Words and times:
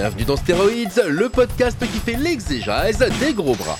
Bienvenue 0.00 0.24
dans 0.24 0.36
Stéroïdes, 0.36 1.02
le 1.10 1.28
podcast 1.28 1.78
qui 1.78 1.98
fait 1.98 2.16
l'exégèse 2.16 3.04
des 3.20 3.34
gros 3.34 3.54
bras. 3.54 3.76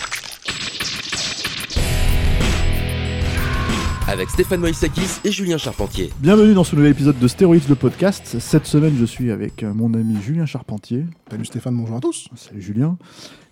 Avec 4.06 4.28
Stéphane 4.28 4.60
Moïsakis 4.60 5.20
et 5.24 5.32
Julien 5.32 5.56
Charpentier. 5.56 6.10
Bienvenue 6.18 6.52
dans 6.52 6.62
ce 6.62 6.76
nouvel 6.76 6.90
épisode 6.90 7.18
de 7.18 7.26
Stéroïdes 7.26 7.66
le 7.70 7.74
podcast. 7.74 8.38
Cette 8.38 8.66
semaine, 8.66 8.96
je 8.98 9.06
suis 9.06 9.30
avec 9.30 9.62
mon 9.62 9.94
ami 9.94 10.20
Julien 10.20 10.44
Charpentier. 10.44 11.06
Salut 11.30 11.46
Stéphane, 11.46 11.74
bonjour 11.74 11.96
à 11.96 12.00
tous. 12.00 12.28
Salut 12.36 12.60
Julien. 12.60 12.98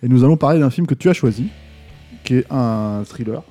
Et 0.03 0.07
nous 0.07 0.23
allons 0.23 0.37
parler 0.37 0.59
d'un 0.59 0.69
film 0.69 0.85
que 0.85 0.93
tu 0.93 1.09
as 1.09 1.13
choisi, 1.13 1.47
qui 2.23 2.35
est 2.35 2.45
un 2.51 3.01
thriller 3.03 3.41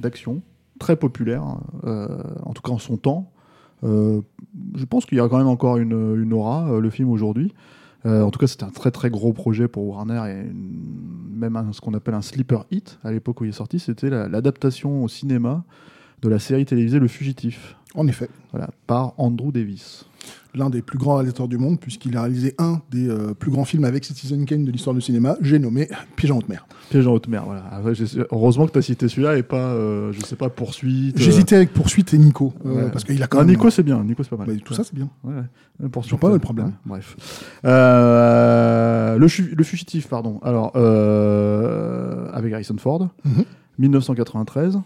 d'action 0.00 0.40
très 0.80 0.96
populaire, 0.96 1.44
euh, 1.84 2.08
en 2.46 2.54
tout 2.54 2.62
cas 2.62 2.72
en 2.72 2.78
son 2.78 2.96
temps. 2.96 3.30
Euh, 3.84 4.22
je 4.74 4.86
pense 4.86 5.04
qu'il 5.04 5.18
y 5.18 5.20
a 5.20 5.28
quand 5.28 5.36
même 5.36 5.48
encore 5.48 5.76
une, 5.76 6.16
une 6.22 6.32
aura, 6.32 6.66
euh, 6.70 6.80
le 6.80 6.88
film 6.88 7.10
aujourd'hui. 7.10 7.52
Euh, 8.06 8.22
en 8.22 8.30
tout 8.30 8.38
cas, 8.38 8.46
c'était 8.46 8.64
un 8.64 8.70
très 8.70 8.90
très 8.90 9.10
gros 9.10 9.32
projet 9.32 9.66
pour 9.68 9.86
Warner 9.88 10.22
et 10.28 10.40
une- 10.50 11.36
même 11.36 11.56
un- 11.56 11.72
ce 11.72 11.80
qu'on 11.80 11.94
appelle 11.94 12.14
un 12.14 12.22
sleeper 12.22 12.64
hit 12.70 12.98
à 13.04 13.10
l'époque 13.10 13.40
où 13.40 13.44
il 13.44 13.48
est 13.50 13.52
sorti. 13.52 13.78
C'était 13.78 14.10
la- 14.10 14.28
l'adaptation 14.28 15.02
au 15.04 15.08
cinéma 15.08 15.64
de 16.22 16.28
la 16.28 16.38
série 16.38 16.64
télévisée 16.64 16.98
Le 16.98 17.08
Fugitif, 17.08 17.76
En 17.94 18.06
effet, 18.06 18.28
voilà, 18.52 18.70
par 18.86 19.14
Andrew 19.18 19.50
Davis. 19.52 20.04
L'un 20.54 20.70
des 20.70 20.82
plus 20.82 20.98
grands 20.98 21.14
réalisateurs 21.16 21.46
du 21.48 21.58
monde, 21.58 21.78
puisqu'il 21.78 22.16
a 22.16 22.22
réalisé 22.22 22.54
un 22.58 22.80
des 22.90 23.08
euh, 23.08 23.34
plus 23.34 23.50
grands 23.50 23.64
films 23.64 23.84
avec 23.84 24.04
Citizen 24.04 24.44
Kane 24.46 24.64
de 24.64 24.72
l'histoire 24.72 24.94
du 24.94 25.00
cinéma, 25.02 25.36
j'ai 25.40 25.58
nommé 25.58 25.88
Piège 26.16 26.30
en 26.32 26.38
haute 26.38 26.48
mer. 26.48 26.66
Piège 26.90 27.06
en 27.06 27.12
haute 27.12 27.28
mer, 27.28 27.44
voilà. 27.44 27.64
Après, 27.70 27.92
heureusement 28.32 28.66
que 28.66 28.72
tu 28.72 28.78
as 28.78 28.82
cité 28.82 29.08
celui-là 29.08 29.36
et 29.36 29.42
pas, 29.42 29.56
euh, 29.74 30.10
je 30.12 30.20
sais 30.24 30.36
pas, 30.36 30.48
poursuite. 30.48 31.16
euh, 31.16 31.20
J'hésitais 31.22 31.56
avec 31.56 31.72
Poursuite 31.72 32.14
et 32.14 32.18
Nico, 32.18 32.54
euh, 32.64 32.84
ouais. 32.86 32.90
parce 32.90 33.04
qu'il 33.04 33.22
a 33.22 33.26
quand 33.26 33.38
Ah, 33.38 33.44
même. 33.44 33.50
Nico, 33.54 33.68
c'est 33.70 33.82
bien. 33.82 34.02
Nico, 34.02 34.22
c'est 34.22 34.30
pas 34.30 34.36
mal. 34.38 34.46
Bah, 34.48 34.52
tout 34.64 34.74
ça, 34.74 34.84
c'est 34.84 34.94
bien. 34.94 35.10
Ouais, 35.22 35.34
ouais. 35.80 35.88
Poursuite, 35.90 36.18
pas 36.18 36.28
euh, 36.30 36.38
problèmes. 36.38 36.66
ouais, 36.68 36.72
bref. 36.86 37.60
Euh, 37.64 39.18
le, 39.18 39.26
le 39.54 39.64
fugitif, 39.64 40.08
pardon. 40.08 40.40
Alors, 40.42 40.72
euh, 40.76 42.30
avec 42.32 42.52
Harrison 42.52 42.76
Ford, 42.78 43.08
Mhm. 43.24 43.44
1993. 43.78 44.78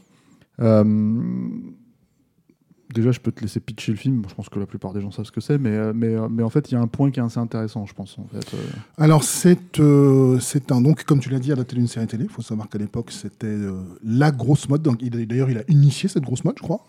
Déjà, 2.94 3.10
je 3.10 3.20
peux 3.20 3.32
te 3.32 3.40
laisser 3.40 3.60
pitcher 3.60 3.92
le 3.92 3.98
film. 3.98 4.22
Je 4.28 4.34
pense 4.34 4.48
que 4.48 4.58
la 4.58 4.66
plupart 4.66 4.92
des 4.92 5.00
gens 5.00 5.10
savent 5.10 5.24
ce 5.24 5.32
que 5.32 5.40
c'est, 5.40 5.58
mais, 5.58 5.70
euh, 5.70 5.92
mais, 5.94 6.14
euh, 6.14 6.28
mais 6.30 6.42
en 6.42 6.50
fait, 6.50 6.70
il 6.70 6.74
y 6.74 6.76
a 6.76 6.80
un 6.80 6.86
point 6.86 7.10
qui 7.10 7.20
est 7.20 7.22
assez 7.22 7.38
intéressant, 7.40 7.86
je 7.86 7.94
pense. 7.94 8.18
En 8.18 8.26
fait. 8.26 8.54
Euh, 8.54 8.58
Alors, 8.98 9.24
c'est 9.24 9.80
euh, 9.80 10.38
un. 10.70 10.80
Donc, 10.80 11.04
comme 11.04 11.20
tu 11.20 11.30
l'as 11.30 11.38
dit, 11.38 11.52
adapté 11.52 11.76
d'une 11.76 11.86
série 11.86 12.06
télé. 12.06 12.24
Il 12.24 12.30
faut 12.30 12.42
savoir 12.42 12.68
qu'à 12.68 12.78
l'époque, 12.78 13.10
c'était 13.10 13.46
euh, 13.46 13.80
la 14.04 14.30
grosse 14.30 14.68
mode. 14.68 14.82
D'ailleurs, 14.82 15.50
il 15.50 15.58
a 15.58 15.62
initié 15.68 16.08
cette 16.08 16.22
grosse 16.24 16.44
mode, 16.44 16.54
je 16.58 16.62
crois. 16.62 16.80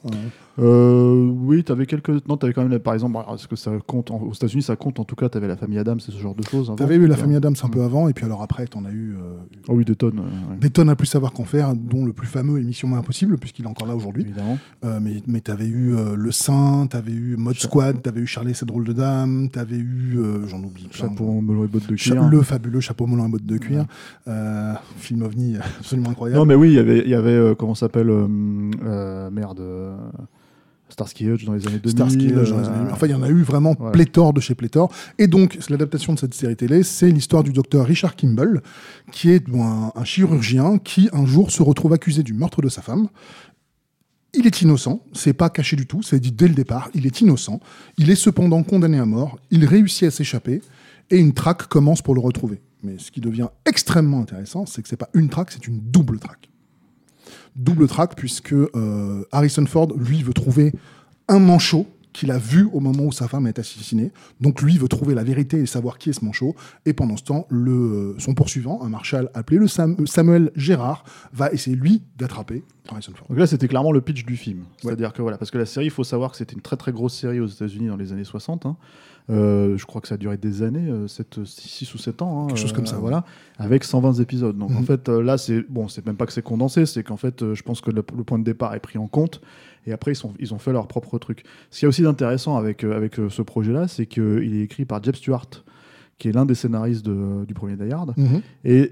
Euh, 0.59 1.25
oui, 1.25 1.63
tu 1.63 1.71
avais 1.71 1.85
quelques. 1.85 2.09
Non, 2.27 2.37
tu 2.37 2.45
avais 2.45 2.53
quand 2.53 2.63
même, 2.67 2.77
par 2.79 2.93
exemple, 2.93 3.17
est-ce 3.33 3.47
que 3.47 3.55
ça 3.55 3.71
compte 3.87 4.11
en- 4.11 4.21
Aux 4.21 4.33
États-Unis, 4.33 4.61
ça 4.63 4.75
compte 4.75 4.99
en 4.99 5.03
tout 5.03 5.15
cas, 5.15 5.27
tu 5.29 5.37
avais 5.37 5.47
la 5.47 5.57
famille 5.57 5.79
Adams, 5.79 5.99
c'est 5.99 6.11
ce 6.11 6.17
genre 6.19 6.35
de 6.35 6.43
choses. 6.43 6.67
avant. 6.67 6.75
T'avais 6.75 6.95
eu 6.95 7.07
la 7.07 7.17
famille 7.17 7.35
Adams 7.37 7.55
un 7.63 7.69
peu 7.69 7.81
avant, 7.81 8.07
et 8.07 8.13
puis 8.13 8.25
alors 8.25 8.41
après, 8.43 8.67
t'en 8.67 8.85
as 8.85 8.91
eu 8.91 9.15
Oh 9.67 9.73
oui, 9.73 9.85
des 9.85 9.95
tonnes, 9.95 10.19
ouais, 10.19 10.57
des 10.59 10.69
tonnes 10.69 10.89
à 10.89 10.95
plus 10.95 11.07
savoir 11.07 11.31
qu'en 11.33 11.45
faire, 11.45 11.75
dont 11.75 12.05
le 12.05 12.13
plus 12.13 12.27
fameux 12.27 12.59
Émission 12.59 12.95
Impossible, 12.95 13.37
puisqu'il 13.37 13.65
est 13.65 13.67
encore 13.67 13.87
là 13.87 13.95
aujourd'hui. 13.95 14.23
évidemment. 14.23 14.57
Mais 15.01 15.21
mais 15.27 15.41
t'avais 15.41 15.65
eu 15.67 15.92
euh, 15.93 16.15
Le 16.15 16.31
Saint, 16.31 16.87
t'avais 16.89 17.11
eu 17.11 17.35
Mod 17.37 17.55
Squad, 17.55 18.01
t'avais 18.01 18.21
eu 18.21 18.27
Charlie 18.27 18.53
cette 18.53 18.67
drôle 18.67 18.83
de 18.85 18.93
dame, 18.93 19.49
t'avais 19.49 19.77
eu, 19.77 20.15
euh, 20.17 20.47
j'en 20.47 20.59
oublie 20.63 20.87
plein. 20.87 21.09
Chapeau, 21.09 21.41
melon 21.41 21.63
et 21.63 21.67
bottes 21.67 21.87
de 21.87 21.95
Cha- 21.95 22.11
cuir. 22.15 22.27
le 22.29 22.41
fabuleux 22.41 22.79
chapeau 22.81 23.07
melon 23.07 23.25
à 23.25 23.27
bottes 23.27 23.45
de 23.45 23.57
cuir, 23.57 23.85
Euh, 24.27 24.73
film 24.97 25.21
ovni 25.23 25.55
absolument 25.79 26.09
incroyable. 26.09 26.39
Non, 26.39 26.45
mais 26.45 26.55
oui, 26.55 26.69
il 26.69 26.75
y 26.75 26.79
avait, 26.79 27.07
y 27.07 27.15
avait 27.15 27.55
comment 27.57 27.75
s'appelle 27.75 28.11
Merde. 29.31 29.61
Starsky 30.89 31.25
Hutch 31.27 31.45
dans 31.45 31.53
les 31.53 31.65
années 31.65 31.79
2000. 31.79 31.91
Starsky, 31.91 32.31
euh, 32.33 32.45
genre, 32.45 32.59
enfin 32.91 33.07
il 33.07 33.11
y 33.11 33.15
en 33.15 33.23
a 33.23 33.29
eu 33.29 33.41
vraiment 33.41 33.73
pléthore 33.73 34.31
de 34.31 34.39
chez 34.39 34.53
pléthore. 34.53 34.91
Et 35.17 35.25
donc 35.25 35.57
c'est 35.59 35.71
l'adaptation 35.71 36.13
de 36.13 36.19
cette 36.19 36.35
série 36.35 36.55
télé, 36.55 36.83
c'est 36.83 37.09
l'histoire 37.09 37.41
du 37.41 37.51
docteur 37.51 37.87
Richard 37.87 38.15
Kimball, 38.15 38.61
qui 39.11 39.31
est 39.31 39.43
un 39.49 40.03
chirurgien 40.03 40.77
qui 40.77 41.09
un 41.11 41.25
jour 41.25 41.49
se 41.49 41.63
retrouve 41.63 41.93
accusé 41.93 42.21
du 42.21 42.33
meurtre 42.33 42.61
de 42.61 42.69
sa 42.69 42.83
femme. 42.83 43.07
Il 44.35 44.47
est 44.47 44.61
innocent, 44.61 45.05
c'est 45.13 45.33
pas 45.33 45.49
caché 45.49 45.75
du 45.75 45.85
tout, 45.85 46.01
c'est 46.01 46.19
dit 46.19 46.31
dès 46.31 46.47
le 46.47 46.55
départ, 46.55 46.89
il 46.95 47.05
est 47.05 47.21
innocent. 47.21 47.59
Il 47.97 48.09
est 48.09 48.15
cependant 48.15 48.63
condamné 48.63 48.97
à 48.97 49.05
mort, 49.05 49.37
il 49.51 49.65
réussit 49.65 50.07
à 50.07 50.11
s'échapper 50.11 50.61
et 51.11 51.17
une 51.17 51.33
traque 51.33 51.67
commence 51.67 52.01
pour 52.01 52.15
le 52.15 52.21
retrouver. 52.21 52.61
Mais 52.81 52.97
ce 52.97 53.11
qui 53.11 53.21
devient 53.21 53.49
extrêmement 53.65 54.19
intéressant, 54.19 54.65
c'est 54.65 54.81
que 54.81 54.89
c'est 54.89 54.97
pas 54.97 55.09
une 55.13 55.29
traque, 55.29 55.51
c'est 55.51 55.67
une 55.67 55.79
double 55.79 56.19
traque. 56.19 56.49
Double 57.55 57.87
traque 57.87 58.15
puisque 58.15 58.53
euh, 58.53 59.23
Harrison 59.31 59.65
Ford, 59.67 59.89
lui, 59.95 60.23
veut 60.23 60.33
trouver 60.33 60.73
un 61.27 61.39
manchot 61.39 61.87
qu'il 62.13 62.31
a 62.31 62.37
vu 62.37 62.67
au 62.71 62.79
moment 62.79 63.03
où 63.03 63.11
sa 63.11 63.27
femme 63.27 63.47
est 63.47 63.59
assassinée. 63.59 64.11
Donc 64.39 64.61
lui 64.61 64.77
veut 64.77 64.87
trouver 64.87 65.15
la 65.15 65.23
vérité 65.23 65.57
et 65.59 65.65
savoir 65.65 65.97
qui 65.97 66.09
est 66.11 66.13
ce 66.13 66.23
manchot. 66.23 66.55
Et 66.85 66.93
pendant 66.93 67.17
ce 67.17 67.23
temps, 67.23 67.47
le, 67.49 67.71
euh, 67.71 68.15
son 68.19 68.33
poursuivant, 68.33 68.81
un 68.83 68.89
marshal 68.89 69.29
appelé 69.33 69.57
le 69.57 69.67
Sam- 69.67 69.95
euh, 69.99 70.05
Samuel 70.05 70.51
Gérard, 70.55 71.03
va 71.33 71.51
essayer 71.51 71.75
lui 71.75 72.03
d'attraper 72.17 72.63
Harrison 72.89 73.13
Ford. 73.15 73.27
Donc 73.29 73.37
là, 73.39 73.47
c'était 73.47 73.67
clairement 73.67 73.91
le 73.91 74.01
pitch 74.01 74.25
du 74.25 74.37
film. 74.37 74.63
C'est-à-dire 74.81 75.11
que 75.13 75.21
voilà, 75.21 75.37
parce 75.37 75.51
que 75.51 75.57
la 75.57 75.65
série, 75.65 75.85
il 75.87 75.91
faut 75.91 76.03
savoir 76.03 76.31
que 76.31 76.37
c'était 76.37 76.53
une 76.53 76.61
très 76.61 76.77
très 76.77 76.91
grosse 76.91 77.17
série 77.17 77.39
aux 77.39 77.47
États-Unis 77.47 77.87
dans 77.87 77.97
les 77.97 78.11
années 78.13 78.23
60. 78.23 78.65
hein. 78.65 78.77
Euh, 79.29 79.77
je 79.77 79.85
crois 79.85 80.01
que 80.01 80.07
ça 80.09 80.15
a 80.15 80.17
duré 80.17 80.35
des 80.37 80.63
années, 80.63 80.91
6 81.07 81.93
ou 81.93 81.97
7 81.97 82.21
ans. 82.21 82.43
hein, 82.43 82.47
Quelque 82.47 82.59
chose 82.59 82.73
comme 82.73 82.85
ça, 82.85 82.95
ouais. 82.95 83.01
Voilà, 83.01 83.23
avec 83.57 83.83
120 83.85 84.19
épisodes. 84.19 84.57
Donc 84.57 84.71
en 84.71 84.79
Mhm. 84.81 84.85
fait, 84.85 85.07
euh, 85.09 85.21
là, 85.23 85.37
c'est 85.37 85.61
bon, 85.69 85.87
c'est 85.87 86.05
même 86.05 86.17
pas 86.17 86.25
que 86.25 86.33
c'est 86.33 86.41
condensé, 86.41 86.85
c'est 86.85 87.03
qu'en 87.03 87.17
fait, 87.17 87.41
euh, 87.41 87.55
je 87.55 87.63
pense 87.63 87.79
que 87.81 87.89
le, 87.91 88.03
le 88.17 88.23
point 88.23 88.37
de 88.39 88.43
départ 88.43 88.73
est 88.75 88.79
pris 88.81 88.97
en 88.99 89.07
compte. 89.07 89.41
Et 89.85 89.91
après, 89.93 90.11
ils, 90.11 90.15
sont, 90.15 90.33
ils 90.39 90.53
ont 90.53 90.59
fait 90.59 90.71
leur 90.73 90.87
propre 90.87 91.17
truc. 91.19 91.43
Ce 91.69 91.79
qui 91.79 91.85
est 91.85 91.87
aussi 91.87 92.01
d'intéressant 92.03 92.55
avec, 92.57 92.83
euh, 92.83 92.95
avec 92.95 93.19
euh, 93.19 93.29
ce 93.29 93.41
projet-là, 93.41 93.87
c'est 93.87 94.05
qu'il 94.05 94.55
est 94.55 94.61
écrit 94.61 94.85
par 94.85 95.01
Jeb 95.03 95.15
Stewart, 95.15 95.47
qui 96.19 96.29
est 96.29 96.31
l'un 96.31 96.45
des 96.45 96.55
scénaristes 96.55 97.05
de- 97.05 97.45
du 97.45 97.53
premier 97.53 97.75
Die 97.75 97.91
Hard. 97.91 98.13
Mhm. 98.17 98.41
Et 98.65 98.91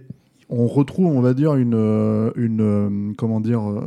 on 0.52 0.68
retrouve, 0.68 1.06
on 1.06 1.22
va 1.22 1.34
dire, 1.34 1.56
une, 1.56 1.76
euh, 1.76 2.32
une 2.36 2.62
euh, 2.62 3.14
comment 3.18 3.40
dire, 3.40 3.62
euh, 3.62 3.82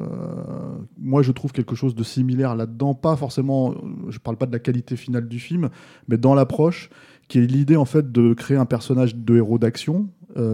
moi 0.99 1.21
je 1.21 1.31
trouve 1.31 1.53
quelque 1.53 1.75
chose 1.75 1.95
de 1.95 2.03
similaire 2.03 2.57
là-dedans, 2.57 2.95
pas 2.95 3.17
forcément, 3.17 3.75
je 4.09 4.19
parle 4.19 4.39
pas 4.39 4.47
de 4.47 4.53
la 4.53 4.59
qualité 4.59 4.97
finale 4.97 5.29
du 5.29 5.39
film, 5.39 5.69
mais 6.09 6.17
dans 6.17 6.35
l'approche, 6.35 6.89
qui 7.29 7.39
est 7.39 7.47
l'idée 7.47 7.77
en 7.77 7.85
fait 7.85 8.11
de 8.11 8.33
créer 8.33 8.57
un 8.57 8.65
personnage 8.65 9.15
de 9.15 9.37
héros 9.37 9.59
d'action, 9.59 10.09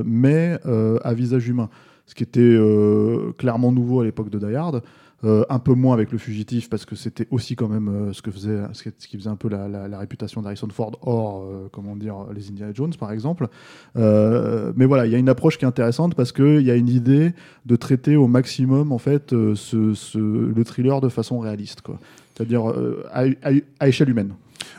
mais 0.05 0.59
à 1.05 1.15
visage 1.15 1.49
humain, 1.49 1.69
ce 2.07 2.15
qui 2.15 2.23
était 2.23 2.57
clairement 3.39 3.73
nouveau 3.73 4.01
à 4.01 4.05
l'époque 4.05 4.31
de 4.31 4.39
Die 4.39 4.55
Hard. 4.55 4.83
Euh, 5.23 5.45
un 5.51 5.59
peu 5.59 5.75
moins 5.75 5.93
avec 5.93 6.13
le 6.13 6.17
fugitif 6.19 6.71
parce 6.71 6.87
que 6.87 6.97
c'était 6.97 7.27
aussi 7.31 7.55
quand 7.55 7.69
même 7.69 7.89
euh, 7.91 8.13
ce 8.15 8.23
que 8.23 8.31
faisait 8.31 8.59
ce 8.73 8.83
qui- 9.07 9.19
faisait 9.19 9.29
un 9.29 9.37
peu 9.37 9.51
la, 9.51 9.69
la- 9.69 9.99
réputation 9.99 10.41
d'Harrison 10.41 10.69
Ford 10.73 10.93
hors 11.03 11.43
euh, 11.43 11.69
comment 11.71 11.95
dire 11.95 12.17
les 12.35 12.49
Indiana 12.49 12.73
Jones 12.75 12.95
par 12.99 13.13
exemple 13.13 13.47
mais 13.97 14.87
voilà, 14.87 15.05
il 15.05 15.13
y 15.13 15.15
a 15.15 15.19
une 15.19 15.29
approche 15.29 15.59
qui 15.59 15.67
est 15.67 15.69
intéressante 15.69 16.15
parce 16.15 16.33
qu'il 16.33 16.63
y 16.63 16.71
a 16.71 16.75
une 16.75 16.89
idée 16.89 17.33
de 17.67 17.77
traiter 17.77 18.17
au 18.17 18.29
maximum 18.29 18.93
en 18.93 18.99
fait 18.99 19.31
ce, 19.55 19.93
ce- 19.93 20.19
le 20.19 20.65
thriller 20.65 21.03
de 21.03 21.11
façon 21.11 21.39
réaliste, 21.39 21.83
quoi. 21.83 21.99
C'est-à-dire 22.35 22.63
à- 23.13 23.25
à 23.79 23.89
échelle 23.89 24.09
humaine. 24.09 24.33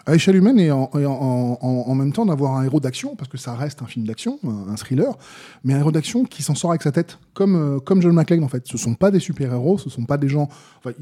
À 0.06 0.16
échelle 0.16 0.36
humaine 0.36 0.60
et 0.60 0.72
en, 0.72 1.96
même 1.96 2.12
temps 2.12 2.26
d'avoir 2.26 2.58
un 2.58 2.64
héros 2.64 2.80
d'action, 2.80 3.16
parce 3.16 3.30
que 3.30 3.38
ça 3.38 3.54
reste 3.54 3.84
un 3.84 3.86
film 3.86 4.08
d'action, 4.08 4.40
un, 4.44 4.76
thriller, 4.76 5.16
mais 5.64 5.76
un 5.76 5.80
héros 5.80 5.92
d'action 5.92 6.24
qui 6.24 6.42
s'en 6.42 6.56
sort 6.56 6.72
avec 6.72 6.82
sa 6.82 6.92
tête, 6.92 7.20
comme, 7.36 7.56
euh, 7.56 7.80
comme 7.80 8.02
John 8.02 8.14
McClane 8.14 8.44
en 8.44 8.48
fait. 8.48 8.66
Ce 8.66 8.78
sont 8.78 8.96
pas 8.96 9.12
des 9.12 9.20
super-héros, 9.20 9.78
ce 9.78 9.92
sont 9.92 10.06
pas 10.06 10.18
des 10.18 10.28
gens. 10.28 10.50
Enfin, 10.80 10.96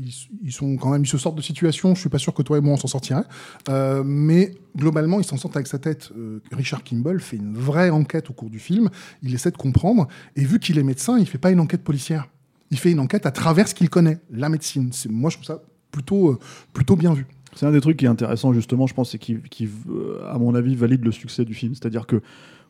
ils, 0.43 0.51
sont 0.51 0.75
quand 0.75 0.89
même, 0.89 1.03
ils 1.03 1.07
se 1.07 1.17
sortent 1.17 1.37
de 1.37 1.41
situations, 1.41 1.95
je 1.95 2.01
suis 2.01 2.09
pas 2.09 2.17
sûr 2.17 2.33
que 2.33 2.41
toi 2.41 2.57
et 2.57 2.61
moi 2.61 2.73
on 2.73 2.77
s'en 2.77 2.87
sortirait, 2.87 3.23
Euh, 3.69 4.03
mais 4.05 4.55
globalement 4.75 5.19
ils 5.19 5.25
s'en 5.25 5.37
sortent 5.37 5.55
avec 5.55 5.67
sa 5.67 5.79
tête. 5.79 6.11
Euh, 6.17 6.41
Richard 6.51 6.83
Kimball 6.83 7.21
fait 7.21 7.37
une 7.37 7.55
vraie 7.55 7.91
enquête 7.91 8.29
au 8.29 8.33
cours 8.33 8.49
du 8.49 8.59
film, 8.59 8.89
il 9.23 9.33
essaie 9.33 9.51
de 9.51 9.57
comprendre, 9.57 10.07
et 10.35 10.43
vu 10.43 10.59
qu'il 10.59 10.77
est 10.77 10.83
médecin, 10.83 11.17
il 11.17 11.25
fait 11.25 11.37
pas 11.37 11.51
une 11.51 11.61
enquête 11.61 11.83
policière. 11.83 12.27
Il 12.71 12.77
fait 12.77 12.91
une 12.91 12.99
enquête 12.99 13.25
à 13.25 13.31
travers 13.31 13.67
ce 13.67 13.73
qu'il 13.73 13.89
connaît, 13.89 14.19
la 14.29 14.49
médecine. 14.49 14.91
Moi 15.09 15.29
je 15.29 15.37
trouve 15.37 15.47
ça 15.47 15.61
plutôt, 15.91 16.37
plutôt 16.73 16.95
bien 16.95 17.13
vu. 17.13 17.25
C'est 17.55 17.65
un 17.65 17.71
des 17.71 17.81
trucs 17.81 17.97
qui 17.97 18.05
est 18.05 18.09
intéressant 18.09 18.53
justement, 18.53 18.87
je 18.87 18.93
pense, 18.93 19.15
et 19.15 19.17
qui, 19.17 19.39
euh, 19.89 20.21
à 20.29 20.37
mon 20.37 20.55
avis, 20.55 20.75
valide 20.75 21.03
le 21.03 21.11
succès 21.11 21.45
du 21.45 21.53
film. 21.53 21.73
C'est-à-dire 21.73 22.05
que 22.07 22.21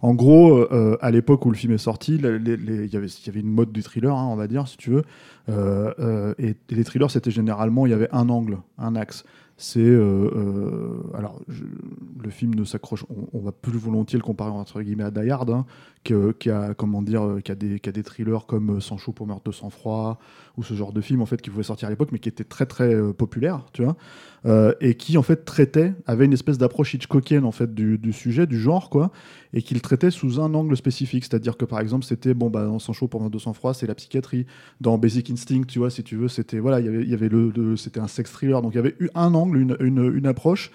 En 0.01 0.13
gros, 0.13 0.57
euh, 0.57 0.97
à 1.01 1.11
l'époque 1.11 1.45
où 1.45 1.51
le 1.51 1.57
film 1.57 1.73
est 1.73 1.77
sorti, 1.77 2.15
il 2.15 2.21
y 2.21 2.95
avait, 2.95 3.39
une 3.39 3.51
mode 3.51 3.73
du 3.73 3.83
thriller, 3.83 4.15
hein, 4.15 4.29
on 4.31 4.37
va 4.37 4.47
dire, 4.47 4.65
si 4.65 4.77
tu 4.77 4.91
veux. 4.91 5.03
Euh, 5.49 6.33
et, 6.39 6.55
les 6.69 6.83
thrillers, 6.85 7.11
c'était 7.11 7.31
généralement, 7.31 7.85
il 7.85 7.89
y 7.89 7.93
avait 7.93 8.07
un 8.13 8.29
angle, 8.29 8.59
un 8.77 8.95
axe. 8.95 9.25
C'est 9.57 9.93
alors 11.13 11.41
le 12.23 12.29
film 12.29 12.55
ne 12.55 12.63
s'accroche, 12.63 13.03
on, 13.09 13.37
on 13.37 13.41
va 13.41 13.51
plus 13.51 13.77
volontiers 13.77 14.17
le 14.17 14.23
comparer 14.23 14.51
entre 14.51 14.81
guillemets 14.81 15.03
à 15.03 15.11
Die 15.11 15.29
Hard, 15.29 15.49
hein, 15.49 15.65
qui 16.03 16.49
a 16.49 16.73
comment 16.73 17.01
dire, 17.01 17.23
euh, 17.25 17.39
qui 17.41 17.51
a 17.51 17.55
des, 17.55 17.79
a 17.83 17.91
des 17.91 18.03
thrillers 18.03 18.45
comme 18.47 18.77
euh, 18.77 18.79
Sans 18.79 18.97
chaud 18.97 19.11
pour 19.11 19.27
meurtre 19.27 19.43
de 19.43 19.51
sang 19.51 19.69
froid 19.69 20.19
ou 20.57 20.63
ce 20.63 20.73
genre 20.73 20.93
de 20.93 21.01
film 21.01 21.21
en 21.21 21.25
fait 21.25 21.41
qui 21.41 21.49
pouvait 21.49 21.63
sortir 21.63 21.87
à 21.87 21.91
l'époque, 21.91 22.09
mais 22.11 22.19
qui 22.19 22.29
était 22.29 22.43
très 22.43 22.65
très 22.65 22.93
euh, 22.93 23.13
populaire, 23.13 23.65
tu 23.73 23.83
vois, 23.83 23.95
et 24.81 24.95
qui 24.95 25.17
en 25.17 25.23
fait 25.23 25.45
traitait, 25.45 25.93
avait 26.05 26.25
une 26.25 26.33
espèce 26.33 26.57
d'approche 26.57 26.93
Hitchcockienne 26.93 27.45
en 27.45 27.51
fait 27.51 27.73
du, 27.73 27.97
du 27.97 28.13
sujet, 28.13 28.47
du 28.47 28.59
genre 28.59 28.89
quoi, 28.89 29.11
et 29.53 29.61
qu'il 29.61 29.81
traitait 29.81 30.11
sous 30.11 30.39
un 30.39 30.53
angle 30.53 30.75
spécifique, 30.77 31.23
c'est-à-dire 31.25 31.57
que 31.57 31.65
par 31.65 31.79
exemple 31.79 32.05
c'était 32.05 32.33
bon 32.33 32.49
bah 32.49 32.67
chaud 32.93 33.07
pour 33.07 33.19
meurtre 33.21 33.33
de 33.33 33.39
sang 33.39 33.53
froid, 33.53 33.73
c'est 33.73 33.87
la 33.87 33.95
psychiatrie, 33.95 34.45
dans 34.81 34.97
Basic 34.97 35.29
Instinct, 35.29 35.63
tu 35.67 35.79
vois, 35.79 35.89
si 35.89 36.03
tu 36.03 36.15
veux, 36.15 36.27
c'était 36.27 36.59
voilà, 36.59 36.79
il 36.79 36.85
y 36.85 36.89
avait, 36.89 37.05
y 37.05 37.13
avait 37.13 37.29
le, 37.29 37.51
le- 37.55 37.75
c'était 37.75 37.99
un 37.99 38.07
sex 38.07 38.31
thriller, 38.31 38.61
donc 38.61 38.73
il 38.73 38.77
y 38.77 38.79
avait 38.79 38.95
eu 38.99 39.09
un 39.15 39.33
angle, 39.33 39.57
une, 39.59 39.77
une, 39.79 40.13
une 40.15 40.25
approche, 40.25 40.71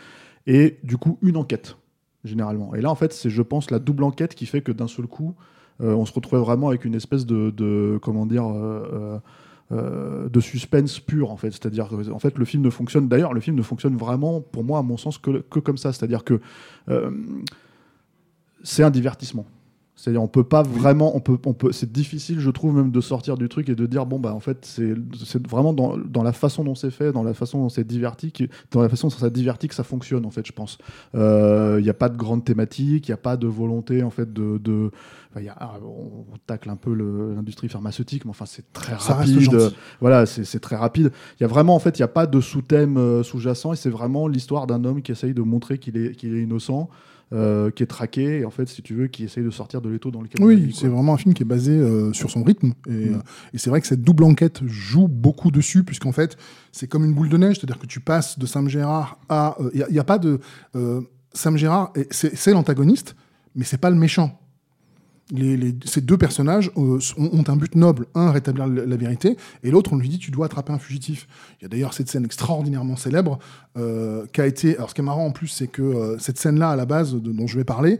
et 0.47 0.79
du 0.83 0.97
coup 0.99 1.19
une 1.23 1.37
enquête 1.37 1.77
généralement. 2.25 2.75
Et 2.75 2.81
là 2.81 2.91
en 2.91 2.95
fait 2.95 3.13
c'est 3.13 3.31
je 3.31 3.43
pense 3.43 3.71
la 3.71 3.79
double 3.79 4.05
enquête 4.05 4.35
qui 4.35 4.47
fait 4.47 4.63
que 4.63 4.73
d'un 4.73 4.89
seul 4.89 5.07
coup 5.07 5.35
euh, 5.81 5.95
on 5.95 6.07
se 6.07 6.13
retrouvait 6.13 6.43
vraiment 6.43 6.69
avec 6.69 6.85
une 6.85 6.95
espèce 6.95 7.27
de, 7.27 7.99
comment 8.03 8.27
dire 8.27 8.47
euh, 8.47 9.19
euh, 9.73 10.29
de 10.29 10.41
suspense 10.41 11.01
pur 11.01 11.31
en 11.31 11.37
fait. 11.37 11.51
C'est-à-dire 11.51 11.89
que 11.89 12.11
en 12.11 12.19
fait 12.19 12.37
le 12.39 12.45
film 12.45 12.63
ne 12.63 12.71
fonctionne 12.71 13.09
d'ailleurs 13.09 13.33
le 13.33 13.41
film 13.41 13.57
ne 13.57 13.63
fonctionne 13.63 13.97
vraiment 13.97 14.41
pour 14.41 14.63
moi 14.63 14.79
à 14.79 14.83
mon 14.83 14.97
sens 14.97 15.19
que, 15.19 15.41
que 15.41 15.59
comme 15.59 15.79
ça. 15.79 15.93
C'est-à-dire 15.93 16.23
que 16.23 16.41
euh, 16.91 17.11
c'est 18.63 18.83
un 18.83 18.91
divertissement 18.91 19.47
c'est-à-dire 19.97 20.23
on 20.23 20.29
peut 20.29 20.45
pas 20.45 20.63
vraiment, 20.63 21.17
on 21.17 21.21
peut, 21.21 21.39
on 21.47 21.55
peut, 21.55 21.73
c'est 21.73 21.93
difficile, 21.93 22.41
je 22.41 22.51
trouve 22.51 22.75
même 22.75 22.91
de 22.91 23.01
sortir 23.01 23.37
du 23.37 23.49
truc 23.49 23.69
et 23.69 23.75
de 23.75 23.87
dire 23.87 24.07
bon 24.07 24.19
bah 24.19 24.35
en 24.35 24.41
fait 24.41 24.59
c'est, 24.65 24.95
c'est 25.25 25.47
vraiment 25.47 25.73
dans, 25.73 25.97
dans 25.97 26.23
la 26.23 26.33
façon 26.33 26.65
dont 26.65 26.75
c'est 26.75 26.91
fait, 26.91 27.13
dans 27.13 27.23
la 27.23 27.35
façon 27.35 27.61
dont 27.61 27.69
c'est 27.69 27.87
diverti, 27.87 28.33
dans 28.71 28.83
la 28.83 28.89
façon 28.89 29.09
dont 29.09 29.15
ça 29.15 29.31
divertit 29.31 29.69
que 29.69 29.75
ça 29.75 29.85
fonctionne 29.85 30.27
en 30.27 30.31
fait, 30.31 30.47
je 30.47 30.53
pense. 30.53 30.79
Il 31.15 31.83
n'y 31.83 31.91
a 31.91 31.95
pas 31.95 32.09
de 32.09 32.17
grande 32.17 32.45
thématique, 32.45 33.09
il 33.09 33.11
n'y 33.11 33.15
a 33.15 33.19
pas 33.19 33.37
de 33.37 33.47
volonté 33.47 34.03
en 34.03 34.11
fait 34.11 34.33
de, 34.33 34.59
de 34.59 34.91
y 35.43 35.49
a, 35.49 35.57
ah, 35.59 35.75
on, 35.83 36.25
on 36.33 36.37
tacle 36.47 36.71
un 36.71 36.77
peu 36.77 36.95
l'industrie 36.95 37.69
pharmaceutique, 37.69 38.25
mais 38.25 38.31
enfin 38.31 38.47
c'est 38.47 38.73
très 38.73 38.99
Ça 38.99 39.15
rapide. 39.15 39.73
Voilà, 40.01 40.27
c'est, 40.27 40.45
c'est 40.45 40.61
très 40.61 40.77
rapide. 40.77 41.11
Il 41.39 41.43
y 41.43 41.45
a 41.45 41.49
vraiment 41.49 41.75
en 41.75 41.79
fait, 41.79 41.99
il 41.99 42.03
n'y 42.03 42.05
a 42.05 42.09
pas 42.09 42.27
de 42.27 42.41
sous-thème 42.41 42.97
euh, 42.97 43.23
sous-jacent 43.23 43.73
et 43.73 43.77
c'est 43.77 43.91
vraiment 43.91 44.29
l'histoire 44.29 44.67
d'un 44.67 44.85
homme 44.85 45.03
qui 45.03 45.13
essaye 45.13 45.35
de 45.35 45.43
montrer 45.43 45.79
qu'il 45.79 45.97
est, 45.97 46.15
qu'il 46.15 46.35
est 46.35 46.43
innocent. 46.43 46.89
Euh, 47.33 47.71
qui 47.71 47.83
est 47.83 47.87
traqué 47.87 48.41
et 48.41 48.45
en 48.45 48.51
fait 48.51 48.69
si 48.69 48.83
tu 48.83 48.95
veux 48.95 49.07
qui 49.07 49.25
essaye 49.25 49.43
de 49.43 49.51
sortir 49.51 49.81
de 49.81 49.89
l'étau 49.89 50.11
dans 50.11 50.21
lequel 50.21 50.43
on 50.43 50.47
Oui, 50.47 50.73
c'est 50.75 50.89
vraiment 50.89 51.15
un 51.15 51.17
film 51.17 51.35
qui 51.35 51.43
est 51.43 51.47
basé 51.47 51.73
euh, 51.73 52.13
sur 52.13 52.31
son 52.31 52.43
rythme. 52.45 52.75
Et, 52.87 52.91
Mm. 52.93 53.15
euh, 53.15 53.19
et 53.55 53.59
c'est 53.59 53.71
vrai 53.71 53.81
que 53.81 53.87
cette 53.87 54.03
double 54.03 54.25
enquête 54.25 54.61
joue 54.67 55.09
beaucoup 55.09 55.51
dessus, 55.51 55.85
puisqu'en 55.85 56.13
fait, 56.13 56.37
c'est 56.71 56.87
comme 56.87 57.05
une 57.05 57.15
boule 57.15 57.29
de 57.29 57.37
neige, 57.39 57.57
c'est-à-dire 57.57 57.79
que 57.79 57.87
tu 57.87 58.01
passes 58.01 58.39
de 58.39 58.47
Sam 58.47 58.69
Gérard 58.69 59.19
à. 59.29 59.57
Il 59.75 59.85
n'y 59.91 59.99
a, 59.99 60.05
pas 60.05 60.19
de. 60.19 60.41
Sam 61.33 61.57
Gérard, 61.57 61.93
c'est 62.11 62.53
l'antagoniste, 62.53 63.17
mais 63.55 63.65
c'est 63.65 63.79
pas 63.79 63.91
le 63.91 63.97
méchant. 63.97 64.39
Les, 65.31 65.57
les- 65.57 65.75
ces 65.87 66.03
deux 66.03 66.19
personnages 66.19 66.71
euh, 66.77 66.99
ont, 67.17 67.45
un 67.49 67.57
but 67.57 67.75
noble. 67.77 68.07
Un, 68.15 68.31
rétablir 68.31 68.67
la, 68.67 68.97
vérité, 68.97 69.37
et 69.63 69.71
l'autre, 69.71 69.93
on 69.95 69.97
lui 69.97 70.09
dit 70.09 70.19
tu 70.19 70.31
dois 70.31 70.47
attraper 70.47 70.73
un 70.73 70.79
fugitif. 70.79 71.27
Il 71.61 71.63
y 71.63 71.67
a 71.67 71.69
d'ailleurs 71.69 71.95
cette 71.95 72.09
scène 72.11 72.25
extraordinairement 72.27 72.97
célèbre 72.97 73.39
euh, 73.79 74.27
qui 74.33 74.41
a 74.43 74.47
été. 74.47 74.77
Alors, 74.77 74.91
ce 74.91 74.95
qui 74.95 75.01
est 75.01 75.05
marrant 75.05 75.25
en 75.27 75.33
plus, 75.33 75.49
c'est 75.49 75.67
que 75.69 75.83
euh, 75.83 76.19
cette 76.19 76.39
scène-là, 76.39 76.71
à 76.71 76.77
la 76.77 76.85
base, 76.85 77.15
de- 77.15 77.33
dont 77.33 77.47
je 77.47 77.57
vais 77.57 77.65
parler, 77.65 77.99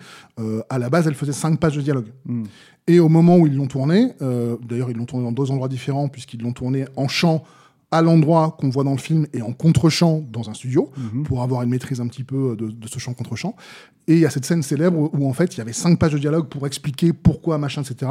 à 0.69 0.79
la 0.79 0.91
base, 0.91 1.07
elle 1.07 1.15
faisait 1.15 1.33
cinq 1.33 1.59
pages 1.59 1.77
de 1.77 1.81
dialogue. 1.83 2.09
Mm. 2.27 2.45
Et 2.87 3.01
au 3.01 3.09
moment 3.09 3.39
où 3.39 3.47
ils 3.47 3.57
l'ont 3.57 3.67
tourné, 3.67 4.13
euh, 4.21 4.57
d'ailleurs 4.69 4.91
ils 4.91 4.97
l'ont 4.97 5.07
tourné 5.07 5.25
dans 5.25 5.33
deux 5.33 5.51
endroits 5.51 5.69
différents 5.69 6.09
puisqu'ils 6.09 6.43
l'ont 6.43 6.53
tourné 6.53 6.85
en 6.97 7.09
chant 7.09 7.43
à 7.95 8.03
l'endroit 8.03 8.57
qu'on 8.59 8.71
voit 8.71 8.83
dans 8.85 8.93
le 8.93 8.99
film 8.99 9.27
et 9.33 9.41
en 9.43 9.53
contre-champ 9.53 10.23
dans 10.31 10.51
un 10.51 10.55
studio 10.55 10.91
Mhm. 10.97 11.23
pour 11.23 11.43
avoir 11.43 11.63
une 11.63 11.71
maîtrise 11.71 12.01
un 12.01 12.09
petit 12.09 12.25
peu 12.25 12.57
de, 12.57 12.69
de 12.69 12.89
ce 12.89 12.99
chant 12.99 13.15
contre-champ. 13.15 13.55
Et 14.09 14.15
il 14.15 14.19
y 14.21 14.27
a 14.27 14.31
cette 14.31 14.45
scène 14.45 14.63
célèbre 14.63 14.99
où, 14.99 15.11
où, 15.17 15.29
en 15.29 15.33
fait 15.33 15.55
il 15.55 15.59
y 15.59 15.61
avait 15.61 15.73
cinq 15.73 15.99
pages 15.99 16.13
de 16.13 16.19
dialogue 16.19 16.49
pour 16.49 16.67
expliquer 16.67 17.13
pourquoi 17.13 17.57
machin 17.57 17.83
etc. 17.83 18.11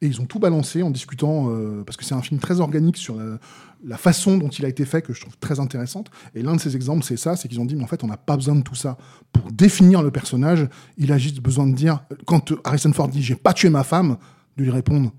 Et 0.00 0.06
ils 0.06 0.20
ont 0.20 0.26
tout 0.26 0.38
balancé 0.38 0.82
en 0.82 0.90
discutant 0.90 1.48
euh, 1.48 1.82
parce 1.84 1.96
que 1.96 2.04
c'est 2.04 2.14
un 2.14 2.22
film 2.22 2.38
très 2.40 2.60
organique 2.60 2.96
sur 2.96 3.16
la, 3.16 3.38
la 3.84 3.96
façon 3.96 4.36
dont 4.38 4.48
il 4.50 4.64
a 4.64 4.68
été 4.68 4.84
fait 4.84 5.02
que 5.02 5.12
je 5.14 5.20
trouve 5.22 5.36
très 5.38 5.58
intéressante. 5.58 6.10
Et 6.34 6.42
l'un 6.42 6.54
de 6.54 6.60
ces 6.60 6.76
exemples 6.76 7.02
c'est 7.02 7.16
ça, 7.16 7.34
c'est 7.34 7.48
qu'ils 7.48 7.60
ont 7.60 7.64
dit 7.64 7.74
mais 7.74 7.84
en 7.84 7.88
fait 7.88 8.04
on 8.04 8.08
n'a 8.08 8.16
pas 8.18 8.36
besoin 8.36 8.54
de 8.54 8.62
tout 8.62 8.74
ça 8.76 8.98
pour 9.32 9.50
définir 9.50 10.02
le 10.02 10.10
personnage. 10.10 10.68
Il 10.98 11.10
a 11.10 11.18
juste 11.18 11.40
besoin 11.40 11.66
de 11.66 11.74
dire 11.74 12.04
quand 12.26 12.52
Harrison 12.64 12.92
Ford 12.92 13.08
dit 13.08 13.22
j'ai 13.22 13.34
pas 13.34 13.54
tué 13.54 13.70
ma 13.70 13.82
femme, 13.82 14.18
de 14.58 14.62
lui 14.64 14.70
répondre 14.70 15.10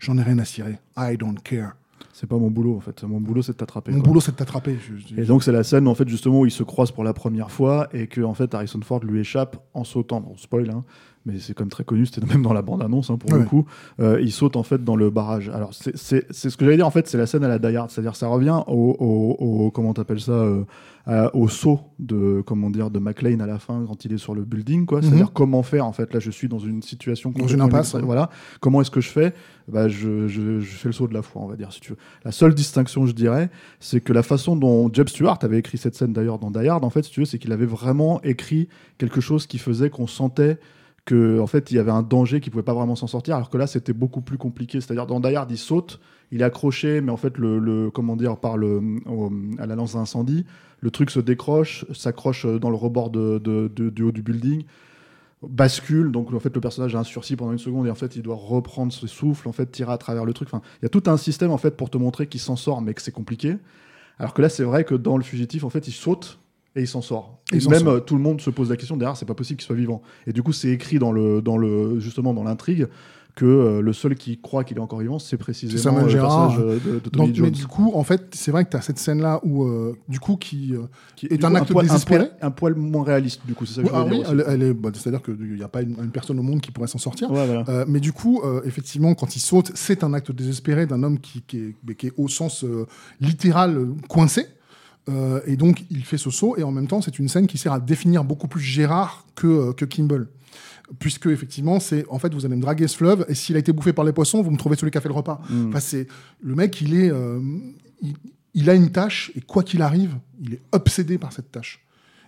j'en 0.00 0.18
ai 0.18 0.22
rien 0.22 0.38
à 0.40 0.44
cirer. 0.44 0.78
I 0.98 1.16
don't 1.16 1.38
care. 1.42 1.72
C'est 2.12 2.28
pas 2.28 2.36
mon 2.36 2.50
boulot 2.50 2.76
en 2.76 2.80
fait 2.80 3.02
mon 3.04 3.20
boulot 3.20 3.42
c'est 3.42 3.52
de 3.52 3.56
t'attraper 3.56 3.90
Mon 3.92 3.98
quoi. 3.98 4.08
boulot 4.08 4.20
c'est 4.20 4.32
de 4.32 4.36
t'attraper. 4.36 4.76
Je- 4.80 5.20
Et 5.20 5.24
donc 5.24 5.42
c'est 5.42 5.52
la 5.52 5.64
scène 5.64 5.88
en 5.88 5.94
fait 5.94 6.08
justement 6.08 6.40
où 6.40 6.46
ils 6.46 6.50
se 6.50 6.62
croisent 6.62 6.92
pour 6.92 7.04
la 7.04 7.12
première 7.12 7.50
fois 7.50 7.88
et 7.92 8.06
que 8.06 8.20
en 8.20 8.34
fait 8.34 8.54
Harrison 8.54 8.80
Ford 8.82 9.00
lui 9.04 9.20
échappe 9.20 9.56
en 9.74 9.84
sautant. 9.84 10.20
Bon 10.20 10.36
spoil 10.36 10.70
hein, 10.70 10.84
mais 11.26 11.38
c'est 11.38 11.54
comme 11.54 11.68
très 11.68 11.84
connu, 11.84 12.06
c'était 12.06 12.26
même 12.32 12.42
dans 12.42 12.52
la 12.52 12.62
bande 12.62 12.82
annonce 12.82 13.10
hein, 13.10 13.16
pour 13.16 13.32
le 13.36 13.44
coup. 13.44 13.64
Euh, 14.00 14.20
il 14.20 14.30
saute 14.32 14.56
en 14.56 14.62
fait 14.62 14.82
dans 14.84 14.96
le 14.96 15.10
barrage. 15.10 15.48
Alors 15.48 15.72
c'est 15.74 15.96
c'est- 15.96 16.26
c'est 16.30 16.50
ce 16.50 16.56
que 16.56 16.64
j'allais 16.64 16.76
dire 16.76 16.86
en 16.86 16.90
fait, 16.90 17.06
c'est 17.08 17.18
la 17.18 17.26
scène 17.26 17.44
à 17.44 17.48
la 17.48 17.58
Die 17.58 17.74
Hard, 17.76 17.90
c'est-à-dire 17.90 18.16
ça 18.16 18.26
revient 18.28 18.60
au, 18.66 18.96
au, 18.98 19.44
au- 19.44 19.70
comment 19.70 19.94
t'appelles 19.94 20.20
ça 20.20 20.32
euh, 20.32 20.64
à- 21.06 21.34
au 21.36 21.48
saut 21.48 21.80
de 21.98 22.42
comment 22.46 22.70
dire 22.70 22.90
de 22.90 22.98
McLean 22.98 23.40
à 23.40 23.46
la 23.46 23.58
fin 23.58 23.84
quand 23.86 24.04
il 24.04 24.12
est 24.12 24.18
sur 24.18 24.34
le 24.34 24.44
building 24.44 24.86
quoi. 24.86 25.00
C'est-à-dire 25.02 25.32
comment 25.32 25.62
faire 25.62 25.86
en 25.86 25.92
fait 25.92 26.12
là 26.14 26.20
je 26.20 26.30
suis 26.30 26.48
dans 26.48 26.58
une 26.58 26.82
situation 26.82 27.30
Dans 27.30 27.46
une 27.46 27.60
impasse. 27.60 27.94
Voilà 27.96 28.30
comment 28.60 28.80
est-ce 28.80 28.90
que 28.90 29.00
je 29.00 29.08
fais? 29.10 29.32
Bah, 29.66 29.88
je, 29.88 30.28
je, 30.28 30.60
je 30.60 30.74
fais 30.76 30.88
le 30.88 30.92
saut 30.92 31.08
de 31.08 31.14
la 31.14 31.22
foi 31.22 31.40
on 31.42 31.46
va 31.46 31.56
dire 31.56 31.72
si 31.72 31.80
tu 31.80 31.90
veux. 31.92 31.98
La 32.24 32.32
seule 32.32 32.54
distinction 32.54 33.06
je 33.06 33.12
dirais 33.12 33.50
c'est 33.80 34.00
que 34.00 34.12
la 34.12 34.22
façon 34.22 34.56
dont 34.56 34.90
Jeb 34.92 35.08
Stewart 35.08 35.38
avait 35.42 35.58
écrit 35.58 35.78
cette 35.78 35.94
scène 35.94 36.12
d'ailleurs 36.12 36.38
dans 36.38 36.50
Die 36.50 36.66
Hard, 36.68 36.84
en 36.84 36.90
fait, 36.90 37.02
si 37.04 37.10
tu 37.10 37.20
veux, 37.20 37.26
c'est 37.26 37.38
qu'il 37.38 37.52
avait 37.52 37.64
vraiment 37.66 38.20
écrit 38.22 38.68
quelque 38.98 39.20
chose 39.20 39.46
qui 39.46 39.58
faisait 39.58 39.90
qu'on 39.90 40.06
sentait 40.06 40.58
que 41.04 41.38
en 41.40 41.46
fait 41.46 41.70
il 41.70 41.76
y 41.76 41.78
avait 41.78 41.90
un 41.90 42.02
danger 42.02 42.40
qui 42.40 42.50
pouvait 42.50 42.62
pas 42.62 42.74
vraiment 42.74 42.96
s'en 42.96 43.06
sortir 43.06 43.36
alors 43.36 43.50
que 43.50 43.58
là 43.58 43.66
c'était 43.66 43.92
beaucoup 43.92 44.20
plus 44.22 44.38
compliqué. 44.38 44.80
C'est-à-dire 44.80 45.06
dans 45.06 45.20
Die 45.20 45.34
Hard 45.34 45.50
il 45.50 45.58
saute 45.58 46.00
il 46.32 46.40
est 46.40 46.44
accroché 46.44 47.00
mais 47.00 47.12
en 47.12 47.16
fait 47.16 47.36
le, 47.38 47.58
le- 47.58 47.90
comment 47.90 48.16
dire 48.16 48.36
par 48.38 48.56
le 48.56 48.80
à 49.58 49.66
la 49.66 49.74
lance 49.76 49.94
d'incendie 49.94 50.44
le 50.80 50.90
truc 50.90 51.10
se 51.10 51.20
décroche 51.20 51.84
s'accroche 51.92 52.46
dans 52.46 52.70
le 52.70 52.76
rebord 52.76 53.10
de- 53.10 53.38
du 53.68 54.02
haut 54.02 54.12
du 54.12 54.22
building 54.22 54.64
bascule 55.42 56.10
donc 56.10 56.32
en 56.32 56.40
fait 56.40 56.54
le 56.54 56.60
personnage 56.60 56.94
a 56.96 57.00
un 57.00 57.04
sursis 57.04 57.36
pendant 57.36 57.52
une 57.52 57.58
seconde 57.58 57.86
et 57.86 57.90
en 57.90 57.94
fait 57.94 58.16
il 58.16 58.22
doit 58.22 58.34
reprendre 58.36 58.92
ses 58.92 59.06
souffles 59.06 59.46
en 59.48 59.52
fait 59.52 59.66
tirer 59.70 59.92
à 59.92 59.98
travers 59.98 60.24
le 60.24 60.32
truc. 60.32 60.48
Enfin 60.50 60.62
il 60.80 60.84
y 60.84 60.86
a 60.86 60.88
tout 60.88 61.02
un 61.06 61.16
système 61.18 61.50
en 61.50 61.58
fait 61.58 61.76
pour 61.76 61.90
te 61.90 61.98
montrer 61.98 62.26
qu'il 62.28 62.40
s'en 62.40 62.56
sort 62.56 62.80
mais 62.80 62.94
que 62.94 63.02
c'est 63.02 63.12
compliqué. 63.12 63.56
Alors 64.18 64.32
que 64.32 64.40
là 64.42 64.48
c'est 64.48 64.62
vrai 64.64 64.84
que 64.84 64.94
dans 64.94 65.16
le 65.18 65.22
fugitif 65.24 65.64
en 65.64 65.70
fait 65.70 65.86
il 65.88 65.92
saute 65.92 66.38
et 66.76 66.82
il 66.82 66.88
s'en 66.88 67.02
sort. 67.02 67.40
Et 67.52 67.56
même 67.68 67.80
sort. 67.80 67.88
euh, 67.88 68.00
tout 68.00 68.16
le 68.16 68.22
monde 68.22 68.40
se 68.40 68.50
pose 68.50 68.70
la 68.70 68.76
question 68.76 68.96
derrière, 68.96 69.16
c'est 69.16 69.26
pas 69.26 69.34
possible 69.34 69.58
qu'il 69.58 69.66
soit 69.66 69.76
vivant. 69.76 70.02
Et 70.26 70.32
du 70.32 70.42
coup, 70.42 70.52
c'est 70.52 70.70
écrit 70.70 70.98
dans 70.98 71.12
le, 71.12 71.40
dans 71.42 71.56
le, 71.56 72.00
justement 72.00 72.34
dans 72.34 72.44
l'intrigue 72.44 72.88
que 73.36 73.44
euh, 73.44 73.80
le 73.80 73.92
seul 73.92 74.14
qui 74.14 74.40
croit 74.40 74.62
qu'il 74.62 74.76
est 74.76 74.80
encore 74.80 75.00
vivant, 75.00 75.18
c'est 75.18 75.36
précisément 75.36 75.98
euh, 75.98 76.02
le 76.04 76.08
Gérard. 76.08 76.50
personnage 76.56 76.82
de, 76.84 77.00
de 77.00 77.08
Tommy 77.08 77.26
Donc, 77.26 77.34
Jones. 77.34 77.44
mais 77.46 77.50
du 77.50 77.66
coup, 77.66 77.90
en 77.92 78.04
fait, 78.04 78.28
c'est 78.32 78.52
vrai 78.52 78.64
que 78.64 78.70
tu 78.70 78.76
as 78.76 78.80
cette 78.80 78.98
scène-là 79.00 79.40
où, 79.42 79.64
euh, 79.64 79.96
du 80.08 80.20
coup, 80.20 80.36
qui, 80.36 80.72
euh, 80.72 80.82
Qui 81.16 81.26
est 81.26 81.44
un 81.44 81.50
coup, 81.50 81.56
acte 81.56 81.72
poil- 81.72 81.84
désespéré. 81.84 82.24
Un 82.24 82.26
poil, 82.26 82.38
un 82.42 82.50
poil 82.52 82.74
moins 82.76 83.02
réaliste, 83.02 83.40
du 83.44 83.54
coup, 83.54 83.66
c'est 83.66 83.74
ça 83.74 83.82
que 83.82 83.88
je 83.88 83.92
veux 83.92 83.98
ah 83.98 84.04
dire 84.04 84.12
oui, 84.12 84.18
aussi. 84.20 84.30
elle, 84.30 84.44
elle 84.46 84.62
est, 84.62 84.72
bah, 84.72 84.90
c'est-à-dire 84.94 85.20
qu'il 85.20 85.34
n'y 85.56 85.62
a 85.64 85.68
pas 85.68 85.82
une, 85.82 85.96
une 86.00 86.12
personne 86.12 86.38
au 86.38 86.44
monde 86.44 86.60
qui 86.60 86.70
pourrait 86.70 86.86
s'en 86.86 86.98
sortir. 86.98 87.28
Ouais, 87.32 87.44
voilà. 87.44 87.84
Mais 87.88 87.98
du 87.98 88.12
coup, 88.12 88.40
effectivement, 88.64 89.14
quand 89.14 89.34
il 89.34 89.40
saute, 89.40 89.72
c'est 89.74 90.04
un 90.04 90.14
acte 90.14 90.30
désespéré 90.30 90.86
d'un 90.86 91.02
homme 91.02 91.18
qui, 91.18 91.42
qui 91.42 91.58
est, 91.88 91.94
qui 91.96 92.06
est 92.06 92.12
au 92.16 92.28
sens 92.28 92.64
littéral 93.20 93.88
coincé. 94.08 94.46
Euh, 95.08 95.40
et 95.46 95.56
donc, 95.56 95.84
il 95.90 96.04
fait 96.04 96.16
ce 96.18 96.30
saut, 96.30 96.56
et 96.56 96.62
en 96.62 96.70
même 96.72 96.86
temps, 96.86 97.00
c'est 97.02 97.18
une 97.18 97.28
scène 97.28 97.46
qui 97.46 97.58
sert 97.58 97.72
à 97.72 97.80
définir 97.80 98.24
beaucoup 98.24 98.48
plus 98.48 98.60
Gérard 98.62 99.26
que, 99.34 99.46
euh, 99.46 99.72
que 99.72 99.84
Kimball. 99.84 100.28
Puisque, 100.98 101.26
effectivement, 101.26 101.80
c'est 101.80 102.04
en 102.08 102.18
fait, 102.18 102.32
vous 102.34 102.44
allez 102.46 102.56
me 102.56 102.62
draguer 102.62 102.88
ce 102.88 102.96
fleuve, 102.96 103.24
et 103.28 103.34
s'il 103.34 103.56
a 103.56 103.58
été 103.58 103.72
bouffé 103.72 103.92
par 103.92 104.04
les 104.04 104.12
poissons, 104.12 104.42
vous 104.42 104.50
me 104.50 104.56
trouvez 104.56 104.76
celui 104.76 104.90
qui 104.90 104.98
a 104.98 105.00
fait 105.00 105.08
le 105.08 105.14
repas. 105.14 105.40
Mm. 105.50 105.68
Enfin, 105.68 105.80
c'est 105.80 106.06
le 106.42 106.54
mec, 106.54 106.80
il 106.80 106.94
est, 106.94 107.10
euh, 107.10 107.40
il, 108.02 108.14
il 108.54 108.70
a 108.70 108.74
une 108.74 108.90
tâche, 108.90 109.30
et 109.34 109.40
quoi 109.40 109.62
qu'il 109.62 109.82
arrive, 109.82 110.14
il 110.42 110.54
est 110.54 110.62
obsédé 110.72 111.18
par 111.18 111.32
cette 111.32 111.50
tâche. 111.52 111.80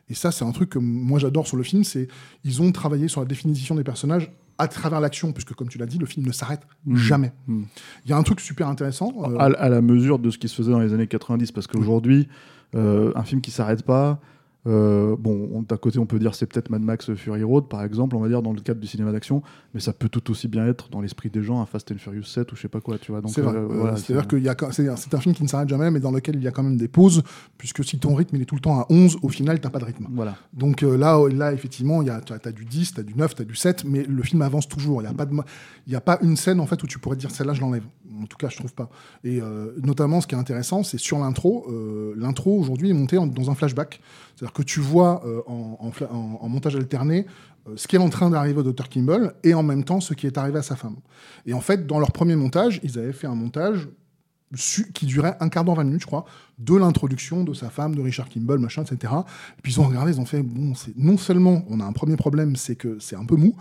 Et 0.09 0.15
ça, 0.15 0.31
c'est 0.31 0.45
un 0.45 0.53
truc 0.53 0.71
que 0.71 0.79
moi 0.79 1.19
j'adore 1.19 1.47
sur 1.47 1.57
le 1.57 1.63
film, 1.65 1.83
c'est 1.83 2.09
ils 2.45 2.63
ont 2.63 2.71
travaillé 2.73 3.09
sur 3.09 3.21
la 3.21 3.27
définition 3.27 3.75
des 3.75 3.83
personnages 3.85 4.31
à 4.59 4.69
travers 4.69 5.01
l'action, 5.01 5.33
puisque 5.33 5.53
comme 5.53 5.69
tu 5.69 5.77
l'as 5.79 5.87
dit, 5.87 5.99
le 5.99 6.07
film 6.07 6.25
ne 6.27 6.33
s'arrête 6.33 6.63
Mhm. 6.87 6.97
jamais. 6.97 7.33
Mhm. 7.47 7.67
Il 8.05 8.11
y 8.11 8.15
a 8.15 8.17
un 8.17 8.23
truc 8.23 8.41
super 8.41 8.69
intéressant. 8.69 9.13
à, 9.39 9.45
à 9.47 9.69
la 9.69 9.83
mesure 9.83 10.19
de 10.19 10.31
ce 10.31 10.39
qui 10.39 10.49
se 10.49 10.55
faisait 10.55 10.71
dans 10.71 10.79
les 10.79 10.95
années 10.95 11.07
90, 11.09 11.53
parce 11.53 11.67
qu'aujourd'hui, 11.67 12.29
un 12.77 13.23
film 13.25 13.41
qui 13.41 13.51
s'arrête 13.51 13.83
pas, 13.83 14.21
Euh, 14.67 15.15
bon, 15.19 15.49
on- 15.53 15.63
d'un 15.63 15.77
côté, 15.77 15.99
on 15.99 16.07
peut 16.07 16.19
dire 16.19 16.35
c'est 16.35 16.47
peut-être 16.47 16.71
Mad 16.71 16.83
Max 16.83 17.15
Fury 17.15 17.43
Road, 17.45 17.69
par 17.69 17.83
exemple, 17.85 18.17
on 18.17 18.21
va 18.21 18.29
dire 18.29 18.43
dans 18.43 18.53
le 18.53 18.61
cadre 18.61 18.81
du 18.81 18.87
cinéma 18.87 19.13
d'action, 19.13 19.43
mais 19.75 19.81
ça 19.81 19.93
peut 19.93 20.09
tout 20.09 20.31
aussi 20.31 20.49
bien 20.49 20.67
être 20.67 20.89
dans 20.91 21.01
l'esprit 21.01 21.31
des 21.31 21.43
gens 21.43 21.61
un 21.61 21.67
Fast 21.67 21.93
and 21.93 21.99
Furious 21.99 22.25
7 22.25 22.51
ou 22.53 22.57
je 22.57 22.63
sais 22.63 22.69
pas 22.69 22.81
quoi, 22.81 22.99
tu 22.99 23.13
vois. 23.13 23.21
C'est 23.29 23.43
euh, 23.43 23.67
voilà, 23.71 23.97
C'est-à-dire 23.97 24.23
c'est- 24.31 24.85
que 24.85 24.97
c'est 24.97 25.15
un 25.15 25.21
film 25.21 25.35
qui 25.35 25.43
ne 25.45 25.49
s'arrête 25.49 25.69
jamais, 25.69 25.91
mais 25.91 26.01
dans 26.01 26.11
lequel 26.11 26.37
il 26.37 26.43
y 26.43 26.49
a 26.49 26.51
quand 26.51 26.63
même 26.65 26.77
des 26.77 26.89
pauses, 26.89 27.23
puisque 27.59 27.85
si 27.85 27.99
ton 27.99 28.15
rythme 28.15 28.37
il 28.37 28.43
est 28.43 28.47
tout 28.47 28.57
le 28.57 28.61
temps 28.61 28.81
à 28.81 28.87
11, 28.91 29.19
au 29.23 29.29
final, 29.29 29.61
t'as 29.61 29.71
pas 29.71 29.79
de 29.79 29.85
rythme. 29.85 30.07
Voilà. 30.13 30.35
Donc 30.53 30.83
euh, 30.83 30.97
là, 30.97 31.17
là, 31.33 31.53
effectivement, 31.53 32.03
il 32.03 32.09
y 32.09 32.11
a, 32.11 32.21
tu 32.21 32.33
as, 32.33 32.53
du 32.53 32.65
10, 32.65 32.95
tu 32.95 33.01
as 33.01 33.05
du 33.05 33.15
9, 33.15 33.35
tu 33.37 33.43
as 33.43 33.45
du 33.45 33.55
7, 33.55 33.85
mais 33.85 34.03
le 34.03 34.23
film 34.23 34.43
avance 34.43 34.67
toujours. 34.69 35.01
Il 35.01 35.05
n'y 35.89 35.95
a, 35.95 35.99
a 35.99 36.01
pas 36.01 36.19
une 36.23 36.37
scène 36.37 36.59
en 36.61 36.67
fait, 36.67 36.83
où 36.83 36.87
tu 36.87 36.99
pourrais 36.99 37.17
te 37.17 37.21
dire 37.21 37.31
celle-là, 37.31 37.55
je 37.55 37.61
l'enlève. 37.61 37.85
En 38.21 38.27
tout 38.27 38.37
cas, 38.39 38.49
je 38.49 38.57
trouve 38.57 38.73
pas. 38.73 38.89
Et 39.25 39.41
notamment, 39.83 40.21
ce 40.23 40.27
qui 40.27 40.35
est 40.35 40.39
intéressant, 40.39 40.83
c'est 40.83 40.99
sur 40.99 41.19
l'intro. 41.19 41.67
L'intro, 42.17 42.59
aujourd'hui, 42.59 42.91
est 42.91 42.95
montée 42.95 43.19
en- 43.19 43.27
dans 43.27 43.51
un 43.51 43.55
flashback. 43.55 44.01
C'est-à-dire 44.35 44.53
que 44.57 44.63
tu 44.63 44.81
vois 44.81 45.23
euh, 45.27 45.43
en, 45.47 46.49
montage 46.49 46.77
alterné 46.77 47.27
euh, 47.69 47.75
ce 47.77 47.87
qui 47.87 47.97
est 47.97 47.99
en 47.99 48.09
train 48.09 48.31
d'arriver 48.31 48.61
au 48.61 48.73
Dr. 48.73 48.89
Kimball 48.89 49.35
et 49.45 49.53
en 49.53 49.63
même 49.63 49.85
temps 49.85 50.01
ce 50.01 50.15
qui 50.15 50.27
est 50.27 50.39
arrivé 50.39 50.59
à 50.59 50.63
sa 50.63 50.77
femme. 50.77 50.97
Et 51.45 51.53
en 51.53 51.61
fait, 51.61 51.87
dans 51.87 51.99
leur 51.99 52.11
premier 52.11 52.37
montage, 52.37 52.81
ils 52.83 52.99
avaient 52.99 53.13
fait 53.13 53.27
un 53.27 53.35
montage 53.35 53.87
su- 54.55 54.91
qui 54.93 55.07
durait 55.07 55.37
un 55.41 55.49
quart 55.49 55.65
d'heure, 55.65 55.75
20 55.77 55.85
minutes, 55.85 56.03
je 56.03 56.07
crois, 56.07 56.25
de 56.59 56.75
l'introduction 56.75 57.45
de 57.45 57.53
sa 57.53 57.69
femme, 57.69 57.95
de 57.95 58.01
Richard 58.01 58.29
Kimball, 58.29 58.59
machin, 58.59 58.83
etc. 58.83 59.13
Et 59.59 59.63
puis 59.63 59.73
ils 59.73 59.81
ont 59.81 59.85
regardé, 59.85 60.13
ils 60.13 60.21
ont 60.21 60.25
fait, 60.25 60.43
bon, 60.43 60.73
non 60.97 61.19
seulement 61.19 61.65
on 61.69 61.81
a 61.81 61.85
un 61.85 61.93
premier 61.93 62.17
problème, 62.17 62.57
c'est 62.57 62.77
que 62.77 62.97
c'est 62.99 63.17
un 63.17 63.25
peu 63.27 63.37
mou, 63.37 63.55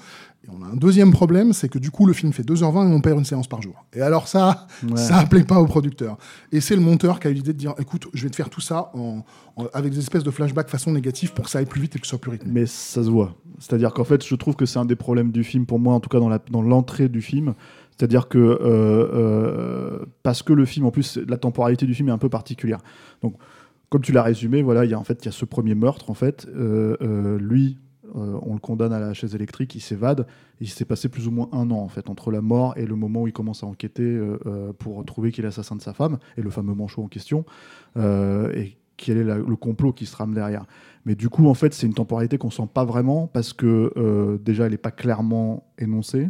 et 0.45 0.47
on 0.49 0.63
a 0.63 0.67
un 0.67 0.75
deuxième 0.75 1.11
problème, 1.11 1.51
c'est 1.51 1.67
que 1.67 1.79
du 1.79 1.91
coup 1.91 2.05
le 2.05 2.13
film 2.13 2.31
fait 2.31 2.43
2h20 2.43 2.89
et 2.89 2.93
on 2.93 3.01
perd 3.01 3.17
une 3.19 3.25
séance 3.25 3.47
par 3.47 3.61
jour. 3.61 3.83
Et 3.93 4.01
alors 4.01 4.27
ça, 4.27 4.67
Ouais. 4.83 4.95
ça 4.95 5.25
plaît 5.25 5.43
pas 5.43 5.59
au 5.59 5.65
producteur. 5.65 6.17
Et 6.53 6.61
c'est 6.61 6.75
le 6.75 6.81
monteur 6.81 7.19
qui 7.19 7.27
a 7.27 7.31
eu 7.31 7.33
l'idée 7.33 7.51
de 7.51 7.57
dire, 7.57 7.73
écoute, 7.79 8.07
je 8.13 8.23
vais 8.23 8.29
te 8.29 8.35
faire 8.35 8.49
tout 8.49 8.61
ça 8.61 8.91
en, 8.93 9.23
en- 9.57 9.65
avec 9.73 9.91
des 9.91 9.99
espèces 9.99 10.23
de 10.23 10.31
flashbacks 10.31 10.69
façon 10.69 10.91
négative 10.91 11.33
pour 11.33 11.45
que 11.45 11.51
ça 11.51 11.59
aille 11.59 11.65
plus 11.65 11.81
vite 11.81 11.95
et 11.95 11.99
que 11.99 12.05
ce 12.05 12.11
soit 12.11 12.19
plus 12.21 12.31
rythmé. 12.31 12.51
Mais 12.53 12.65
ça 12.67 13.03
se 13.03 13.09
voit. 13.09 13.35
C'est-à-dire 13.59 13.91
qu'en 13.93 14.03
fait, 14.03 14.25
je 14.25 14.35
trouve 14.35 14.55
que 14.55 14.65
c'est 14.65 14.79
un 14.79 14.85
des 14.85 14.95
problèmes 14.95 15.31
du 15.31 15.43
film, 15.43 15.65
pour 15.65 15.79
moi, 15.79 15.93
en 15.95 15.99
tout 15.99 16.09
cas 16.09 16.19
dans 16.19 16.29
la- 16.29 16.39
dans 16.51 16.61
l'entrée 16.61 17.09
du 17.09 17.21
film. 17.21 17.55
C'est-à-dire 17.97 18.27
que, 18.27 18.37
euh, 18.37 18.59
euh, 18.61 20.05
parce 20.23 20.43
que 20.43 20.53
le 20.53 20.65
film, 20.65 20.85
en 20.85 20.91
plus, 20.91 21.17
la 21.17 21.37
temporalité 21.37 21.85
du 21.85 21.93
film 21.93 22.09
est 22.09 22.13
un 22.13 22.17
peu 22.17 22.29
particulière. 22.29 22.79
Donc, 23.21 23.35
comme 23.89 24.01
tu 24.01 24.11
l'as 24.11 24.23
résumé, 24.23 24.61
voilà, 24.61 24.83
il 24.83 24.91
y 24.91 24.93
a 24.93 24.99
en 24.99 25.03
fait, 25.03 25.23
il 25.23 25.25
y 25.25 25.29
a 25.29 25.31
ce 25.31 25.45
premier 25.45 25.75
meurtre, 25.75 26.09
en 26.09 26.13
fait. 26.13 26.47
Euh, 26.55 27.37
lui, 27.39 27.77
on 28.13 28.53
le 28.53 28.59
condamne 28.59 28.93
à 28.93 28.99
la 28.99 29.13
chaise 29.13 29.35
électrique, 29.35 29.75
il 29.75 29.81
s'évade. 29.81 30.25
Il 30.61 30.69
s'est 30.69 30.85
passé 30.85 31.09
plus 31.09 31.27
ou 31.27 31.31
moins 31.31 31.49
un 31.51 31.69
an, 31.71 31.79
en 31.79 31.89
fait, 31.89 32.09
entre 32.09 32.31
la 32.31 32.41
mort 32.41 32.73
et 32.77 32.85
le 32.85 32.95
moment 32.95 33.23
où 33.23 33.27
il 33.27 33.33
commence 33.33 33.63
à 33.63 33.67
enquêter 33.67 34.17
pour 34.79 35.03
trouver 35.03 35.33
qui 35.33 35.41
est 35.41 35.43
l'assassin 35.43 35.75
de 35.75 35.81
sa 35.81 35.93
femme, 35.93 36.17
et 36.37 36.41
le 36.41 36.49
fameux 36.49 36.73
manchot 36.73 37.03
en 37.03 37.07
question, 37.07 37.43
et 37.97 38.77
quel 38.95 39.17
est 39.17 39.23
le 39.23 39.55
complot 39.57 39.91
qui 39.91 40.05
se 40.05 40.13
trame 40.13 40.33
derrière. 40.33 40.65
Mais 41.05 41.15
du 41.15 41.27
coup, 41.27 41.47
en 41.49 41.53
fait, 41.55 41.73
c'est 41.73 41.87
une 41.87 41.93
temporalité 41.93 42.37
qu'on 42.37 42.51
sent 42.51 42.69
pas 42.73 42.85
vraiment 42.85 43.27
parce 43.27 43.51
que 43.51 44.37
déjà, 44.41 44.65
elle 44.65 44.71
n'est 44.71 44.77
pas 44.77 44.91
clairement 44.91 45.67
énoncée. 45.77 46.29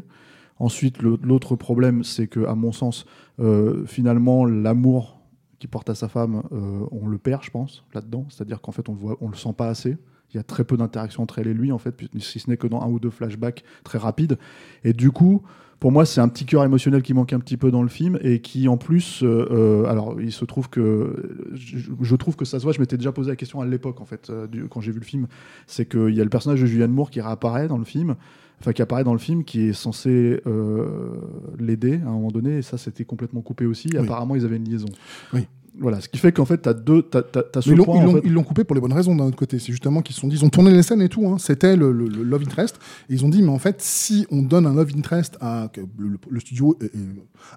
Ensuite, 0.58 1.02
l'autre 1.02 1.56
problème, 1.56 2.04
c'est 2.04 2.28
que, 2.28 2.46
à 2.46 2.56
mon 2.56 2.72
sens, 2.72 3.06
euh, 3.40 3.86
finalement, 3.86 4.46
l'amour 4.46 5.20
qu'il 5.60 5.70
porte 5.70 5.90
à 5.90 5.96
sa 5.96 6.08
femme, 6.08 6.44
euh, 6.54 6.86
on 6.92 7.08
le 7.08 7.18
perd, 7.18 7.44
je 7.44 7.52
pense, 7.52 7.84
là-dedans. 7.94 8.26
C'est-à-dire 8.30 8.62
qu'en 8.62 8.72
fait, 8.72 8.88
on 8.88 8.94
le 8.94 9.00
voit, 9.00 9.18
on 9.20 9.28
le 9.28 9.36
sent 9.36 9.54
pas 9.58 9.68
assez. 9.68 9.98
Il 10.34 10.38
y 10.38 10.40
a 10.40 10.44
très 10.44 10.64
peu 10.64 10.78
d'interaction 10.78 11.24
entre 11.24 11.40
elle 11.40 11.48
et 11.48 11.54
lui, 11.54 11.72
en 11.72 11.78
fait, 11.78 11.96
si 12.20 12.40
ce 12.40 12.50
n'est 12.50 12.58
que 12.58 12.68
dans 12.68 12.82
un 12.82 12.88
ou 12.88 13.00
deux 13.00 13.10
flashbacks 13.10 13.64
très 13.84 13.98
rapides. 13.98 14.38
Et 14.84 14.94
du 14.94 15.12
coup, 15.12 15.44
pour 15.80 15.92
moi, 15.92 16.06
c'est 16.06 16.22
un 16.22 16.30
petit 16.30 16.46
cœur 16.46 16.64
émotionnel 16.64 17.02
qui 17.02 17.14
manque 17.14 17.34
un 17.34 17.40
petit 17.40 17.58
peu 17.58 17.70
dans 17.70 17.84
le 17.84 17.90
film 17.90 18.18
et 18.22 18.40
qui, 18.40 18.70
en 18.70 18.78
plus, 18.78 19.24
euh, 19.24 19.86
alors, 19.86 20.20
il 20.22 20.32
se 20.32 20.46
trouve 20.46 20.70
que 20.70 21.52
je, 21.54 22.16
trouve 22.16 22.38
que 22.38 22.46
ça 22.46 22.60
se 22.60 22.64
voit. 22.64 22.72
Je 22.72 22.80
m'étais 22.80 22.98
déjà 22.98 23.12
posé 23.12 23.30
la 23.30 23.36
question 23.36 23.60
à 23.60 23.66
l'époque, 23.66 24.00
en 24.00 24.06
fait, 24.06 24.32
quand 24.70 24.80
j'ai 24.80 24.94
vu 24.94 25.00
le 25.00 25.06
film, 25.06 25.28
c'est 25.68 25.86
qu'il 25.86 26.16
y 26.16 26.22
a 26.22 26.24
le 26.24 26.30
personnage 26.30 26.62
de 26.62 26.66
Julianne 26.66 26.92
Moore 26.92 27.12
qui 27.12 27.20
réapparaît 27.20 27.68
dans 27.68 27.78
le 27.78 27.86
film, 27.86 28.16
enfin 28.60 28.74
qui 28.74 28.82
apparaît 28.82 29.04
dans 29.04 29.14
le 29.14 29.20
film, 29.20 29.44
qui 29.44 29.70
est 29.70 29.74
censé 29.74 30.42
euh, 30.48 31.16
l'aider 31.60 32.00
à 32.06 32.10
un 32.10 32.14
moment 32.14 32.32
donné, 32.32 32.58
et 32.58 32.62
ça, 32.62 32.78
c'était 32.78 33.06
complètement 33.06 33.42
coupé 33.42 33.66
aussi. 33.66 33.90
Oui. 33.94 34.00
Apparemment, 34.00 34.36
ils 34.36 34.46
avaient 34.46 34.58
une 34.58 34.70
liaison. 34.70 34.88
Oui. 35.34 35.48
Voilà, 35.80 36.00
ce 36.00 36.08
qui 36.08 36.18
fait 36.18 36.32
qu'en 36.32 36.46
fait, 36.46 36.62
tu 36.62 36.70
as 36.70 36.74
deux, 36.74 37.04
Mais 37.14 37.74
ils 37.74 37.76
l'ont- 37.76 38.22
ils 38.24 38.34
fait. 38.34 38.44
coupé 38.44 38.64
pour 38.64 38.76
les 38.76 38.82
bonnes 38.82 38.94
raisons 38.94 39.16
d'un 39.16 39.26
autre 39.26 39.36
côté. 39.36 39.60
C'est 39.60 39.72
justement 39.72 40.02
qu'ils 40.02 40.16
se 40.16 40.22
sont 40.22 40.28
dit, 40.28 40.36
ils 40.38 40.46
ont 40.46 40.50
tourné 40.50 40.72
les 40.72 40.84
scènes 40.84 41.02
et 41.02 41.10
tout. 41.10 41.28
hein. 41.28 41.38
C'était 41.38 41.76
le, 41.76 41.92
le- 41.92 42.08
le 42.08 42.24
love 42.24 42.42
interest. 42.44 42.78
Et 43.10 43.14
ils 43.14 43.26
ont 43.26 43.30
dit, 43.30 43.42
mais 43.42 43.50
en 43.50 43.60
fait, 43.60 43.82
si 43.82 44.26
on 44.32 44.42
donne 44.42 44.66
un 44.68 44.74
love 44.74 44.92
interest 44.96 45.38
à 45.42 45.70
le, 45.98 46.18
le 46.30 46.40
studio 46.40 46.78
euh, 46.82 46.88
euh, 46.96 47.00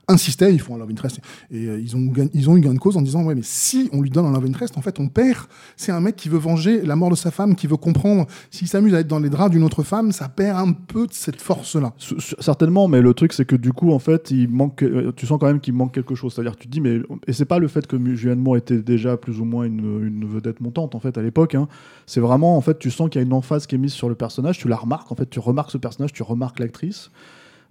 insistait, 0.08 0.52
ils 0.52 0.60
font 0.60 0.74
un 0.74 0.78
love 0.78 0.90
interest. 0.90 1.20
Et 1.50 1.66
euh, 1.66 1.78
ils 1.80 1.96
ont 1.96 2.12
ils 2.34 2.50
ont 2.50 2.56
eu 2.56 2.60
gain 2.60 2.74
de 2.74 2.78
cause 2.78 2.96
en 2.96 3.02
disant, 3.02 3.24
ouais, 3.24 3.34
mais 3.34 3.42
si 3.44 3.88
on 3.92 4.00
lui 4.02 4.10
donne 4.10 4.26
un 4.26 4.32
love 4.32 4.46
interest, 4.46 4.76
en 4.78 4.82
fait, 4.82 4.98
on 5.00 5.08
perd. 5.08 5.46
C'est 5.76 5.92
un 5.92 6.00
mec 6.00 6.16
qui 6.16 6.28
veut 6.28 6.38
venger 6.38 6.82
la 6.82 6.96
mort 6.96 7.10
de 7.10 7.16
sa 7.16 7.30
femme, 7.30 7.54
qui 7.54 7.66
veut 7.66 7.76
comprendre. 7.76 8.26
S'il 8.50 8.66
s'amuse 8.68 8.94
à 8.94 9.00
être 9.00 9.06
dans 9.08 9.20
les 9.20 9.30
draps 9.30 9.50
d'une 9.52 9.62
autre 9.64 9.82
femme, 9.82 10.12
ça 10.12 10.28
perd 10.28 10.58
un 10.58 10.72
peu 10.72 11.06
de 11.06 11.12
cette 11.12 11.40
force-là. 11.40 11.92
Certainement, 12.40 12.88
mais 12.88 13.00
le 13.00 13.14
truc 13.14 13.32
c'est 13.32 13.44
que 13.44 13.56
du 13.56 13.72
coup, 13.72 13.92
en 13.92 13.98
fait, 13.98 14.30
il 14.30 14.48
manque. 14.48 14.82
euh, 14.82 15.12
Tu 15.16 15.26
sens 15.26 15.38
quand 15.40 15.46
même 15.46 15.60
qu'il 15.60 15.74
manque 15.74 15.92
quelque 15.94 16.14
chose. 16.14 16.34
C'est-à-dire, 16.34 16.56
tu 16.56 16.66
te 16.66 16.72
dis, 16.72 16.80
mais 16.80 16.98
et 17.26 17.32
c'est 17.32 17.44
pas 17.44 17.58
le 17.58 17.68
fait 17.68 17.86
que 17.86 17.96
Julianne 18.16 18.40
Moore 18.40 18.56
était 18.56 18.78
déjà 18.78 19.16
plus 19.16 19.40
ou 19.40 19.44
moins 19.44 19.64
une, 19.64 20.06
une 20.06 20.24
vedette 20.26 20.60
montante 20.60 20.94
en 20.94 21.00
fait 21.00 21.16
à 21.18 21.22
l'époque. 21.22 21.54
hein. 21.54 21.68
C'est 22.06 22.20
vraiment, 22.20 22.56
en 22.56 22.60
fait, 22.60 22.78
tu 22.78 22.90
sens 22.90 23.10
qu'il 23.10 23.20
y 23.20 23.24
a 23.24 23.26
une 23.26 23.32
emphase 23.32 23.66
qui 23.66 23.74
est 23.74 23.78
mise 23.78 23.92
sur 23.92 24.08
le 24.08 24.14
personnage. 24.14 24.58
Tu 24.58 24.68
la 24.68 24.76
remarques, 24.76 25.10
en 25.12 25.14
fait, 25.14 25.28
tu 25.28 25.38
remarques 25.40 25.70
ce 25.70 25.78
personnage, 25.78 26.12
tu 26.12 26.22
remarques 26.22 26.58
l'actrice. 26.58 27.10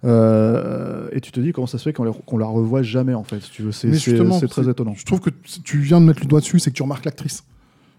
Euh, 0.04 1.08
et 1.10 1.20
tu 1.20 1.32
te 1.32 1.40
dis 1.40 1.52
comment 1.52 1.66
ça 1.66 1.76
se 1.76 1.82
fait 1.82 1.92
qu'on 1.92 2.04
la, 2.04 2.12
qu'on 2.12 2.38
la 2.38 2.46
revoit 2.46 2.82
jamais 2.82 3.14
en 3.14 3.24
fait. 3.24 3.40
si 3.40 3.50
tu 3.50 3.62
veux, 3.62 3.72
c'est 4.38 4.46
très 4.46 4.68
étonnant. 4.70 4.94
Je 4.96 5.04
trouve 5.04 5.20
que 5.20 5.30
tu 5.64 5.78
viens 5.78 6.00
de 6.00 6.06
mettre 6.06 6.20
le 6.20 6.26
doigt 6.28 6.40
dessus, 6.40 6.60
c'est 6.60 6.70
que 6.70 6.76
tu 6.76 6.82
remarques 6.82 7.04
l'actrice. 7.04 7.44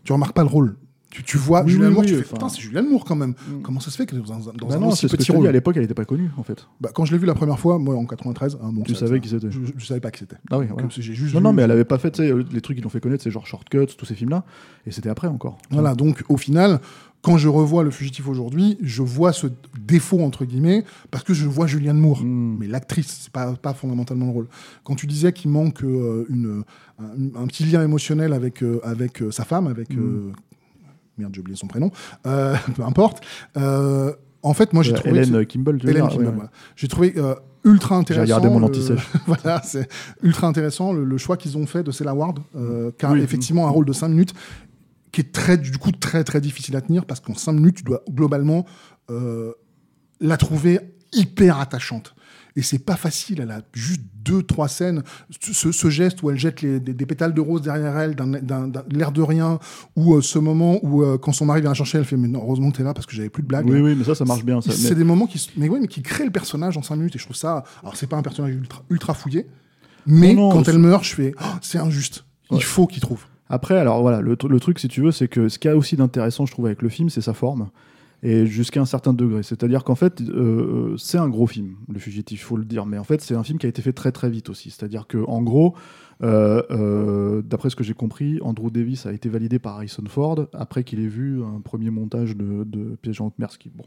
Tu 0.06 0.14
remarques 0.14 0.34
pas 0.34 0.44
le 0.44 0.48
rôle. 0.50 0.78
Tu, 1.10 1.24
tu 1.24 1.38
vois 1.38 1.64
Oui, 1.64 1.72
Julianne 1.72 1.88
oui, 1.90 1.94
Moore, 1.96 2.04
oui, 2.04 2.08
tu 2.10 2.16
fais 2.18 2.22
enfin- 2.26 2.34
putain, 2.36 2.50
c'est 2.50 2.62
Julianne 2.62 2.88
Moore 2.88 3.04
quand 3.04 3.16
même. 3.16 3.32
Mm. 3.32 3.62
Comment 3.64 3.80
ça 3.80 3.90
se 3.90 3.98
fait 3.98 4.06
que 4.06 4.16
dans 4.16 4.32
un, 4.32 4.54
dans 4.54 4.68
Bah 4.68 4.76
un 4.76 4.80
non, 4.80 4.88
aussi 4.90 5.02
c'est 5.02 5.08
ce 5.08 5.14
que 5.14 5.18
petit 5.18 5.32
dis, 5.32 5.36
rôle 5.38 5.48
à 5.48 5.52
l'époque, 5.52 5.76
elle 5.76 5.82
n'était 5.82 5.96
pas 5.96 6.06
connue 6.06 6.30
en 6.38 6.44
fait. 6.44 6.68
Bah, 6.80 6.92
Quand 6.94 7.04
je 7.06 7.12
l'ai 7.12 7.18
vu 7.18 7.26
la 7.26 7.34
première 7.34 7.58
fois, 7.60 7.80
moi 7.80 7.96
en 7.96 8.06
93, 8.06 8.60
hein, 8.62 8.72
donc 8.74 8.86
Tu 8.86 8.94
ça- 8.94 9.02
savais 9.02 9.14
ça- 9.16 9.20
qui 9.20 9.30
c'était. 9.30 9.50
je, 9.50 9.60
je 9.76 9.86
savais 9.86 10.00
pas 10.02 10.12
qui 10.12 10.20
c'était. 10.20 10.36
Ah 10.52 10.60
oui, 10.60 10.68
juste 11.00 11.34
Non, 11.34 11.40
vu- 11.40 11.44
non, 11.46 11.54
mais 11.54 11.64
elle 11.64 11.72
avait 11.72 11.84
pas 11.86 11.98
fait 11.98 12.16
sais, 12.16 12.32
les 12.52 12.62
trucs 12.62 12.78
qui 12.78 12.84
l'ont 12.84 12.90
fait 12.90 13.00
connaître, 13.02 13.24
c'est 13.24 13.32
genre 13.32 13.48
Shortcuts, 13.48 13.88
tous 13.98 14.06
ces 14.06 14.14
films-là. 14.16 14.44
Et 14.86 14.92
c'était 14.92 15.10
après 15.10 15.28
encore. 15.28 15.58
Voilà, 15.72 15.96
donc 15.96 16.24
au 16.30 16.38
final, 16.38 16.80
quand 17.24 17.38
je 17.38 17.48
revois 17.50 17.84
Le 17.84 17.90
Fugitif 17.92 18.28
aujourd'hui, 18.28 18.78
je 18.82 19.02
vois 19.02 19.34
ce 19.34 19.48
défaut 19.80 20.22
entre 20.22 20.46
guillemets 20.46 20.86
parce 21.12 21.24
que 21.24 21.34
je 21.34 21.48
vois 21.48 21.66
Julianne 21.66 21.98
Moore. 21.98 22.24
Mm. 22.24 22.58
Mais 22.60 22.68
l'actrice, 22.68 23.22
c'est 23.24 23.32
pas, 23.32 23.54
pas 23.54 23.74
fondamentalement 23.74 24.28
le 24.28 24.32
rôle. 24.32 24.48
Quand 24.84 24.94
tu 24.96 25.08
disais 25.08 25.34
qu'il 25.34 25.50
manque 25.50 25.84
euh, 25.84 26.26
une, 26.30 26.64
un, 27.00 27.42
un 27.42 27.48
petit 27.48 27.64
lien 27.66 27.84
émotionnel 27.84 28.32
avec, 28.32 28.62
euh, 28.64 28.80
avec 28.84 29.24
euh, 29.24 29.32
sa 29.32 29.44
femme, 29.44 29.66
avec. 29.66 29.90
Mm. 29.96 30.34
Merde, 31.20 31.34
j'ai 31.34 31.42
oublié 31.42 31.56
son 31.58 31.68
prénom. 31.68 31.92
Euh, 32.26 32.56
peu 32.76 32.84
importe. 32.84 33.22
Euh, 33.58 34.14
en 34.42 34.54
fait, 34.54 34.74
moi, 34.74 34.84
j'ai 34.84 34.94
Euh, 34.94 34.96
trouvé. 34.96 35.12
que 35.12 35.18
Hélène 35.26 35.40
c'est- 35.42 35.46
Kimball, 35.46 35.80
Hélène 35.88 36.08
Kimball, 36.08 36.28
ouais. 36.38 36.46
J'ai 36.76 36.88
trouvé 36.88 37.14
ultra 37.66 37.96
intéressant. 37.98 38.24
regardé 38.24 38.50
mon 38.50 38.60
le- 38.60 38.66
anti-sèche. 38.66 39.06
voilà, 39.28 39.62
c'est 39.64 39.88
ultra 40.24 40.48
intéressant 40.48 40.94
le, 40.94 41.04
le 41.04 41.18
choix 41.18 41.36
qu'ils 41.38 41.58
ont 41.58 41.66
fait 41.66 41.84
de 41.84 41.92
Cella 41.92 42.14
Ward, 42.16 42.40
qui 42.98 43.06
a 43.06 43.12
Oui. 43.12 43.22
effectivement 43.22 43.68
un 43.68 43.72
rôle 43.72 43.86
de 43.86 43.94
5 43.94 44.08
minutes, 44.08 44.34
qui 45.12 45.22
est 45.22 45.32
très, 45.34 45.58
du 45.58 45.78
coup 45.78 45.92
très 45.92 46.24
très 46.24 46.40
difficile 46.40 46.76
à 46.78 46.82
tenir 46.82 47.06
parce 47.06 47.20
qu'en 47.20 47.34
5 47.36 47.52
minutes, 47.54 47.78
tu 47.78 47.84
dois 47.84 48.02
globalement 48.10 48.66
la 50.22 50.38
trouver 50.38 50.80
hyper 51.14 51.60
attachante. 51.60 52.16
Et 52.56 52.62
c'est 52.62 52.80
pas 52.80 52.96
facile, 52.96 53.40
elle 53.42 53.52
a 53.52 53.62
juste 53.74 54.02
deux, 54.24 54.44
trois 54.44 54.68
scènes. 54.68 55.04
Ce, 55.42 55.72
ce 55.72 55.90
geste 55.90 56.22
où 56.24 56.30
elle 56.30 56.38
jette 56.38 56.62
les- 56.62 56.80
des, 56.80 56.94
des 56.94 57.06
pétales 57.06 57.34
de 57.34 57.42
rose 57.42 57.62
derrière 57.62 57.98
elle, 57.98 58.16
d'un, 58.16 58.32
l'air 58.90 59.12
de 59.12 59.22
rien, 59.22 59.60
ou 59.96 60.16
euh, 60.16 60.22
ce 60.22 60.40
moment 60.40 60.80
où, 60.84 61.04
euh, 61.04 61.18
quand 61.18 61.32
son 61.32 61.46
mari 61.46 61.62
vient 61.62 61.70
la 61.70 61.74
chercher, 61.76 62.00
elle 62.00 62.06
fait 62.06 62.18
Mais 62.18 62.28
non, 62.28 62.42
heureusement 62.44 62.72
que 62.72 62.78
t'es 62.78 62.84
là 62.84 62.94
parce 62.94 63.06
que 63.06 63.16
j'avais 63.16 63.30
plus 63.30 63.44
de 63.44 63.48
blagues. 63.48 63.70
Oui, 63.70 63.80
oui, 63.80 63.96
mais 63.96 64.04
ça, 64.04 64.16
ça 64.16 64.26
marche 64.26 64.44
bien. 64.44 64.60
C'est 64.62 64.90
Mais- 64.90 64.96
des 64.96 65.04
moments 65.04 65.28
qui, 65.28 65.50
mais 65.58 65.70
ouais, 65.70 65.80
mais 65.80 65.88
qui 65.88 66.02
créent 66.02 66.26
le 66.26 66.32
personnage 66.32 66.76
en 66.78 66.82
5 66.82 66.96
minutes. 66.96 67.16
Et 67.16 67.20
je 67.20 67.24
trouve 67.26 67.36
ça. 67.38 67.64
Alors, 67.82 67.96
c'est 67.96 68.08
pas 68.08 68.18
un 68.18 68.22
personnage 68.24 68.54
ultra, 68.56 68.84
ultra 68.90 69.14
fouillé, 69.14 69.48
mais 70.06 70.34
Non, 70.34 70.50
non, 70.50 70.52
quand 70.52 70.68
elle 70.68 70.80
meurt, 70.80 71.04
je 71.04 71.14
fais 71.16 71.34
Oh, 71.40 71.46
c'est 71.62 71.78
injuste. 71.78 72.26
Ouais. 72.52 72.58
Il 72.58 72.64
faut 72.64 72.88
qu'il 72.88 73.02
trouve. 73.02 73.24
Après, 73.48 73.78
alors 73.78 74.02
voilà, 74.02 74.22
le, 74.22 74.36
le 74.48 74.60
truc, 74.60 74.80
si 74.80 74.88
tu 74.88 75.02
veux, 75.02 75.12
c'est 75.12 75.28
que 75.28 75.50
ce 75.50 75.58
qu'il 75.60 75.70
y 75.70 75.74
a 75.74 75.78
aussi 75.78 75.96
d'intéressant, 75.96 76.46
je 76.46 76.52
trouve, 76.52 76.66
avec 76.68 76.82
le 76.82 76.90
film, 76.90 77.10
c'est 77.10 77.22
sa 77.22 77.34
forme. 77.34 77.70
Et 78.22 78.46
jusqu'à 78.46 78.82
un 78.82 78.86
certain 78.86 79.14
degré. 79.14 79.44
C'est-à-dire 79.44 79.84
qu'en 79.86 79.96
fait, 79.96 80.22
euh, 80.22 80.96
c'est 80.98 81.18
un 81.18 81.30
gros 81.30 81.48
film, 81.48 81.76
Le 81.92 82.00
Fugitif, 82.00 82.42
il 82.42 82.44
faut 82.44 82.58
le 82.58 82.66
dire. 82.66 82.86
Mais 82.86 82.98
en 82.98 83.04
fait, 83.06 83.22
c'est 83.22 83.36
un 83.36 83.44
film 83.44 83.58
qui 83.60 83.66
a 83.66 83.70
été 83.70 83.82
fait 83.82 83.94
très 83.94 84.12
très 84.12 84.30
vite 84.30 84.50
aussi. 84.50 84.72
C'est-à-dire 84.72 85.08
qu'en 85.08 85.42
gros, 85.42 85.74
euh, 86.22 86.62
euh, 86.70 87.42
d'après 87.42 87.70
ce 87.70 87.78
que 87.78 87.84
j'ai 87.86 87.94
compris, 87.94 88.40
Andrew 88.42 88.70
Davis 88.70 89.06
a 89.06 89.14
été 89.14 89.30
validé 89.30 89.58
par 89.58 89.76
Harrison 89.76 90.04
Ford 90.10 90.48
après 90.52 90.84
qu'il 90.84 91.00
ait 91.00 91.08
vu 91.08 91.42
un 91.42 91.62
premier 91.62 91.92
montage 91.92 92.36
de, 92.36 92.66
de 92.66 92.98
Piège 93.02 93.22
en 93.22 93.28
haute 93.28 93.40
mer. 93.40 93.52
ce 93.52 93.58
qui- 93.58 93.72
Bon, 93.74 93.86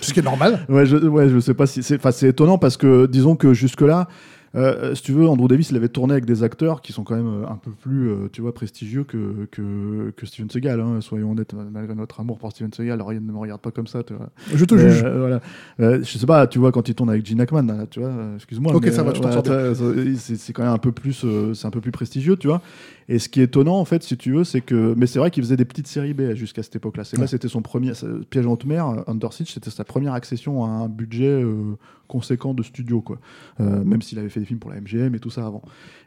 Ce 0.00 0.12
qui 0.12 0.20
est 0.20 0.22
normal. 0.22 0.64
Ouais, 0.68 0.86
je, 0.86 0.96
ouais, 0.96 1.28
je 1.28 1.40
sais 1.40 1.54
pas 1.54 1.66
si 1.66 1.82
c'est. 1.82 2.00
Étonnant 2.22 2.58
parce 2.58 2.76
que 2.76 3.06
disons 3.06 3.34
que 3.34 3.54
jusque-là, 3.54 4.06
euh, 4.54 4.94
si 4.94 5.02
tu 5.02 5.12
veux, 5.12 5.26
Andrew 5.28 5.48
Davis, 5.48 5.70
il 5.70 5.76
avait 5.76 5.88
tourné 5.88 6.12
avec 6.12 6.24
des 6.24 6.42
acteurs 6.42 6.80
qui 6.80 6.92
sont 6.92 7.02
quand 7.04 7.16
même 7.16 7.42
euh, 7.42 7.48
un 7.48 7.56
peu 7.56 7.70
plus, 7.70 8.08
euh, 8.08 8.28
tu 8.32 8.40
vois, 8.40 8.54
prestigieux 8.54 9.04
que, 9.04 9.46
que, 9.50 10.12
que 10.16 10.26
Steven 10.26 10.48
Seagal. 10.48 10.80
hein, 10.80 11.00
soyons 11.00 11.32
honnêtes, 11.32 11.54
malgré 11.72 11.94
notre 11.94 12.20
amour 12.20 12.38
pour 12.38 12.50
Steven 12.52 12.72
Seagal, 12.72 13.02
Ryan 13.02 13.20
ne 13.20 13.32
me 13.32 13.38
regarde 13.38 13.60
pas 13.60 13.70
comme 13.70 13.86
ça, 13.86 14.02
tu 14.02 14.14
vois. 14.14 14.30
Je 14.54 14.64
te 14.64 14.74
Mais, 14.74 14.90
juge. 14.90 15.02
euh, 15.04 15.18
voilà. 15.18 15.40
Euh, 15.80 15.98
je 16.02 16.18
sais 16.18 16.26
pas, 16.26 16.46
tu 16.46 16.58
vois, 16.58 16.72
quand 16.72 16.88
il 16.88 16.94
tourne 16.94 17.10
avec 17.10 17.26
Gene 17.26 17.40
Hackman, 17.40 17.86
tu 17.90 18.00
vois, 18.00 18.10
euh, 18.10 18.34
excuse-moi. 18.36 18.74
Ok, 18.74 18.84
mais, 18.84 18.92
ça 18.92 19.02
va, 19.02 19.10
euh, 19.10 19.74
t'en 19.74 20.16
c'est 20.16 20.52
quand 20.52 20.62
même 20.62 20.72
un 20.72 20.78
peu 20.78 20.92
plus, 20.92 21.24
euh, 21.24 21.54
c'est 21.54 21.66
un 21.66 21.70
peu 21.70 21.80
plus 21.80 21.92
prestigieux, 21.92 22.36
tu 22.36 22.46
vois. 22.46 22.62
Et 23.08 23.18
ce 23.18 23.28
qui 23.28 23.40
est 23.40 23.44
étonnant, 23.44 23.78
en 23.78 23.84
fait, 23.84 24.02
si 24.02 24.16
tu 24.16 24.32
veux, 24.32 24.44
c'est 24.44 24.60
que. 24.60 24.94
Mais 24.96 25.06
c'est 25.06 25.18
vrai 25.18 25.30
qu'il 25.30 25.42
faisait 25.42 25.56
des 25.56 25.64
petites 25.64 25.86
séries 25.86 26.14
B 26.14 26.34
jusqu'à 26.34 26.62
cette 26.62 26.76
époque-là. 26.76 27.04
C'est 27.04 27.18
Ouais. 27.18 27.26
c'était 27.26 27.48
son 27.48 27.60
premier. 27.62 27.92
Piège 28.30 28.46
en 28.46 28.52
haute 28.52 28.64
mer, 28.64 29.04
Under 29.06 29.32
Siege, 29.32 29.52
c'était 29.52 29.70
sa 29.70 29.84
première 29.84 30.14
accession 30.14 30.64
à 30.64 30.68
un 30.68 30.88
budget 30.88 31.26
euh, 31.42 31.76
conséquent 32.08 32.54
de 32.54 32.62
studio, 32.62 33.02
quoi. 33.02 33.18
Euh, 33.60 33.84
même 33.84 34.00
s'il 34.02 34.18
avait 34.18 34.28
fait 34.30 34.40
des 34.40 34.46
films 34.46 34.58
pour 34.58 34.70
la 34.70 34.80
MGM 34.80 35.14
et 35.14 35.18
tout 35.18 35.30
ça 35.30 35.46
avant. 35.46 35.62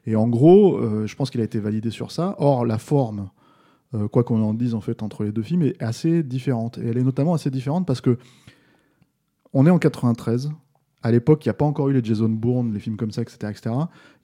Et 0.06 0.16
en 0.16 0.28
gros, 0.28 0.78
euh, 0.78 1.06
je 1.06 1.16
pense 1.16 1.30
qu'il 1.30 1.42
a 1.42 1.44
été 1.44 1.60
validé 1.60 1.92
sur 1.92 2.12
ça. 2.12 2.36
Or, 2.40 2.66
la 2.66 2.78
forme, 2.78 3.30
quoi 4.12 4.24
qu'on 4.24 4.42
en 4.42 4.54
dise, 4.54 4.74
en 4.74 4.82
fait, 4.82 5.02
entre 5.04 5.24
les 5.24 5.32
deux 5.32 5.44
films, 5.44 5.62
est 5.64 5.82
assez 5.82 6.22
différente. 6.24 6.78
Et 6.78 6.88
elle 6.88 6.98
est 6.98 7.04
notamment 7.04 7.34
assez 7.34 7.50
différente 7.52 7.86
parce 7.86 8.02
que. 8.02 8.18
On 9.54 9.66
est 9.66 9.70
en 9.70 9.80
93. 9.80 10.52
À 11.04 11.12
l'époque, 11.12 11.46
il 11.46 11.48
n'y 11.48 11.52
a 11.52 11.54
pas 11.54 11.66
encore 11.66 11.90
eu 11.90 11.94
les 11.94 12.04
Jason 12.04 12.28
Bourne, 12.28 12.74
les 12.74 12.80
films 12.80 12.98
comme 12.98 13.12
ça, 13.12 13.22
etc. 13.22 13.38
etc. 13.50 13.76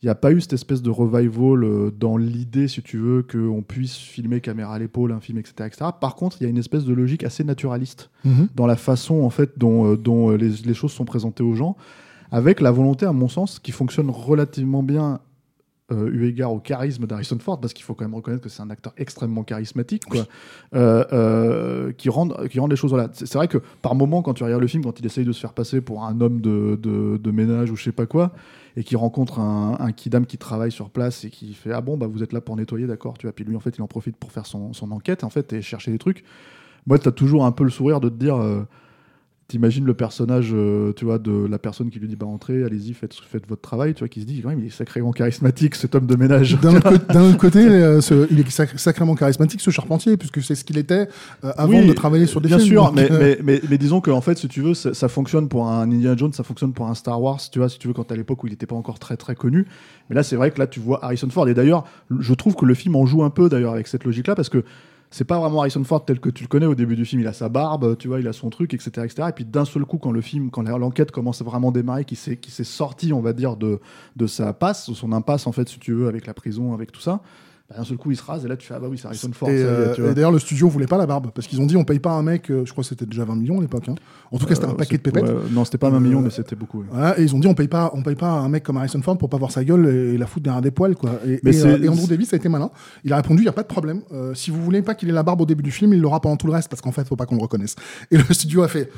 Il 0.01 0.05
n'y 0.05 0.09
a 0.09 0.15
pas 0.15 0.31
eu 0.31 0.41
cette 0.41 0.53
espèce 0.53 0.81
de 0.81 0.89
revival 0.89 1.63
euh, 1.63 1.91
dans 1.91 2.17
l'idée, 2.17 2.67
si 2.67 2.81
tu 2.81 2.97
veux, 2.97 3.21
qu'on 3.23 3.61
puisse 3.61 3.95
filmer 3.95 4.41
caméra 4.41 4.73
à 4.73 4.79
l'épaule 4.79 5.11
un 5.11 5.19
film, 5.19 5.37
etc., 5.37 5.53
etc. 5.67 5.91
Par 6.01 6.15
contre, 6.15 6.37
il 6.39 6.43
y 6.43 6.47
a 6.47 6.49
une 6.49 6.57
espèce 6.57 6.83
de 6.83 6.93
logique 6.93 7.23
assez 7.23 7.43
naturaliste 7.43 8.09
Mhm. 8.25 8.47
dans 8.55 8.65
la 8.65 8.75
façon 8.75 9.21
en 9.23 9.29
fait 9.29 9.51
dont, 9.57 9.91
euh, 9.91 9.97
dont 9.97 10.31
euh, 10.31 10.35
les, 10.35 10.49
les 10.65 10.73
choses 10.73 10.91
sont 10.91 11.05
présentées 11.05 11.43
aux 11.43 11.53
gens, 11.55 11.77
avec 12.31 12.59
la 12.59 12.71
volonté, 12.71 13.05
à 13.05 13.13
mon 13.13 13.27
sens, 13.27 13.59
qui 13.59 13.71
fonctionne 13.71 14.09
relativement 14.09 14.81
bien 14.81 15.19
euh, 15.91 16.09
eu 16.11 16.27
égard 16.27 16.53
au 16.53 16.59
charisme 16.59 17.05
d'Harrison 17.05 17.37
Ford, 17.39 17.59
parce 17.59 17.73
qu'il 17.73 17.83
faut 17.83 17.93
quand 17.93 18.05
même 18.05 18.15
reconnaître 18.15 18.41
que 18.41 18.49
c'est 18.49 18.61
un 18.61 18.69
acteur 18.69 18.93
extrêmement 18.95 19.43
charismatique, 19.43 20.05
quoi, 20.05 20.25
euh, 20.75 21.03
euh, 21.11 21.91
qui, 21.91 22.07
rend, 22.07 22.29
qui 22.49 22.59
rend 22.59 22.67
les 22.67 22.77
choses. 22.77 22.91
Voilà. 22.91 23.09
C'est 23.11 23.25
c'est 23.25 23.37
vrai 23.37 23.49
que 23.49 23.57
par 23.81 23.93
moment, 23.93 24.21
quand 24.21 24.33
tu 24.33 24.43
regardes 24.43 24.61
le 24.61 24.67
film, 24.67 24.83
quand 24.83 24.97
il 24.99 25.05
essaye 25.05 25.25
de 25.25 25.31
se 25.33 25.39
faire 25.39 25.53
passer 25.53 25.81
pour 25.81 26.05
un 26.05 26.21
homme 26.21 26.39
de, 26.39 26.79
de, 26.81 27.17
de 27.17 27.31
ménage 27.31 27.69
ou 27.69 27.75
je 27.75 27.83
sais 27.83 27.91
pas 27.91 28.05
quoi, 28.05 28.31
et 28.77 28.83
qui 28.83 28.95
rencontre 28.95 29.39
un, 29.39 29.75
un 29.79 29.91
kidam 29.91 30.25
qui 30.25 30.37
travaille 30.37 30.71
sur 30.71 30.89
place 30.89 31.25
et 31.25 31.29
qui 31.29 31.53
fait 31.53 31.73
Ah 31.73 31.81
bon, 31.81 31.97
bah 31.97 32.07
vous 32.07 32.23
êtes 32.23 32.31
là 32.31 32.39
pour 32.39 32.55
nettoyer, 32.55 32.87
d'accord, 32.87 33.17
tu 33.17 33.25
vois. 33.25 33.33
Puis 33.33 33.43
lui, 33.43 33.55
en 33.55 33.59
fait, 33.59 33.75
il 33.77 33.81
en 33.81 33.87
profite 33.87 34.15
pour 34.15 34.31
faire 34.31 34.45
son, 34.45 34.71
son 34.71 34.91
enquête, 34.91 35.23
en 35.23 35.29
fait, 35.29 35.51
et 35.51 35.61
chercher 35.61 35.91
des 35.91 35.99
trucs. 35.99 36.23
Moi, 36.87 36.97
tu 36.97 37.09
as 37.09 37.11
toujours 37.11 37.45
un 37.45 37.51
peu 37.51 37.63
le 37.63 37.69
sourire 37.71 37.99
de 37.99 38.09
te 38.09 38.15
dire. 38.15 38.37
T'imagines 39.53 39.85
le 39.85 39.93
personnage, 39.93 40.49
euh, 40.51 40.93
tu 40.93 41.05
vois, 41.05 41.19
de 41.19 41.45
la 41.45 41.59
personne 41.59 41.91
qui 41.91 41.99
lui 41.99 42.07
dit 42.07 42.15
bah 42.15 42.25
entrez, 42.25 42.63
allez-y, 42.63 42.91
faites, 42.95 43.13
faites 43.13 43.47
votre 43.47 43.61
travail, 43.61 43.93
tu 43.93 43.99
vois, 43.99 44.07
qui 44.07 44.19
se 44.21 44.25
dit 44.25 44.41
quand 44.41 44.49
même 44.49 44.57
il 44.61 44.65
est 44.65 44.69
sacrément 44.71 45.11
charismatique 45.11 45.75
cet 45.75 45.93
homme 45.93 46.07
de 46.07 46.15
ménage. 46.15 46.57
D'un 46.63 46.77
autre, 46.77 47.37
côté- 47.37 47.59
euh, 47.59 48.01
ce- 48.01 48.25
il 48.31 48.39
est 48.39 48.49
sac- 48.49 48.79
sacrément 48.79 49.13
charismatique, 49.13 49.61
ce 49.61 49.69
charpentier, 49.69 50.17
puisque 50.17 50.41
c'est 50.41 50.55
ce 50.55 50.63
qu'il 50.65 50.79
était 50.79 51.07
euh, 51.43 51.51
avant 51.55 51.81
Oui, 51.81 51.85
de 51.87 51.93
travailler 51.93 52.25
sur 52.25 52.41
des 52.41 52.47
bien 52.47 52.57
films. 52.57 52.71
sûr, 52.71 52.91
mais, 52.93 53.11
euh, 53.11 53.19
mais, 53.19 53.37
mais, 53.43 53.61
mais 53.69 53.77
disons 53.77 54.01
que 54.01 54.09
en 54.09 54.21
fait, 54.21 54.39
si 54.39 54.47
tu 54.47 54.61
veux, 54.61 54.73
ça, 54.73 54.95
ça 54.95 55.07
fonctionne 55.07 55.47
pour 55.47 55.67
un 55.67 55.83
Indiana 55.83 56.17
Jones, 56.17 56.33
ça 56.33 56.41
fonctionne 56.41 56.73
pour 56.73 56.87
un 56.87 56.95
Star 56.95 57.21
Wars, 57.21 57.39
tu 57.51 57.59
vois, 57.59 57.69
si 57.69 57.77
tu 57.77 57.87
veux, 57.87 57.93
quand 57.93 58.11
à 58.11 58.15
l'époque 58.15 58.43
où 58.43 58.47
il 58.47 58.49
n'était 58.53 58.65
pas 58.65 58.75
encore 58.75 58.97
très 58.97 59.17
très 59.17 59.35
connu. 59.35 59.67
Mais 60.09 60.15
là, 60.15 60.23
c'est 60.23 60.35
vrai 60.35 60.49
que 60.49 60.57
là, 60.57 60.65
tu 60.65 60.79
vois 60.79 61.05
Harrison 61.05 61.29
Ford. 61.29 61.47
Et 61.47 61.53
d'ailleurs, 61.53 61.83
je 62.19 62.33
trouve 62.33 62.55
que 62.55 62.65
le 62.65 62.73
film 62.73 62.95
en 62.95 63.05
joue 63.05 63.21
un 63.23 63.29
peu 63.29 63.49
d'ailleurs 63.49 63.73
avec 63.73 63.87
cette 63.87 64.03
logique-là, 64.03 64.33
parce 64.33 64.49
que 64.49 64.63
c'est 65.13 65.25
pas 65.25 65.37
vraiment 65.37 65.59
Harrison 65.59 65.83
Ford 65.83 66.03
tel 66.03 66.19
que 66.19 66.29
tu 66.29 66.43
le 66.43 66.47
connais 66.47 66.65
au 66.65 66.73
début 66.73 66.95
du 66.95 67.05
film. 67.05 67.21
Il 67.21 67.27
a 67.27 67.33
sa 67.33 67.47
barbe, 67.47 67.95
tu 67.99 68.07
vois, 68.07 68.19
il 68.19 68.27
a 68.27 68.33
son 68.33 68.49
truc, 68.49 68.73
etc., 68.73 68.89
etc. 69.05 69.27
Et 69.29 69.31
puis 69.31 69.45
d'un 69.45 69.63
seul 69.63 69.85
coup, 69.85 69.99
quand 69.99 70.11
le 70.11 70.21
film, 70.21 70.49
quand 70.49 70.63
l'enquête 70.63 71.11
commence 71.11 71.39
à 71.39 71.43
vraiment 71.43 71.71
démarrer, 71.71 72.03
qui 72.03 72.15
s'est 72.15 72.63
sorti, 72.63 73.13
on 73.13 73.21
va 73.21 73.33
dire, 73.33 73.55
de 73.55 73.79
de 74.15 74.25
sa 74.25 74.53
passe, 74.53 74.89
de 74.89 74.95
son 74.95 75.11
impasse 75.11 75.45
en 75.45 75.51
fait, 75.51 75.69
si 75.69 75.77
tu 75.77 75.93
veux, 75.93 76.07
avec 76.07 76.25
la 76.25 76.33
prison, 76.33 76.73
avec 76.73 76.91
tout 76.91 76.99
ça. 76.99 77.21
Bah, 77.69 77.75
d'un 77.77 77.83
seul 77.85 77.97
coup, 77.97 78.11
il 78.11 78.17
se 78.17 78.23
rase 78.23 78.43
et 78.43 78.47
là, 78.49 78.57
tu 78.57 78.67
fais 78.67 78.73
ah 78.73 78.79
bah 78.79 78.87
oui, 78.89 78.97
c'est 78.97 79.07
Harrison 79.07 79.29
Ford. 79.31 79.49
et, 79.49 79.53
euh, 79.63 80.11
et 80.11 80.13
d'ailleurs, 80.13 80.31
le 80.33 80.39
studio 80.39 80.67
voulait 80.67 80.85
pas 80.85 80.97
la 80.97 81.05
barbe, 81.05 81.31
parce 81.33 81.47
qu'ils 81.47 81.61
ont 81.61 81.65
dit 81.65 81.77
on 81.77 81.85
paye 81.85 81.99
pas 81.99 82.11
un 82.11 82.21
mec, 82.21 82.49
euh, 82.51 82.63
je 82.65 82.71
crois 82.71 82.83
que 82.83 82.89
c'était 82.89 83.05
déjà 83.05 83.23
20 83.23 83.35
millions 83.35 83.57
à 83.59 83.61
l'époque. 83.61 83.87
hein. 83.87 83.95
En 84.31 84.37
tout 84.37 84.45
cas, 84.45 84.55
c'était 84.55 84.67
un 84.67 84.71
Euh, 84.71 84.73
paquet 84.73 84.97
de 84.97 85.01
pépettes. 85.01 85.23
ouais, 85.23 85.33
non, 85.51 85.63
c'était 85.63 85.77
pas 85.77 85.87
un 85.87 85.93
Euh, 85.95 85.99
million, 86.01 86.21
mais 86.21 86.29
c'était 86.29 86.55
beaucoup. 86.57 86.79
ouais. 86.79 86.85
Voilà, 86.91 87.17
et 87.19 87.23
ils 87.23 87.33
ont 87.35 87.39
dit 87.39 87.47
on 87.47 87.53
paye 87.53 87.69
pas, 87.69 87.91
on 87.93 88.03
paye 88.03 88.15
pas 88.15 88.29
un 88.31 88.49
mec 88.49 88.63
comme 88.63 88.75
Harrison 88.77 89.01
Ford 89.01 89.17
pour 89.17 89.29
pas 89.29 89.37
voir 89.37 89.51
sa 89.51 89.63
gueule 89.63 89.85
et, 89.87 90.17
la 90.17 90.25
foutre 90.25 90.43
derrière 90.43 90.61
des 90.61 90.71
poils 90.71 90.95
quoi. 90.95 91.11
Et, 91.25 91.39
Mais 91.43 91.87
Andrew 91.87 92.07
Davis 92.07 92.33
a 92.33 92.35
été 92.37 92.49
malin. 92.49 92.69
Il 93.05 93.13
a 93.13 93.15
répondu 93.15 93.41
il 93.43 93.45
y 93.45 93.49
a 93.49 93.53
pas 93.53 93.63
de 93.63 93.67
problème. 93.67 94.01
Si 94.33 94.51
vous 94.51 94.61
voulez 94.61 94.81
pas 94.81 94.93
qu'il 94.95 95.07
ait 95.09 95.13
la 95.13 95.23
barbe 95.23 95.41
au 95.41 95.45
début 95.45 95.63
du 95.63 95.71
film, 95.71 95.93
il 95.93 96.01
l'aura 96.01 96.19
pendant 96.19 96.35
tout 96.37 96.47
le 96.47 96.53
reste 96.53 96.69
parce 96.69 96.81
qu'en 96.81 96.91
fait 96.91 97.07
faut 97.07 97.15
pas 97.15 97.25
qu'on 97.25 97.35
le 97.37 97.41
reconnaisse. 97.41 97.75
Et 98.11 98.17
le 98.17 98.23
studio 98.33 98.63
a 98.63 98.67
fait 98.67 98.89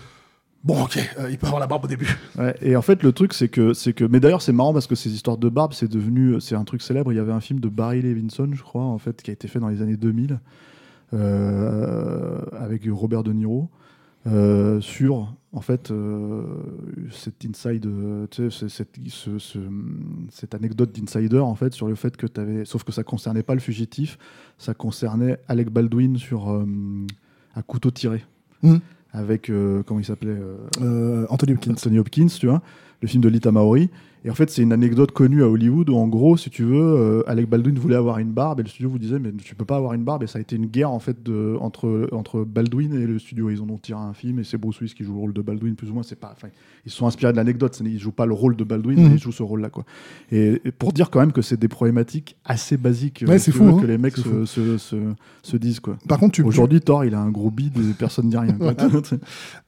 bon 0.65 0.84
ok, 0.84 0.98
euh, 1.19 1.29
il 1.31 1.38
peut 1.38 1.45
avoir 1.48 1.62
la 1.62 1.67
barbe 1.67 1.86
au 1.86 1.88
début. 1.88 2.17
Ouais, 2.38 2.55
et 2.62 2.75
en 2.75 2.81
fait, 2.81 3.01
le 3.03 3.12
truc, 3.13 3.34
c'est 3.34 3.48
que, 3.48 3.74
c'est 3.74 3.93
que, 3.93 4.03
mais 4.03 4.19
d'ailleurs, 4.19 4.41
c'est 4.41 4.51
marrant 4.51 4.74
parce 4.74 4.88
que 4.88 4.95
ces 4.95 5.13
histoires 5.13 5.38
de 5.38 5.48
barbe, 5.48 5.72
c'est 5.74 5.88
devenu, 5.89 6.41
c'est 6.41 6.55
un 6.55 6.63
truc 6.65 6.81
célèbre. 6.81 7.13
Il 7.13 7.15
y 7.15 7.19
avait 7.19 7.31
un 7.31 7.39
film 7.39 7.60
de 7.62 7.69
Barry 7.69 8.01
Levinson, 8.01 8.50
je 8.53 8.62
crois, 8.63 8.84
en 8.84 8.98
fait, 8.98 9.22
qui 9.22 9.29
a 9.29 9.34
été 9.34 9.48
fait 9.48 9.60
dans 9.60 9.69
les 9.69 9.81
années 9.81 9.95
2000, 9.95 10.39
euh, 11.13 12.39
avec 12.60 12.84
Robert 12.89 13.24
De 13.24 13.31
Niro, 13.34 13.69
euh, 14.27 14.81
sur, 14.81 15.34
en 15.53 15.62
fait, 15.62 15.91
euh, 15.91 16.43
cette 17.12 17.45
inside, 17.45 17.88
tu 18.31 18.50
sais, 18.51 18.69
cette, 18.69 18.98
ce- 19.07 19.38
ce- 19.38 19.60
cette 20.31 20.55
anecdote 20.55 20.91
d'insider, 21.00 21.39
en 21.39 21.55
fait, 21.55 21.74
sur 21.74 21.88
le 21.88 21.95
fait 21.95 22.17
que 22.17 22.25
tu 22.27 22.41
avais, 22.41 22.65
sauf 22.65 22.84
que 22.84 22.91
ça 22.91 23.03
concernait 23.03 23.43
pas 23.43 23.53
le 23.53 23.60
fugitif, 23.62 24.17
ça 24.57 24.74
concernait 24.74 25.38
Alec 25.48 25.69
Baldwin 25.69 26.17
sur 26.17 26.50
euh, 26.51 26.65
à 27.53 27.62
couteau 27.62 27.91
tiré. 27.91 28.24
Mhm. 28.63 28.79
Avec, 29.15 29.50
euh, 29.50 29.81
comment 29.84 29.99
il 29.99 30.06
s'appelait 30.06 30.32
euh, 30.32 30.58
Euh, 30.82 31.25
Anthony 31.30 31.54
Hopkins. 31.54 31.71
Anthony 31.71 31.99
Hopkins, 31.99 32.28
tu 32.28 32.47
vois, 32.47 32.62
le 33.01 33.08
film 33.08 33.21
de 33.23 33.29
Lita 33.29 33.51
Maori. 33.51 33.89
Et 34.23 34.31
en 34.31 34.34
fait, 34.34 34.49
c'est 34.49 34.63
une 34.63 34.73
anecdote 34.73 35.12
connue 35.12 35.43
à 35.43 35.47
Hollywood 35.47 35.88
où, 35.91 35.95
en 35.97 36.08
gros, 36.08 36.36
si 36.36 36.49
tu 36.49 36.63
veux, 36.63 36.81
euh, 36.81 37.21
Alec 37.29 37.47
Baldwin 37.47 37.77
voulait 37.77 37.95
avoir 37.95 38.17
une 38.17 38.31
barbe 38.31 38.60
et 38.60 38.63
le 38.63 38.69
studio 38.69 38.89
vous 38.89 38.97
disait, 38.97 39.19
mais 39.19 39.31
tu 39.34 39.53
peux 39.53 39.65
pas 39.65 39.75
avoir 39.75 39.93
une 39.93 40.03
barbe. 40.03 40.23
Et 40.23 40.27
ça 40.27 40.39
a 40.39 40.41
été 40.41 40.55
une 40.55 40.65
guerre, 40.65 40.89
en 40.89 40.97
fait, 40.97 41.21
de, 41.21 41.55
entre, 41.62 42.10
entre 42.12 42.43
Baldwin 42.43 42.91
et 42.95 43.05
le 43.05 43.19
studio. 43.19 43.51
Ils 43.51 43.62
en 43.62 43.69
ont 43.69 43.77
tiré 43.77 43.99
un 43.99 44.13
film 44.13 44.39
et 44.39 44.43
c'est 44.43 44.58
Bruce 44.58 44.79
Willis 44.81 44.95
qui 44.97 45.03
joue 45.03 45.13
le 45.13 45.19
rôle 45.19 45.34
de 45.34 45.43
Baldwin, 45.43 45.75
plus 45.75 45.91
ou 45.91 45.93
moins. 45.93 46.01
C'est 46.01 46.15
pas, 46.19 46.36
ils 46.88 46.91
se 46.91 46.97
sont 46.97 47.05
inspirés 47.05 47.34
de 47.34 47.38
l'anecdote. 47.38 47.79
Ils 47.86 47.99
jouent 47.99 48.12
pas 48.12 48.25
le 48.25 48.34
rôle 48.34 48.55
de 48.55 48.63
Baldwin, 48.63 48.99
Mhm. 48.99 49.10
mais 49.10 49.15
ils 49.17 49.21
jouent 49.21 49.31
ce 49.31 49.43
rôle-là, 49.43 49.69
quoi. 49.69 49.84
Et, 50.31 50.60
et 50.65 50.71
pour 50.71 50.91
dire 50.91 51.12
quand 51.12 51.19
même 51.19 51.31
que 51.31 51.43
c'est 51.43 51.60
des 51.60 51.67
problématiques 51.67 52.36
assez 52.45 52.77
basiques 52.77 53.21
euh, 53.21 53.27
Ouais, 53.27 53.38
si 53.38 53.45
c'est 53.45 53.51
tu 53.51 53.58
fou, 53.60 53.65
veux, 53.65 53.73
hein. 53.73 53.79
que 53.79 53.86
les 53.86 53.99
mecs 53.99 54.17
se, 54.17 54.21
fou. 54.21 54.45
se, 54.47 54.79
se, 54.79 54.95
se 55.43 55.58
disent, 55.58 55.79
quoi. 55.81 55.97
Par 56.08 56.17
contre, 56.17 56.31
tu 56.31 56.41
Aujourd'hui, 56.41 56.81
Thor, 56.81 57.05
il 57.05 57.13
a 57.13 57.19
un 57.19 57.29
gros 57.29 57.51
bide 57.51 57.77
et 57.77 57.93
personne 57.93 58.27
dit 58.29 58.38
rien. 58.38 58.53
quoi. 58.53 58.73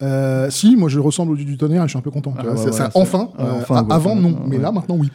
Euh, 0.01 0.49
si, 0.49 0.75
moi 0.75 0.89
je 0.89 0.99
ressemble 0.99 1.31
au 1.33 1.35
dieu 1.35 1.45
du 1.45 1.57
tonnerre 1.57 1.83
et 1.83 1.85
je 1.87 1.89
suis 1.91 1.97
un 1.97 2.01
peu 2.01 2.11
content. 2.11 2.33
Ah, 2.37 2.51
ouais, 2.53 2.71
Ça- 2.71 2.89
enfin, 3.37 3.45
euh, 3.45 3.61
enfin, 3.61 3.87
avant 3.89 4.15
non, 4.15 4.39
mais 4.47 4.57
là 4.57 4.71
maintenant 4.71 4.95
oui. 4.97 5.09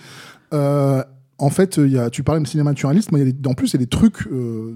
Euh, 0.52 1.02
en 1.38 1.50
fait, 1.50 1.78
il 1.78 1.88
y 1.90 1.98
a, 1.98 2.08
tu 2.10 2.22
parlais 2.22 2.40
de 2.40 2.46
cinéma 2.46 2.70
naturaliste, 2.70 3.10
mais 3.10 3.20
il 3.20 3.26
y 3.26 3.28
a 3.30 3.32
des- 3.32 3.48
en 3.48 3.54
plus 3.54 3.68
il 3.70 3.72
y 3.74 3.76
a 3.76 3.78
des 3.80 3.86
trucs. 3.86 4.26
euh, 4.28 4.74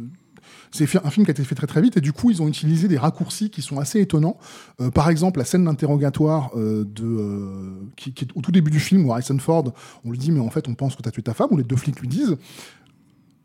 c'est 0.73 0.85
un 0.97 1.11
film 1.11 1.25
qui 1.25 1.31
a 1.31 1.33
été 1.33 1.45
fait 1.45 1.55
très 1.55 1.67
très 1.69 1.81
vite 1.81 1.97
et 1.97 2.01
du 2.01 2.13
coup 2.13 2.29
ils 2.31 2.43
ont 2.43 2.49
utilisé 2.49 2.87
des 2.89 2.99
raccourcis 2.99 3.51
qui 3.51 3.63
sont 3.63 3.79
assez 3.79 4.01
étonnants. 4.01 4.37
Euh, 4.81 4.91
par 4.91 5.09
exemple, 5.11 5.39
la 5.39 5.45
scène 5.45 5.65
d'interrogatoire 5.65 6.51
euh, 6.57 6.85
de 6.85 7.05
euh, 7.05 7.71
qui, 7.97 8.13
qui 8.13 8.25
est 8.25 8.29
au 8.35 8.41
tout 8.41 8.53
début 8.53 8.71
du 8.71 8.81
film 8.81 9.07
où 9.07 9.13
Harrison 9.13 9.39
Ford, 9.39 9.73
on 10.05 10.11
lui 10.11 10.19
dit 10.19 10.33
mais 10.33 10.41
en 10.41 10.51
fait 10.51 10.67
on 10.69 10.75
pense 10.75 10.97
que 10.97 11.03
tu 11.03 11.09
as 11.09 11.13
tué 11.13 11.23
ta 11.23 11.35
femme, 11.35 11.49
ou 11.53 11.57
les 11.57 11.65
deux 11.65 11.77
flics 11.77 12.01
lui 12.01 12.09
disent. 12.09 12.37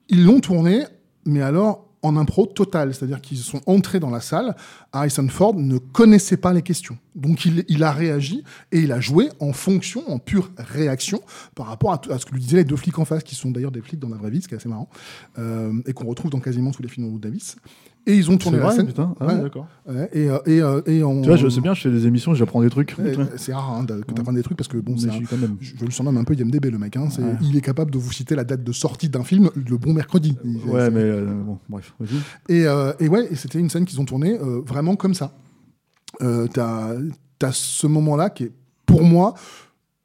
Ils 0.10 0.26
l'ont 0.26 0.40
tourné, 0.42 0.84
mais 1.26 1.42
alors 1.42 1.86
en 2.04 2.18
impro 2.18 2.46
total, 2.46 2.94
c'est-à-dire 2.94 3.22
qu'ils 3.22 3.38
sont 3.38 3.62
entrés 3.66 4.00
dans 4.00 4.10
la 4.10 4.22
salle, 4.22 4.56
Harrison 4.92 5.28
Ford 5.28 5.54
ne 5.56 5.78
connaissait 5.78 6.38
pas 6.38 6.54
les 6.54 6.62
questions. 6.62 6.98
Donc 7.16 7.46
il, 7.46 7.84
a 7.84 7.92
réagi 7.92 8.44
et 8.72 8.80
il 8.80 8.92
a 8.92 9.00
joué 9.00 9.30
en 9.40 9.54
fonction, 9.54 10.10
en 10.10 10.18
pure 10.18 10.52
réaction 10.58 11.22
par 11.56 11.68
rapport 11.68 11.94
à 12.10 12.18
ce 12.18 12.26
que 12.26 12.34
lui 12.34 12.42
disaient 12.42 12.58
les 12.58 12.64
deux 12.64 12.76
flics 12.76 12.98
en 12.98 13.06
face, 13.06 13.24
qui 13.24 13.36
sont 13.36 13.52
d'ailleurs 13.52 13.72
des 13.72 13.82
flics 13.82 14.00
dans 14.00 14.10
la 14.10 14.18
vraie 14.18 14.32
vie, 14.32 14.42
ce 14.42 14.48
qui 14.48 14.54
est 14.54 14.58
assez 14.58 14.70
marrant, 14.70 14.90
euh, 15.38 15.74
et 15.86 15.94
qu'on 15.94 16.06
retrouve 16.06 16.32
dans 16.32 16.40
quasiment 16.40 16.72
tous 16.72 16.82
les 16.82 16.90
films 16.90 17.14
de 17.14 17.20
Davis. 17.20 17.58
Et 18.08 18.16
ils 18.16 18.32
ont 18.32 18.38
tourné 18.38 18.58
la 18.58 18.66
vrai, 18.66 18.76
scène. 18.76 18.88
putain. 18.88 19.14
Ah, 19.20 19.28
Ouais. 19.28 19.42
d'accord. 19.42 19.68
Ouais, 19.88 20.10
et, 20.14 20.28
euh, 20.28 20.40
et, 20.48 20.60
euh, 20.62 20.82
et 20.88 21.04
on- 21.04 21.22
Tu 21.22 21.28
vois, 21.28 21.38
je 21.38 21.48
sais 21.48 21.62
bien, 21.62 21.76
je 21.76 21.82
fais 21.82 21.92
des 21.92 22.08
émissions, 22.08 22.34
j'apprends 22.34 22.62
des 22.62 22.70
trucs. 22.72 22.96
C'est 23.36 23.54
rare 23.54 23.74
hein, 23.78 23.86
que 23.86 24.12
tu 24.14 24.20
apprennes 24.22 24.36
des 24.36 24.42
trucs 24.44 24.58
parce 24.58 24.68
que 24.68 24.78
bon, 24.78 24.94
un- 24.96 25.24
quand 25.30 25.38
même. 25.38 25.58
je, 25.62 25.76
je 25.80 25.86
le 25.86 25.92
surnomme 25.92 26.18
un 26.18 26.24
peu 26.24 26.34
IMDB 26.34 26.72
le 26.72 26.80
mec. 26.80 26.98
Hein, 26.98 27.10
c'est- 27.12 27.22
Ouais. 27.22 27.36
Il 27.44 27.56
est 27.56 27.62
capable 27.62 27.92
de 27.92 28.00
vous 28.00 28.12
citer 28.12 28.34
la 28.36 28.44
date 28.44 28.64
de 28.64 28.72
sortie 28.72 29.08
d'un 29.10 29.24
film 29.24 29.52
le 29.56 29.78
bon 29.78 29.94
mercredi. 29.94 30.36
Il- 30.44 30.58
Ouais, 30.70 30.90
mais 30.90 31.02
euh, 31.02 31.26
bon, 31.46 31.60
bref. 31.70 31.94
Et, 32.50 32.66
euh, 32.66 32.92
et 33.00 33.08
ouais, 33.08 33.28
et 33.32 33.36
c'était 33.36 33.60
une 33.60 33.70
scène 33.70 33.86
qu'ils 33.86 34.02
ont 34.02 34.06
tournée 34.06 34.36
euh, 34.40 34.62
vraiment 34.66 34.96
comme 34.96 35.14
ça. 35.14 35.34
Euh, 36.22 36.48
T'as 36.52 36.96
as 37.44 37.52
ce 37.54 37.88
moment-là 37.88 38.30
qui 38.30 38.44
est, 38.46 38.52
pour 38.86 39.04
moi, 39.04 39.34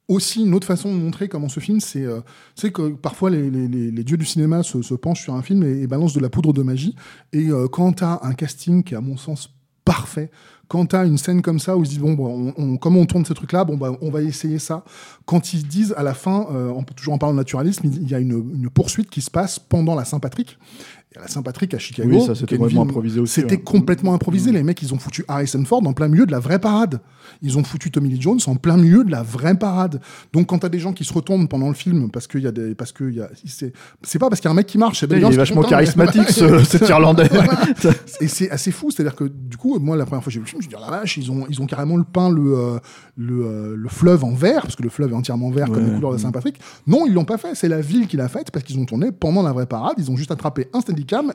aussi 0.07 0.43
une 0.43 0.53
autre 0.53 0.67
façon 0.67 0.93
de 0.93 0.99
montrer 0.99 1.27
comment 1.27 1.49
ce 1.49 1.59
film, 1.59 1.79
c'est 1.79 2.03
euh, 2.03 2.21
que 2.55 2.89
parfois 2.89 3.29
les, 3.29 4.03
dieux 4.03 4.17
du 4.17 4.25
cinéma 4.25 4.63
se, 4.63 4.93
penchent 4.95 5.23
sur 5.23 5.35
un 5.35 5.41
film 5.41 5.63
et, 5.63 5.87
balancent 5.87 6.13
de 6.13 6.19
la 6.19 6.29
poudre 6.29 6.53
de 6.53 6.63
magie. 6.63 6.95
Et 7.33 7.49
euh, 7.49 7.67
quand 7.67 7.93
t'as 7.93 8.19
un 8.21 8.33
casting 8.33 8.83
qui 8.83 8.93
est 8.93 8.97
à 8.97 9.01
mon 9.01 9.17
sens 9.17 9.53
parfait, 9.83 10.31
quand 10.67 10.85
t'as 10.87 11.05
une 11.05 11.17
scène 11.17 11.41
comme 11.41 11.59
ça 11.59 11.77
où 11.77 11.83
ils 11.83 11.85
se 11.85 11.91
disent 11.91 12.01
bon, 12.01 12.13
bon, 12.13 12.53
on, 12.57 12.77
comment 12.77 12.99
on 12.99 13.05
tourne 13.05 13.25
ce 13.25 13.33
truc-là, 13.33 13.63
bon 13.63 13.77
bah 13.77 13.97
on 14.01 14.09
va 14.09 14.21
essayer 14.21 14.59
ça. 14.59 14.83
Quand 15.25 15.53
ils 15.53 15.65
disent 15.65 15.93
à 15.97 16.03
la 16.03 16.13
fin, 16.13 16.47
euh, 16.51 16.73
toujours 16.95 17.13
en 17.13 17.17
parler 17.17 17.33
de 17.33 17.37
naturalisme, 17.37 17.85
il 17.85 18.01
il 18.01 18.09
y 18.09 18.15
a 18.15 18.19
une, 18.19 18.31
une 18.31 18.69
poursuite 18.69 19.09
qui 19.09 19.21
se 19.21 19.31
passe 19.31 19.59
pendant 19.59 19.95
la 19.95 20.05
Saint-Patrick 20.05 20.57
La 21.15 21.27
Saint-Patrick 21.27 21.73
à 21.73 21.79
Chicago, 21.79 22.09
Oui, 22.11 22.21
ça, 22.21 22.35
c'était 22.35 22.57
complètement 22.57 22.83
ville- 22.83 22.89
improvisé 22.91 23.19
aussi, 23.19 23.33
C'était 23.41 23.55
ouais. 23.55 23.61
complètement 23.61 24.13
improvisé. 24.13 24.51
Les 24.51 24.61
mecs, 24.61 24.79
ils 24.83 24.93
ont 24.93 24.99
foutu 24.99 25.23
Harrison 25.27 25.63
Ford 25.65 25.81
en 25.87 25.93
plein 25.93 26.09
milieu 26.09 26.25
de 26.27 26.31
la 26.31 26.39
vraie 26.39 26.59
parade. 26.59 26.99
Ils 27.41 27.57
ont 27.57 27.63
foutu 27.63 27.89
Tommy 27.89 28.09
Lee 28.09 28.21
Jones 28.21 28.39
en 28.45 28.55
plein 28.55 28.77
milieu 28.77 29.03
de 29.03 29.09
la 29.09 29.23
vraie 29.23 29.57
parade. 29.57 29.99
Donc, 30.33 30.47
quand 30.47 30.59
t'as 30.59 30.69
des 30.69 30.77
gens 30.79 30.93
qui 30.93 31.05
se 31.05 31.13
retournent 31.13 31.47
pendant 31.47 31.69
le 31.69 31.73
film 31.73 32.11
parce 32.11 32.27
qu'il 32.27 32.41
y 32.41 32.47
a 32.47 32.51
des, 32.51 32.75
parce 32.75 32.91
que 32.91 33.09
y 33.09 33.19
a, 33.21 33.29
c'est, 33.45 33.73
c'est 34.03 34.19
pas 34.19 34.29
parce 34.29 34.41
qu'il 34.41 34.47
y 34.47 34.49
a 34.49 34.51
un 34.51 34.55
mec 34.55 34.67
qui 34.67 34.77
marche. 34.77 34.99
c'est 34.99 35.11
Il 35.11 35.17
est 35.23 35.29
vachement 35.31 35.61
content, 35.63 35.67
mais- 35.77 35.85
charismatique, 35.85 36.29
ce- 36.29 36.63
cet 36.65 36.87
Irlandais. 36.89 37.29
et 38.21 38.27
c'est 38.27 38.49
assez 38.51 38.71
fou, 38.71 38.91
c'est-à-dire 38.91 39.15
que 39.15 39.23
du 39.25 39.57
coup, 39.57 39.79
moi, 39.79 39.95
la 39.95 40.05
première 40.05 40.21
fois 40.23 40.29
que 40.29 40.33
j'ai 40.33 40.39
vu 40.39 40.45
le 40.45 40.49
film, 40.49 40.61
je 40.61 40.67
me 40.67 40.71
suis 40.71 40.77
dit, 40.77 40.83
oh 40.87 40.91
la 40.91 40.99
vache, 40.99 41.17
ils 41.17 41.31
ont, 41.31 41.45
ils 41.49 41.61
ont 41.61 41.65
carrément 41.65 41.97
le 41.97 42.03
peint 42.03 42.29
le, 42.29 42.53
euh, 42.57 42.79
le, 43.15 43.45
euh, 43.45 43.75
le 43.77 43.89
fleuve 43.89 44.23
en 44.23 44.33
vert, 44.33 44.61
parce 44.63 44.75
que 44.75 44.83
le 44.83 44.89
fleuve 44.89 45.11
est 45.11 45.15
entièrement 45.15 45.49
vert 45.49 45.67
comme 45.71 45.85
les 45.85 45.95
couleurs 45.95 46.11
de 46.13 46.17
Saint-Patrick. 46.17 46.59
Non, 46.85 47.05
ils 47.07 47.13
l'ont 47.13 47.25
pas 47.25 47.37
fait, 47.37 47.55
c'est 47.55 47.69
la 47.69 47.81
ville 47.81 48.07
qui 48.07 48.17
l'a 48.17 48.27
faite, 48.27 48.51
parce 48.51 48.63
qu'ils 48.65 48.77
ont 48.79 48.85
tourné 48.85 49.11
pendant 49.11 49.41
la 49.41 49.51
vraie 49.53 49.65
parade, 49.67 49.95
ils 49.97 50.11
ont 50.11 50.15
juste 50.17 50.31
attrapé 50.31 50.67
un 50.73 50.81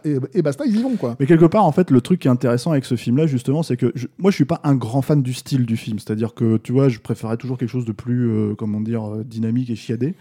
et, 0.05 0.17
et 0.35 0.43
basta, 0.43 0.65
ils 0.67 0.77
y 0.79 0.83
vont, 0.83 0.97
quoi. 0.97 1.17
Mais 1.21 1.27
quelque 1.27 1.45
part, 1.45 1.65
en 1.65 1.73
fait, 1.73 1.91
le 1.91 2.01
truc 2.01 2.21
qui 2.21 2.29
est 2.29 2.31
intéressant 2.31 2.73
avec 2.73 2.85
ce 2.85 2.97
film-là, 2.97 3.27
justement, 3.27 3.63
c'est 3.63 3.77
que 3.77 3.93
moi, 4.19 4.31
je 4.31 4.37
suis 4.37 4.45
pas 4.45 4.61
un 4.65 4.75
grand 4.75 5.03
fan 5.03 5.23
du 5.23 5.33
style 5.33 5.67
du 5.67 5.77
film. 5.77 5.99
C'est-à-dire 5.99 6.35
que, 6.35 6.57
tu 6.57 6.73
vois, 6.73 6.89
je 6.89 6.99
préférais 6.99 7.37
toujours 7.37 7.59
quelque 7.59 7.69
chose 7.71 7.85
de 7.85 7.93
plus, 7.93 8.29
euh, 8.31 8.55
comment 8.55 8.81
dire, 8.81 9.05
euh, 9.05 9.25
dynamique 9.25 9.71
et 9.71 9.77
chiadé. 9.77 10.15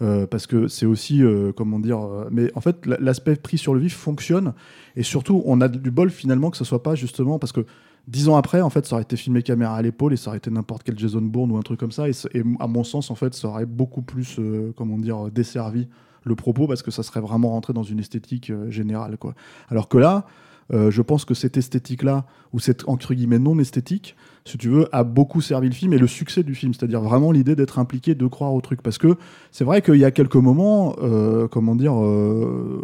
Euh, 0.00 0.26
parce 0.26 0.48
que 0.48 0.66
c'est 0.66 0.86
aussi, 0.86 1.22
euh, 1.22 1.52
comment 1.52 1.78
dire, 1.78 2.00
mais 2.32 2.50
en 2.56 2.60
fait, 2.60 2.86
la- 2.86 2.98
l'aspect 2.98 3.36
pris 3.36 3.56
sur 3.56 3.72
le 3.72 3.78
vif 3.80 3.94
fonctionne. 3.94 4.52
Et 4.96 5.04
surtout, 5.04 5.42
on 5.44 5.60
a 5.60 5.68
du 5.68 5.92
bol 5.92 6.10
finalement 6.10 6.50
que 6.50 6.56
ce 6.56 6.64
soit 6.64 6.82
pas 6.82 6.96
justement 6.96 7.38
parce 7.38 7.52
que 7.52 7.64
dix 8.08 8.28
ans 8.28 8.34
après, 8.36 8.62
en 8.62 8.70
fait, 8.70 8.84
ça 8.84 8.96
aurait 8.96 9.04
été 9.04 9.16
filmé 9.16 9.42
caméra 9.44 9.76
à 9.76 9.82
l'épaule 9.82 10.12
et 10.12 10.16
ça 10.16 10.30
aurait 10.30 10.38
été 10.38 10.50
n'importe 10.50 10.82
quel 10.82 10.98
Jason 10.98 11.22
Bourne 11.22 11.52
ou 11.52 11.56
un 11.56 11.62
truc 11.62 11.78
comme 11.78 11.92
ça. 11.92 12.08
Et, 12.08 12.12
à 12.58 12.66
mon 12.66 12.82
sens, 12.82 13.12
en 13.12 13.14
fait, 13.14 13.32
ça 13.34 13.46
aurait 13.46 13.66
beaucoup 13.66 14.02
plus, 14.02 14.40
comment 14.76 14.98
dire, 14.98 15.30
desservi 15.30 15.86
le 16.24 16.34
propos 16.34 16.66
parce 16.66 16.82
que 16.82 16.90
ça 16.90 17.02
serait 17.02 17.20
vraiment 17.20 17.50
rentré 17.50 17.72
dans 17.72 17.82
une 17.82 17.98
esthétique 17.98 18.50
euh, 18.50 18.70
générale, 18.70 19.16
quoi. 19.18 19.34
Alors 19.68 19.88
que 19.88 19.98
là, 19.98 20.26
euh, 20.72 20.90
je 20.90 21.02
pense 21.02 21.24
que 21.24 21.34
cette 21.34 21.56
esthétique-là, 21.56 22.24
ou 22.52 22.60
cette 22.60 22.88
entre 22.88 23.14
guillemets 23.14 23.38
non 23.38 23.58
esthétique, 23.58 24.16
si 24.44 24.58
tu 24.58 24.68
veux, 24.68 24.88
a 24.94 25.04
beaucoup 25.04 25.40
servi 25.40 25.68
le 25.68 25.74
film 25.74 25.92
et 25.92 25.98
le 25.98 26.06
succès 26.06 26.42
du 26.42 26.54
film. 26.54 26.72
C'est-à-dire 26.74 27.00
vraiment 27.00 27.30
l'idée 27.32 27.54
d'être 27.54 27.78
impliqué, 27.78 28.14
de 28.14 28.26
croire 28.26 28.54
au 28.54 28.60
truc. 28.60 28.82
Parce 28.82 28.98
que 28.98 29.16
c'est 29.50 29.64
vrai 29.64 29.82
qu'il 29.82 29.96
y 29.96 30.04
a 30.04 30.10
quelques 30.10 30.36
moments, 30.36 30.96
euh, 31.02 31.46
comment 31.48 31.76
dire, 31.76 31.94
euh, 32.02 32.80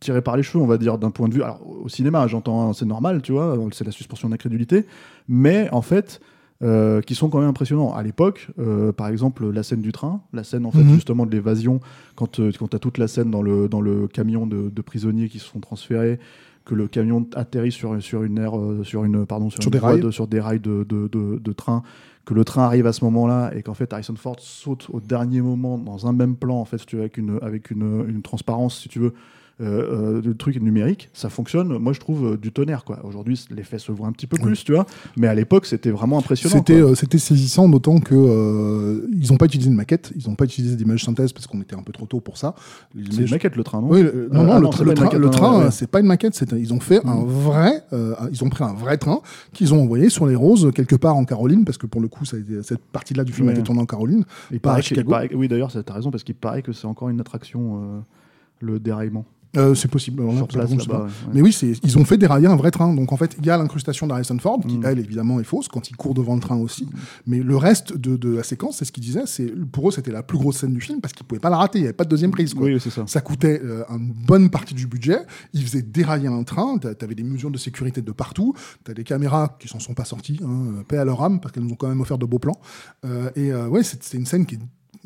tirés 0.00 0.22
par 0.22 0.36
les 0.36 0.42
cheveux, 0.42 0.62
on 0.62 0.66
va 0.66 0.78
dire, 0.78 0.98
d'un 0.98 1.10
point 1.10 1.28
de 1.28 1.34
vue. 1.34 1.42
Alors, 1.42 1.60
au 1.66 1.88
cinéma, 1.88 2.26
j'entends, 2.26 2.68
hein, 2.68 2.72
c'est 2.72 2.86
normal, 2.86 3.20
tu 3.22 3.32
vois, 3.32 3.58
c'est 3.72 3.84
la 3.84 3.92
suspension 3.92 4.28
d'incrédulité. 4.28 4.86
Mais 5.28 5.68
en 5.72 5.82
fait. 5.82 6.20
Euh, 6.62 7.00
qui 7.00 7.14
sont 7.14 7.28
quand 7.30 7.38
même 7.40 7.48
impressionnants. 7.48 7.94
À 7.94 8.02
l'époque, 8.02 8.48
euh, 8.58 8.92
par 8.92 9.08
exemple, 9.08 9.48
la 9.50 9.62
scène 9.62 9.80
du 9.80 9.92
train, 9.92 10.20
la 10.32 10.44
scène 10.44 10.66
en 10.66 10.70
fait 10.70 10.82
Mhm. 10.82 10.94
justement 10.94 11.24
de 11.26 11.30
l'évasion, 11.30 11.80
quand, 12.16 12.38
euh, 12.40 12.52
quand 12.58 12.68
tu 12.68 12.76
as 12.76 12.78
toute 12.78 12.98
la 12.98 13.08
scène 13.08 13.30
dans 13.30 13.42
le, 13.42 13.68
dans 13.68 13.80
le 13.80 14.06
camion 14.08 14.46
de, 14.46 14.68
de 14.68 14.82
prisonniers 14.82 15.28
qui 15.28 15.38
se 15.38 15.48
font 15.48 15.60
transférer, 15.60 16.18
que 16.66 16.74
le 16.74 16.86
camion 16.86 17.26
atterrit 17.34 17.72
sur, 17.72 18.00
sur 18.02 18.22
une 18.22 18.38
aire, 18.38 18.52
sur 18.82 19.04
une, 19.04 19.24
pardon, 19.24 19.48
sur, 19.48 19.62
Sur 19.62 19.68
une 19.68 19.72
des 19.72 19.78
rails. 19.78 20.00
de, 20.00 20.10
sur 20.10 20.26
des 20.26 20.40
rails 20.40 20.60
de, 20.60 20.84
de, 20.88 21.08
de- 21.08 21.38
de 21.42 21.52
train, 21.52 21.82
que 22.26 22.34
le 22.34 22.44
train 22.44 22.62
arrive 22.64 22.86
à 22.86 22.92
ce 22.92 23.02
moment-là 23.06 23.50
et 23.56 23.62
qu'en 23.62 23.74
fait 23.74 23.90
Harrison 23.92 24.14
Ford 24.14 24.36
saute 24.38 24.86
au 24.92 25.00
dernier 25.00 25.40
moment 25.40 25.78
dans 25.78 26.06
un 26.06 26.12
même 26.12 26.36
plan, 26.36 26.56
en 26.60 26.66
fait, 26.66 26.76
si 26.78 26.86
tu 26.86 26.96
veux, 26.96 27.02
avec 27.02 27.16
une, 27.16 27.38
avec 27.40 27.70
une, 27.70 28.04
une 28.08 28.20
transparence, 28.22 28.78
si 28.82 28.88
tu 28.90 28.98
veux, 28.98 29.14
euh, 29.60 30.16
euh, 30.18 30.22
le 30.24 30.34
truc 30.34 30.60
numérique, 30.60 31.10
ça 31.12 31.28
fonctionne, 31.28 31.76
moi 31.78 31.92
je 31.92 32.00
trouve, 32.00 32.32
euh, 32.32 32.36
du 32.36 32.50
tonnerre. 32.52 32.84
quoi. 32.84 33.00
Aujourd'hui, 33.04 33.38
l'effet 33.50 33.78
se 33.78 33.92
voit 33.92 34.06
un 34.08 34.12
petit 34.12 34.26
peu 34.26 34.36
Oui. 34.38 34.42
plus, 34.44 34.64
tu 34.64 34.72
vois, 34.72 34.86
mais 35.16 35.26
à 35.26 35.34
l'époque, 35.34 35.66
c'était 35.66 35.90
vraiment 35.90 36.18
impressionnant. 36.18 36.54
C'était 36.56 36.80
euh, 36.80 36.94
c'était 36.94 37.18
saisissant, 37.18 37.68
d'autant 37.68 37.98
que 38.00 38.14
euh, 38.14 39.06
ils 39.12 39.30
n'ont 39.30 39.36
pas 39.36 39.46
utilisé 39.46 39.70
de 39.70 39.74
maquette, 39.74 40.12
ils 40.16 40.28
n'ont 40.28 40.34
pas 40.34 40.44
utilisé 40.44 40.76
d'image 40.76 41.04
synthèse 41.04 41.32
parce 41.32 41.46
qu'on 41.46 41.60
était 41.60 41.76
un 41.76 41.82
peu 41.82 41.92
trop 41.92 42.06
tôt 42.06 42.20
pour 42.20 42.36
ça. 42.38 42.54
Les 42.94 43.10
C'est 43.12 43.22
une 43.24 43.30
maquette 43.30 43.56
le 43.56 43.64
train, 43.64 43.80
non 43.80 43.88
Oui, 43.90 44.02
le- 44.02 44.28
non, 44.32 44.40
Euh, 44.40 44.46
non, 44.46 44.52
ah 44.52 44.60
le, 44.60 44.66
tra- 44.68 44.84
le 44.84 44.94
train, 44.94 45.04
maquette, 45.04 45.18
le 45.20 45.26
non, 45.26 45.30
train, 45.32 45.58
ouais, 45.58 45.64
euh, 45.66 45.70
c'est 45.70 45.90
pas 45.90 46.00
une 46.00 46.06
maquette, 46.06 46.42
ils 46.56 46.72
ont 46.72 46.80
fait 46.80 47.04
un 47.06 47.16
Mm. 47.16 47.24
vrai, 47.26 47.82
euh, 47.92 48.14
ils 48.32 48.42
ont 48.44 48.48
pris 48.48 48.64
un 48.64 48.72
vrai 48.72 48.96
train 48.96 49.20
qu'ils 49.52 49.74
ont 49.74 49.82
envoyé 49.82 50.08
sur 50.08 50.26
les 50.26 50.34
roses 50.36 50.70
quelque 50.74 50.96
part 50.96 51.16
en 51.16 51.24
Caroline, 51.24 51.64
parce 51.64 51.76
que 51.78 51.86
pour 51.86 52.00
le 52.00 52.08
coup, 52.08 52.24
ça 52.24 52.36
a 52.36 52.40
été- 52.40 52.62
cette 52.62 52.80
partie-là 52.80 53.24
du 53.24 53.32
film 53.32 53.48
a 53.48 53.52
été 53.52 53.62
tournée 53.62 53.80
en 53.82 53.86
Caroline. 53.86 54.24
Il 54.50 54.60
pas 54.60 54.74
à 54.74 54.80
Chicago. 54.80 55.10
paraît 55.10 55.30
oui, 55.34 55.48
d'ailleurs, 55.48 55.70
t'as 55.72 55.92
raison, 55.94 56.10
parce 56.10 56.24
qu'il 56.24 56.34
paraît 56.34 56.62
que 56.62 56.72
c'est 56.72 56.86
encore 56.86 57.08
une 57.10 57.20
attraction, 57.20 57.80
euh, 57.82 57.98
le 58.60 58.78
déraillement. 58.78 59.24
Euh, 59.56 59.74
c'est 59.74 59.88
possible. 59.90 60.22
place, 60.46 60.70
contre, 60.70 60.88
ouais, 60.90 60.96
ouais. 60.96 61.10
Mais 61.34 61.42
oui, 61.42 61.52
c'est- 61.52 61.72
ils 61.82 61.98
ont 61.98 62.04
fait 62.04 62.16
dérailler 62.16 62.46
un 62.46 62.54
vrai 62.56 62.70
train. 62.70 62.94
Donc 62.94 63.12
en 63.12 63.16
fait, 63.16 63.36
il 63.40 63.46
y 63.46 63.50
a 63.50 63.56
l'incrustation 63.56 64.06
d'Harrison 64.06 64.38
Ford, 64.38 64.60
qui 64.66 64.78
Mm. 64.78 64.84
elle 64.84 64.98
évidemment 65.00 65.40
est 65.40 65.44
fausse 65.44 65.66
quand 65.66 65.90
il 65.90 65.96
court 65.96 66.14
devant 66.14 66.34
le 66.36 66.40
train 66.40 66.56
aussi. 66.56 66.86
Mais 67.26 67.40
le 67.40 67.56
reste 67.56 67.96
de, 67.96 68.16
de 68.16 68.30
la 68.36 68.42
séquence, 68.44 68.76
c'est 68.78 68.84
ce 68.84 68.92
qu'il 68.92 69.02
disait, 69.02 69.22
c'est 69.26 69.46
pour 69.72 69.88
eux 69.88 69.92
c'était 69.92 70.12
la 70.12 70.22
plus 70.22 70.38
grosse 70.38 70.58
scène 70.58 70.72
du 70.72 70.80
film 70.80 71.00
parce 71.00 71.12
qu'ils 71.12 71.26
pouvaient 71.26 71.40
pas 71.40 71.50
la 71.50 71.56
rater. 71.56 71.78
Il 71.78 71.82
n'y 71.82 71.88
avait 71.88 71.92
pas 71.96 72.04
de 72.04 72.10
deuxième 72.10 72.30
prise. 72.30 72.54
Quoi. 72.54 72.66
Oui, 72.66 72.78
c'est 72.80 72.90
ça. 72.90 73.04
Ça 73.08 73.20
coûtait 73.20 73.60
euh, 73.64 73.82
une 73.90 74.12
bonne 74.12 74.50
partie 74.50 74.74
du 74.74 74.86
budget. 74.86 75.18
Ils 75.52 75.62
faisaient 75.64 75.82
dérailler 75.82 76.28
un 76.28 76.42
train. 76.44 76.78
T'a- 76.78 76.94
T'avais 76.94 77.14
des 77.16 77.24
mesures 77.24 77.50
de 77.50 77.58
sécurité 77.58 78.02
de 78.02 78.12
partout. 78.12 78.54
T'as 78.84 78.94
des 78.94 79.02
caméras 79.04 79.56
qui 79.58 79.66
s'en 79.68 79.80
sont 79.80 79.94
pas 79.94 80.04
sorties. 80.04 80.38
Hein, 80.44 80.82
paix 80.86 80.98
à 80.98 81.04
leur 81.04 81.22
âme 81.24 81.40
parce 81.40 81.52
qu'elles 81.52 81.64
nous 81.64 81.72
ont 81.72 81.76
quand 81.76 81.88
même 81.88 82.00
offert 82.00 82.18
de 82.18 82.26
beaux 82.26 82.38
plans. 82.38 82.58
Euh, 83.04 83.30
et 83.34 83.50
euh, 83.52 83.66
ouais, 83.68 83.82
c'est 83.82 84.02
c'est 84.04 84.16
une 84.16 84.26
scène 84.26 84.46
qui 84.46 84.54
est 84.54 84.58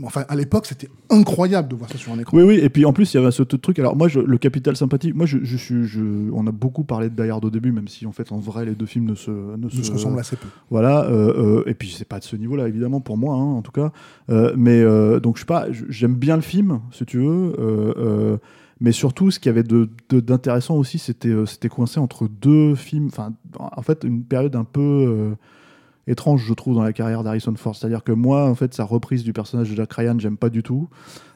Enfin, 0.02 0.24
à 0.28 0.34
l'époque, 0.34 0.66
c'était 0.66 0.88
incroyable 1.08 1.68
de 1.68 1.76
voir 1.76 1.88
ça 1.88 1.96
sur 1.98 2.10
un 2.12 2.18
écran. 2.18 2.36
Oui, 2.36 2.42
oui, 2.42 2.54
et 2.60 2.68
puis 2.68 2.84
en 2.84 2.92
plus, 2.92 3.14
il 3.14 3.16
y 3.16 3.20
avait 3.20 3.30
ce 3.30 3.44
truc. 3.44 3.78
Alors, 3.78 3.94
moi, 3.94 4.08
je- 4.08 4.18
le 4.18 4.38
capital 4.38 4.76
sympathie, 4.76 5.12
moi, 5.12 5.24
je, 5.24 5.38
je 5.42 5.56
suis. 5.56 5.84
je- 5.84 6.30
on 6.32 6.44
a 6.48 6.50
beaucoup 6.50 6.82
parlé 6.82 7.08
de 7.10 7.14
Die 7.22 7.30
Hard 7.30 7.44
au 7.44 7.50
début, 7.50 7.70
même 7.70 7.86
si 7.86 8.04
en 8.04 8.10
fait, 8.10 8.32
en 8.32 8.38
vrai, 8.38 8.64
les 8.64 8.74
deux 8.74 8.86
films 8.86 9.04
ne 9.04 9.14
se. 9.14 9.30
Ne 9.30 9.68
se 9.68 9.92
ressemblent 9.92 10.18
assez 10.18 10.34
peu. 10.34 10.48
Voilà, 10.68 11.04
euh, 11.04 11.60
euh, 11.60 11.68
et 11.68 11.74
puis 11.74 11.94
c'est 11.96 12.08
pas 12.08 12.18
de 12.18 12.24
ce 12.24 12.34
niveau-là, 12.34 12.66
évidemment, 12.66 13.00
pour 13.00 13.16
moi, 13.16 13.36
hein, 13.36 13.52
en 13.54 13.62
tout 13.62 13.70
cas. 13.70 13.92
Euh, 14.30 14.52
mais 14.56 14.82
donc, 15.20 15.36
je 15.36 15.40
sais 15.42 15.46
pas, 15.46 15.66
j'aime 15.88 16.14
bien 16.14 16.34
le 16.34 16.42
film, 16.42 16.80
si 16.90 17.04
tu 17.06 17.18
veux. 17.18 18.40
mais 18.80 18.90
surtout, 18.90 19.30
ce 19.30 19.38
qu'il 19.38 19.50
y 19.50 19.52
avait 19.52 19.62
de- 19.62 19.88
de- 20.08 20.18
d'intéressant 20.20 20.74
aussi, 20.76 20.98
c'était 20.98 21.32
c'était 21.46 21.68
coincé 21.68 22.00
entre 22.00 22.26
deux 22.28 22.74
films. 22.74 23.06
Enfin, 23.06 23.32
en 23.58 23.82
fait, 23.82 24.02
une 24.04 24.24
période 24.24 24.56
un 24.56 24.64
peu. 24.64 25.36
Étrange 26.06 26.44
je 26.46 26.54
trouve 26.54 26.74
dans 26.74 26.82
la 26.82 26.92
carrière 26.92 27.22
d'Harrison 27.22 27.54
Ford. 27.56 27.74
C'est 27.74 27.86
à 27.86 27.88
dire 27.88 28.04
que 28.04 28.12
moi 28.12 28.48
en 28.48 28.54
fait 28.54 28.74
sa 28.74 28.84
reprise 28.84 29.24
du 29.24 29.32
personnage 29.32 29.70
de 29.70 29.76
Jack 29.76 29.92
Ryan 29.92 30.16
j'aime 30.18 30.36
pas 30.36 30.50
du 30.50 30.62
tout. 30.62 30.88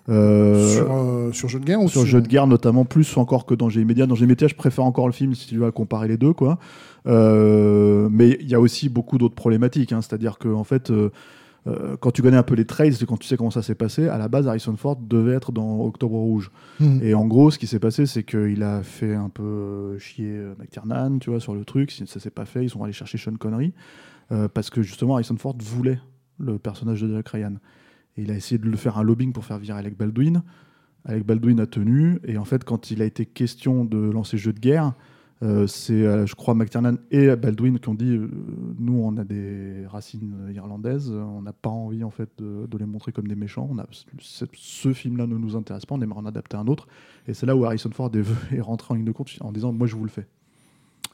Euh, 0.08 0.74
sur, 0.74 0.90
euh, 0.90 1.32
sur 1.32 1.48
jeu 1.50 1.60
de 1.60 1.66
guerre 1.66 1.82
ou 1.82 1.88
sur 1.88 2.06
jeu 2.06 2.22
de 2.22 2.28
guerre 2.28 2.46
notamment 2.46 2.86
plus 2.86 3.14
encore 3.18 3.44
que 3.44 3.54
Danger 3.54 3.82
immédiat 3.82 4.06
Danger 4.06 4.24
immédiat 4.24 4.48
je 4.48 4.54
préfère 4.54 4.84
encore 4.84 5.06
le 5.06 5.12
film 5.12 5.34
si 5.34 5.46
tu 5.46 5.58
veux 5.58 5.66
à 5.66 5.70
comparer 5.70 6.08
les 6.08 6.16
deux 6.16 6.32
quoi. 6.32 6.58
Euh, 7.06 8.08
mais 8.10 8.38
il 8.40 8.48
y 8.48 8.54
a 8.54 8.60
aussi 8.60 8.88
beaucoup 8.88 9.18
d'autres 9.18 9.34
problématiques 9.34 9.92
hein. 9.92 10.00
c'est 10.00 10.14
à 10.14 10.18
dire 10.18 10.38
que 10.38 10.48
en 10.48 10.64
fait 10.64 10.90
euh, 10.90 11.10
quand 12.00 12.10
tu 12.10 12.22
connais 12.22 12.38
un 12.38 12.42
peu 12.42 12.54
les 12.54 12.64
trails 12.64 12.96
quand 13.06 13.18
tu 13.18 13.28
sais 13.28 13.36
comment 13.36 13.50
ça 13.50 13.60
s'est 13.60 13.74
passé 13.74 14.08
à 14.08 14.16
la 14.16 14.28
base 14.28 14.48
Harrison 14.48 14.74
Ford 14.76 14.96
devait 14.96 15.34
être 15.34 15.52
dans 15.52 15.80
Octobre 15.80 16.16
Rouge. 16.16 16.50
Mhm. 16.80 17.00
et 17.02 17.12
en 17.12 17.26
gros 17.26 17.50
ce 17.50 17.58
qui 17.58 17.66
s'est 17.66 17.78
passé 17.78 18.06
c'est 18.06 18.22
qu'il 18.22 18.62
a 18.62 18.82
fait 18.82 19.14
un 19.14 19.28
peu 19.28 19.98
chier 19.98 20.40
McTiernan 20.58 21.18
tu 21.18 21.28
vois 21.28 21.40
sur 21.40 21.54
le 21.54 21.66
truc. 21.66 21.90
Si 21.90 22.06
ça 22.06 22.18
s'est 22.18 22.30
pas 22.30 22.46
fait 22.46 22.64
ils 22.64 22.70
sont 22.70 22.82
allés 22.82 22.94
chercher 22.94 23.18
Sean 23.18 23.36
Connery 23.38 23.74
euh, 24.32 24.48
parce 24.48 24.70
que 24.70 24.82
justement 24.82 25.14
Harrison 25.14 25.36
Ford 25.36 25.56
voulait 25.60 26.00
le 26.38 26.58
personnage 26.58 27.02
de 27.02 27.14
Jack 27.14 27.28
Ryan 27.28 27.54
et 28.16 28.22
il 28.22 28.30
a 28.30 28.34
essayé 28.34 28.58
de 28.58 28.68
le 28.68 28.76
faire 28.76 28.98
un 28.98 29.02
lobbying 29.02 29.32
pour 29.32 29.44
faire 29.44 29.58
virer 29.58 29.78
Alec 29.78 29.96
Baldwin 29.96 30.42
Alec 31.04 31.24
Baldwin 31.24 31.60
a 31.60 31.66
tenu, 31.66 32.18
et 32.24 32.36
en 32.36 32.44
fait, 32.44 32.64
quand 32.64 32.90
il 32.90 33.00
a 33.00 33.04
été 33.04 33.24
question 33.24 33.84
de 33.84 33.96
lancer 33.96 34.36
jeu 34.36 34.52
de 34.52 34.58
guerre, 34.58 34.92
euh, 35.42 35.66
c'est, 35.68 36.04
euh, 36.04 36.26
je 36.26 36.34
crois, 36.34 36.54
McTiernan 36.54 36.96
et 37.10 37.34
Baldwin 37.36 37.78
qui 37.78 37.88
ont 37.88 37.94
dit 37.94 38.18
nous, 38.78 39.00
on 39.00 39.16
a 39.16 39.24
des 39.24 39.86
racines 39.86 40.50
irlandaises, 40.52 41.10
on 41.10 41.40
n'a 41.40 41.52
pas 41.52 41.70
envie 41.70 42.02
en 42.02 42.10
fait 42.10 42.28
de, 42.38 42.66
les 42.76 42.84
montrer 42.84 43.12
comme 43.12 43.28
des 43.28 43.36
méchants. 43.36 43.70
Ce 44.20 44.92
film-là 44.92 45.26
ne 45.26 45.38
nous 45.38 45.56
intéresse 45.56 45.86
pas, 45.86 45.94
on 45.94 46.02
aimerait 46.02 46.20
en 46.20 46.26
adapter 46.26 46.56
un 46.56 46.66
autre. 46.66 46.88
Et 47.26 47.34
c'est 47.34 47.46
là 47.46 47.56
où 47.56 47.64
Harrison 47.64 47.90
Ford 47.92 48.10
est, 48.14 48.24
est 48.56 48.60
rentré 48.60 48.92
en 48.92 48.96
ligne 48.96 49.06
de 49.06 49.12
compte 49.12 49.30
en 49.40 49.52
disant 49.52 49.72
moi, 49.72 49.86
je 49.86 49.94
vous 49.94 50.04
le 50.04 50.10
fais. 50.10 50.26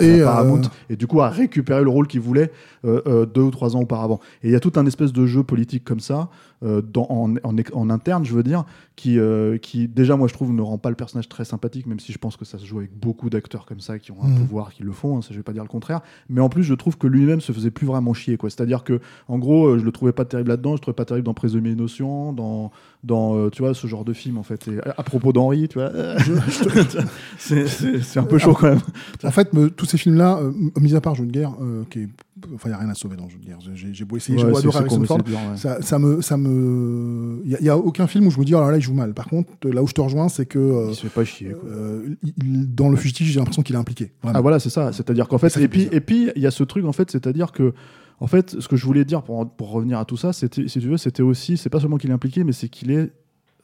Et, 0.00 0.22
à 0.22 0.24
Paramount, 0.24 0.62
euh, 0.62 0.90
et 0.90 0.96
du 0.96 1.06
coup 1.06 1.20
a 1.20 1.28
récupéré 1.28 1.82
le 1.82 1.90
rôle 1.90 2.06
qu'il 2.06 2.20
voulait 2.20 2.50
euh, 2.84 3.00
euh, 3.06 3.26
deux 3.26 3.42
ou 3.42 3.50
trois 3.50 3.76
ans 3.76 3.80
auparavant. 3.80 4.20
Et 4.42 4.48
il 4.48 4.52
y 4.52 4.56
a 4.56 4.60
tout 4.60 4.72
un 4.76 4.86
espèce 4.86 5.12
de 5.12 5.26
jeu 5.26 5.42
politique 5.42 5.84
comme 5.84 6.00
ça, 6.00 6.28
euh, 6.64 6.80
dans, 6.82 7.06
en, 7.10 7.34
en, 7.44 7.54
en 7.72 7.90
interne, 7.90 8.24
je 8.24 8.34
veux 8.34 8.42
dire, 8.42 8.64
qui, 8.96 9.18
euh, 9.18 9.58
qui 9.58 9.86
déjà, 9.88 10.16
moi, 10.16 10.28
je 10.28 10.34
trouve, 10.34 10.52
ne 10.52 10.62
rend 10.62 10.78
pas 10.78 10.88
le 10.90 10.96
personnage 10.96 11.28
très 11.28 11.44
sympathique, 11.44 11.86
même 11.86 12.00
si 12.00 12.12
je 12.12 12.18
pense 12.18 12.36
que 12.36 12.44
ça 12.44 12.58
se 12.58 12.64
joue 12.64 12.78
avec 12.78 12.96
beaucoup 12.98 13.28
d'acteurs 13.30 13.66
comme 13.66 13.80
ça 13.80 13.98
qui 13.98 14.12
ont 14.12 14.22
un 14.22 14.28
Mhm. 14.28 14.46
pouvoir, 14.46 14.72
qui 14.72 14.82
le 14.82 14.92
font, 14.92 15.18
hein, 15.18 15.22
ça, 15.22 15.28
je 15.32 15.36
vais 15.36 15.42
pas 15.42 15.52
dire 15.52 15.62
le 15.62 15.68
contraire. 15.68 16.00
Mais 16.28 16.40
en 16.40 16.48
plus, 16.48 16.62
je 16.62 16.74
trouve 16.74 16.96
que 16.96 17.06
lui-même 17.06 17.40
se 17.40 17.52
faisait 17.52 17.70
plus 17.70 17.86
vraiment 17.86 18.14
chier, 18.14 18.36
quoi. 18.36 18.50
C'est-à-dire 18.50 18.84
que, 18.84 19.00
en 19.28 19.38
gros, 19.38 19.66
euh, 19.66 19.78
je 19.78 19.84
le 19.84 19.92
trouvais 19.92 20.12
pas 20.12 20.24
terrible 20.24 20.50
là-dedans, 20.50 20.70
je 20.70 20.74
le 20.76 20.80
trouvais 20.80 20.94
pas 20.94 21.04
terrible 21.04 21.26
dans 21.26 21.34
Présumé 21.34 21.70
innocent, 21.72 22.32
dans, 22.32 22.70
dans 23.02 23.36
euh, 23.36 23.50
tu 23.50 23.62
vois, 23.62 23.74
ce 23.74 23.86
genre 23.86 24.04
de 24.04 24.12
film, 24.12 24.38
en 24.38 24.42
fait. 24.42 24.66
Et 24.68 24.78
à, 24.88 24.94
à 24.98 25.02
propos 25.02 25.32
d'Henri, 25.32 25.68
tu 25.68 25.78
vois, 25.78 25.90
c'est- 27.38 28.16
un 28.18 28.22
peu 28.24 28.38
chaud 28.38 28.54
quand 28.54 28.68
même. 28.68 28.80
En 29.22 29.30
fait, 29.30 29.52
me- 29.52 29.70
tous 29.70 29.86
ces 29.86 29.98
films-là, 29.98 30.40
mis 30.80 30.94
à 30.94 31.00
part 31.00 31.14
Jeu 31.14 31.26
de 31.26 31.32
guerre, 31.32 31.52
qui 31.90 32.00
est... 32.00 32.08
enfin, 32.54 32.68
il 32.68 32.72
n'y 32.72 32.74
a 32.74 32.78
rien 32.78 32.88
à 32.90 32.94
sauver 32.94 33.16
dans 33.16 33.28
Jeu 33.28 33.38
de 33.38 33.44
guerre. 33.44 33.58
J'ai 33.74 33.92
j'ai 33.94 34.04
beau 34.04 34.16
essayer, 34.16 34.38
j'ai 34.38 34.44
Ouais, 34.44 34.50
beau 34.50 34.56
c'est- 34.56 34.66
adorer 34.66 34.78
Harrison 34.78 35.04
Ford. 35.04 35.18
ouais. 35.26 35.56
Ça, 35.56 35.80
ça 35.82 35.98
me, 35.98 36.20
ça 36.20 36.36
me, 36.36 37.40
il 37.44 37.56
y, 37.60 37.68
a 37.68 37.76
aucun 37.76 38.06
film 38.06 38.26
où 38.26 38.30
je 38.30 38.38
me 38.38 38.44
dis 38.44 38.54
oh 38.54 38.60
là 38.60 38.76
il 38.76 38.80
joue 38.82 38.94
mal. 38.94 39.14
Par 39.14 39.26
contre, 39.28 39.50
là 39.68 39.82
où 39.82 39.86
je 39.86 39.92
te 39.92 40.00
rejoins, 40.00 40.28
c'est 40.28 40.46
que 40.46 40.58
euh, 40.58 40.86
Il 40.90 40.94
se 40.94 41.02
fait 41.02 41.08
pas 41.08 41.24
chier, 41.24 41.50
quoi. 41.52 41.68
euh, 41.70 42.14
il- 42.22 42.74
dans 42.74 42.88
le 42.88 42.96
fugitif, 42.96 43.26
j'ai 43.28 43.38
l'impression 43.38 43.62
qu'il 43.62 43.76
est 43.76 43.78
impliqué. 43.78 44.12
Vraiment. 44.22 44.38
Ah 44.38 44.42
voilà, 44.42 44.58
c'est 44.58 44.70
ça. 44.70 44.92
C'est-à-dire 44.92 45.28
qu'en 45.28 45.38
fait, 45.38 45.48
Ça 45.50 45.60
et 45.60 45.68
puis, 45.68 45.88
et 45.92 46.00
puis 46.00 46.30
il 46.36 46.42
y 46.42 46.46
a 46.46 46.50
ce 46.50 46.64
truc 46.64 46.84
en 46.84 46.92
fait, 46.92 47.10
c'est-à-dire 47.10 47.52
que, 47.52 47.72
en 48.20 48.26
fait, 48.26 48.60
ce 48.60 48.68
que 48.68 48.76
je 48.76 48.84
voulais 48.86 49.04
dire 49.04 49.22
pour, 49.22 49.48
pour 49.48 49.70
revenir 49.70 49.98
à 49.98 50.04
tout 50.04 50.16
ça, 50.16 50.32
c'était, 50.32 50.66
si 50.68 50.80
tu 50.80 50.88
veux, 50.88 50.96
c'était 50.96 51.22
aussi, 51.22 51.56
c'est 51.56 51.70
pas 51.70 51.80
seulement 51.80 51.98
qu'il 51.98 52.10
est 52.10 52.14
impliqué, 52.14 52.44
mais 52.44 52.52
c'est 52.52 52.68
qu'il 52.68 52.90
est 52.90 53.10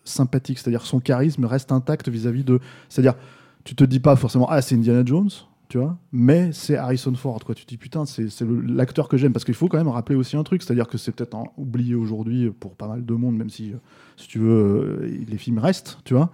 sympathique. 0.05 0.59
C'est-à-dire 0.59 0.81
que 0.83 0.89
son 0.89 1.01
charisme 1.01 1.45
reste 1.45 1.73
intact 1.73 2.09
vis-à-vis 2.09 2.45
de, 2.45 2.59
c'est-à-dire 2.89 3.15
tu 3.65 3.75
te 3.75 3.85
dis 3.85 4.01
pas 4.01 4.17
forcément 4.17 4.47
ah 4.49 4.63
c'est 4.63 4.75
Indiana 4.75 5.03
Jones, 5.05 5.29
tu 5.71 5.79
vois, 5.79 5.97
mais 6.13 6.51
c'est 6.53 6.77
Harrison 6.77 7.15
Ford 7.15 7.43
quoi. 7.45 7.55
Tu 7.55 7.65
te 7.65 7.69
dis 7.71 7.79
putain 7.79 8.05
c'est 8.05 8.29
l'acteur 8.67 9.09
que 9.09 9.17
j'aime 9.17 9.33
parce 9.33 9.47
qu'il 9.47 9.55
faut 9.55 9.69
quand 9.69 9.79
même 9.79 9.89
rappeler 9.89 10.17
aussi 10.17 10.37
un 10.37 10.43
truc, 10.43 10.63
c'est-à-dire 10.63 10.89
que 10.89 10.99
c'est 10.99 11.13
peut-être 11.13 11.37
oublié 11.57 11.95
aujourd'hui 11.95 12.51
pour 12.51 12.75
pas 12.75 12.89
mal 12.89 13.07
de 13.07 13.15
monde, 13.15 13.37
même 13.37 13.51
si 13.51 13.73
si 14.17 14.29
tu 14.29 14.39
veux 14.41 14.51
euh, 14.51 15.25
les 15.27 15.39
films 15.39 15.59
restent, 15.59 15.99
tu 16.05 16.13
vois. 16.13 16.31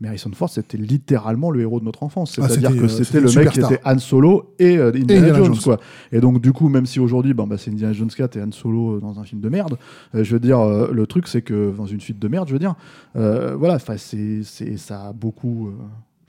Mais 0.00 0.08
Harrison 0.08 0.30
Ford, 0.32 0.48
c'était 0.48 0.78
littéralement 0.78 1.50
le 1.50 1.60
héros 1.60 1.78
de 1.78 1.84
notre 1.84 2.02
enfance. 2.02 2.38
Ah, 2.40 2.48
C'est-à-dire 2.48 2.74
que 2.74 2.86
euh, 2.86 2.88
c'était 2.88 3.20
le 3.20 3.30
mec 3.32 3.50
qui 3.50 3.60
était 3.60 3.80
Han 3.84 3.98
Solo 3.98 4.54
et 4.58 4.78
euh, 4.78 4.88
Indiana, 4.88 5.20
Indiana 5.20 5.38
Jones, 5.38 5.54
Jones. 5.54 5.62
quoi. 5.62 5.80
Et 6.10 6.20
donc, 6.20 6.40
du 6.40 6.52
coup, 6.52 6.70
même 6.70 6.86
si 6.86 6.98
aujourd'hui, 7.00 7.34
bah, 7.34 7.44
c'est 7.58 7.70
Indiana 7.70 7.92
Jones 7.92 8.08
4 8.08 8.36
et 8.36 8.42
Han 8.42 8.52
Solo 8.52 8.98
dans 8.98 9.20
un 9.20 9.24
film 9.24 9.42
de 9.42 9.50
merde, 9.50 9.76
euh, 10.14 10.24
je 10.24 10.32
veux 10.32 10.40
dire, 10.40 10.58
euh, 10.58 10.90
le 10.90 11.06
truc, 11.06 11.28
c'est 11.28 11.42
que 11.42 11.74
dans 11.76 11.84
une 11.84 12.00
suite 12.00 12.18
de 12.18 12.28
merde, 12.28 12.48
je 12.48 12.54
veux 12.54 12.58
dire, 12.58 12.76
voilà, 13.14 13.78
c'est, 13.78 14.42
ça 14.42 15.08
a 15.08 15.12
beaucoup. 15.12 15.70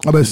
Ah 0.05 0.11
bah, 0.11 0.19
à, 0.19 0.21
à 0.21 0.23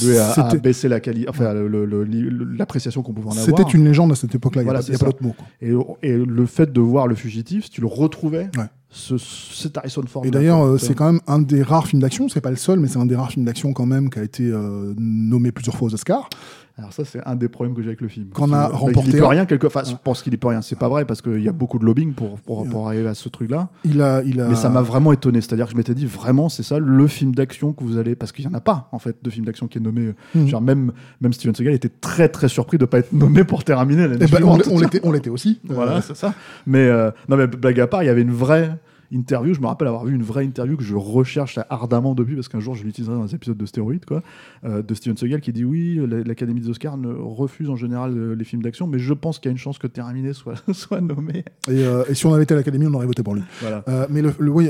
c'était- 0.49 0.57
baisser 0.59 0.87
la 0.87 0.99
qualité, 0.99 1.27
enfin, 1.29 1.53
l'appréciation 1.53 3.01
qu'on 3.01 3.13
pouvait 3.13 3.27
en 3.29 3.31
C'était 3.31 3.53
avoir. 3.61 3.75
une 3.75 3.85
légende 3.85 4.11
à 4.11 4.15
cette 4.15 4.33
époque-là, 4.35 4.61
il 4.61 4.65
Voilà, 4.65 4.79
n'y 4.79 4.85
a, 4.85 4.91
c'est 4.93 4.99
pas- 4.99 5.05
d'autre 5.07 5.23
mot. 5.23 5.35
quoi. 5.37 5.47
Et, 5.61 5.73
et 6.07 6.17
le 6.17 6.45
fait 6.45 6.71
de 6.71 6.81
voir 6.81 7.07
le 7.07 7.15
fugitif, 7.15 7.65
si 7.65 7.69
tu 7.71 7.81
le 7.81 7.87
retrouvais, 7.87 8.49
Ouais. 8.57 8.65
ce, 8.89 9.17
cet 9.17 9.77
Harrison 9.77 10.03
Ford. 10.07 10.25
Et 10.25 10.31
d'ailleurs, 10.31 10.61
euh, 10.65 10.77
c'est 10.77 10.93
quand 10.95 11.11
même 11.11 11.21
un 11.27 11.39
des 11.39 11.61
rares 11.63 11.87
films 11.87 12.01
d'action, 12.01 12.29
c'est 12.29 12.41
pas 12.41 12.49
le 12.49 12.55
seul, 12.55 12.79
mais 12.79 12.87
c'est 12.87 12.99
un 12.99 13.05
des 13.05 13.15
rares 13.15 13.31
films 13.31 13.45
d'action 13.45 13.73
quand 13.73 13.85
même 13.85 14.09
qui 14.09 14.19
a 14.19 14.23
été 14.23 14.43
euh, 14.43 14.93
nommé 14.97 15.51
plusieurs 15.51 15.75
fois 15.75 15.87
aux 15.89 15.93
Oscars. 15.93 16.29
Alors 16.79 16.93
ça, 16.93 17.03
c'est 17.05 17.21
un 17.25 17.35
des 17.35 17.49
problèmes 17.49 17.75
que 17.75 17.81
j'ai 17.81 17.89
avec 17.89 18.01
le 18.01 18.07
film. 18.07 18.27
Qu'on 18.33 18.51
a 18.53 18.69
bah, 18.69 18.71
remporté 18.73 19.11
Il 19.11 19.17
peut 19.17 19.25
rien 19.25 19.45
quelque. 19.45 19.67
Enfin, 19.67 19.83
je 19.85 19.93
pense 20.01 20.23
qu'il 20.23 20.33
y 20.33 20.37
peut 20.37 20.47
rien. 20.47 20.61
C'est 20.61 20.77
pas 20.77 20.87
vrai 20.89 21.05
parce 21.05 21.21
qu'il 21.21 21.43
y 21.43 21.49
a 21.49 21.51
beaucoup 21.51 21.77
de 21.77 21.85
lobbying 21.85 22.13
pour 22.13 22.39
pour, 22.39 22.67
pour 22.67 22.87
arriver 22.87 23.07
à 23.07 23.13
ce 23.13 23.27
truc-là. 23.29 23.69
Il 23.83 24.01
a, 24.01 24.23
il 24.23 24.39
a... 24.41 24.47
Mais 24.47 24.55
ça 24.55 24.69
m'a 24.69 24.81
vraiment 24.81 25.11
étonné. 25.11 25.41
C'est-à-dire 25.41 25.65
que 25.65 25.71
je 25.73 25.77
m'étais 25.77 25.93
dit 25.93 26.05
vraiment, 26.05 26.49
c'est 26.49 26.63
ça 26.63 26.79
le 26.79 27.07
film 27.07 27.35
d'action 27.35 27.73
que 27.73 27.83
vous 27.83 27.97
allez 27.97 28.15
parce 28.15 28.31
qu'il 28.31 28.45
y 28.45 28.47
en 28.47 28.53
a 28.53 28.61
pas 28.61 28.87
en 28.91 28.99
fait 28.99 29.17
de 29.21 29.29
film 29.29 29.45
d'action 29.45 29.67
qui 29.67 29.77
est 29.77 29.81
nommé. 29.81 30.13
Mhm. 30.35 30.47
Genre 30.47 30.61
même 30.61 30.91
même 31.21 31.33
Steven 31.33 31.53
Seagal 31.53 31.73
était 31.73 31.89
très 31.89 32.29
très 32.29 32.47
surpris 32.47 32.77
de 32.77 32.85
pas 32.85 32.99
être 32.99 33.11
nommé 33.13 33.43
pour 33.43 33.63
terminer 33.63 34.07
l'année 34.07 34.25
on 34.25 34.27
suivante. 34.27 34.65
l'est- 34.65 34.71
on 34.73 34.79
l'était 34.79 34.99
on 35.03 35.11
l'était 35.11 35.29
aussi. 35.29 35.59
Voilà, 35.69 35.97
Euh, 35.97 36.01
c'est 36.01 36.15
ça. 36.15 36.33
Mais 36.65 36.85
euh, 36.87 37.11
non, 37.27 37.37
mais 37.37 37.47
blague 37.47 37.79
à 37.79 37.87
part, 37.87 38.03
il 38.03 38.07
y 38.07 38.09
avait 38.09 38.21
une 38.21 38.31
vraie 38.31 38.77
interview. 39.11 39.53
Je 39.53 39.61
me 39.61 39.67
rappelle 39.67 39.87
avoir 39.87 40.05
vu 40.05 40.13
une 40.15 40.23
vraie 40.23 40.45
interview 40.45 40.77
que 40.77 40.83
je 40.83 40.95
recherche 40.95 41.59
ardemment 41.69 42.15
depuis 42.15 42.35
parce 42.35 42.47
qu'un 42.47 42.59
jour 42.59 42.75
je 42.75 42.83
l'utiliserai 42.83 43.15
dans 43.15 43.23
un 43.23 43.27
épisode 43.27 43.57
de 43.57 43.65
Stéroïde, 43.65 44.05
quoi, 44.05 44.21
euh, 44.65 44.81
de 44.81 44.93
Steven 44.93 45.17
Seagal 45.17 45.41
qui 45.41 45.51
dit 45.53 45.63
oui, 45.65 45.99
la- 46.07 46.23
l'Académie 46.23 46.61
des 46.61 46.69
Oscars 46.69 46.97
ne 46.97 47.09
refuse 47.11 47.69
en 47.69 47.75
général 47.75 48.17
euh, 48.17 48.35
les 48.35 48.43
films 48.43 48.61
d'action, 48.61 48.87
mais 48.87 48.99
je 48.99 49.13
pense 49.13 49.39
qu'il 49.39 49.49
y 49.49 49.51
a 49.51 49.53
une 49.53 49.57
chance 49.57 49.77
que 49.79 49.87
Terminé 49.87 50.33
soit 50.33 50.55
soit 50.73 51.01
nommé. 51.01 51.39
et, 51.67 51.71
euh, 51.85 52.03
et 52.09 52.13
si 52.13 52.25
on 52.25 52.33
avait 52.33 52.43
été 52.43 52.53
à 52.53 52.57
l'Académie, 52.57 52.87
on 52.87 52.93
aurait 52.93 53.05
voté 53.07 53.23
pour 53.23 53.35
lui. 53.35 53.41
Voilà. 53.61 53.83
Euh, 53.87 54.05
mais 54.09 54.21
le, 54.21 54.33
le- 54.39 54.51
oui, 54.51 54.69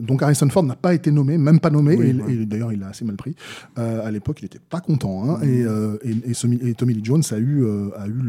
donc 0.00 0.22
Harrison 0.22 0.48
Ford 0.48 0.62
n'a 0.64 0.76
pas 0.76 0.94
été 0.94 1.10
nommé, 1.10 1.38
même 1.38 1.60
pas 1.60 1.70
nommé, 1.70 1.96
Oui, 1.96 2.06
et, 2.08 2.14
ouais. 2.14 2.34
et 2.34 2.46
d'ailleurs 2.46 2.72
il 2.72 2.82
a 2.82 2.88
assez 2.88 3.04
mal 3.04 3.16
pris. 3.16 3.34
À 3.76 4.10
l'époque, 4.10 4.38
il 4.42 4.46
était 4.46 4.58
pas 4.60 4.80
content, 4.80 5.24
hein, 5.28 5.38
Mhm. 5.42 5.98
et, 6.04 6.10
et, 6.10 6.30
et 6.30 6.34
Tommy, 6.34 6.58
et 6.62 6.74
Tommy 6.74 6.94
Lee 6.94 7.04
Jones 7.04 7.22
a 7.30 7.38
eu, 7.38 7.64
a 7.96 8.06
eu 8.06 8.22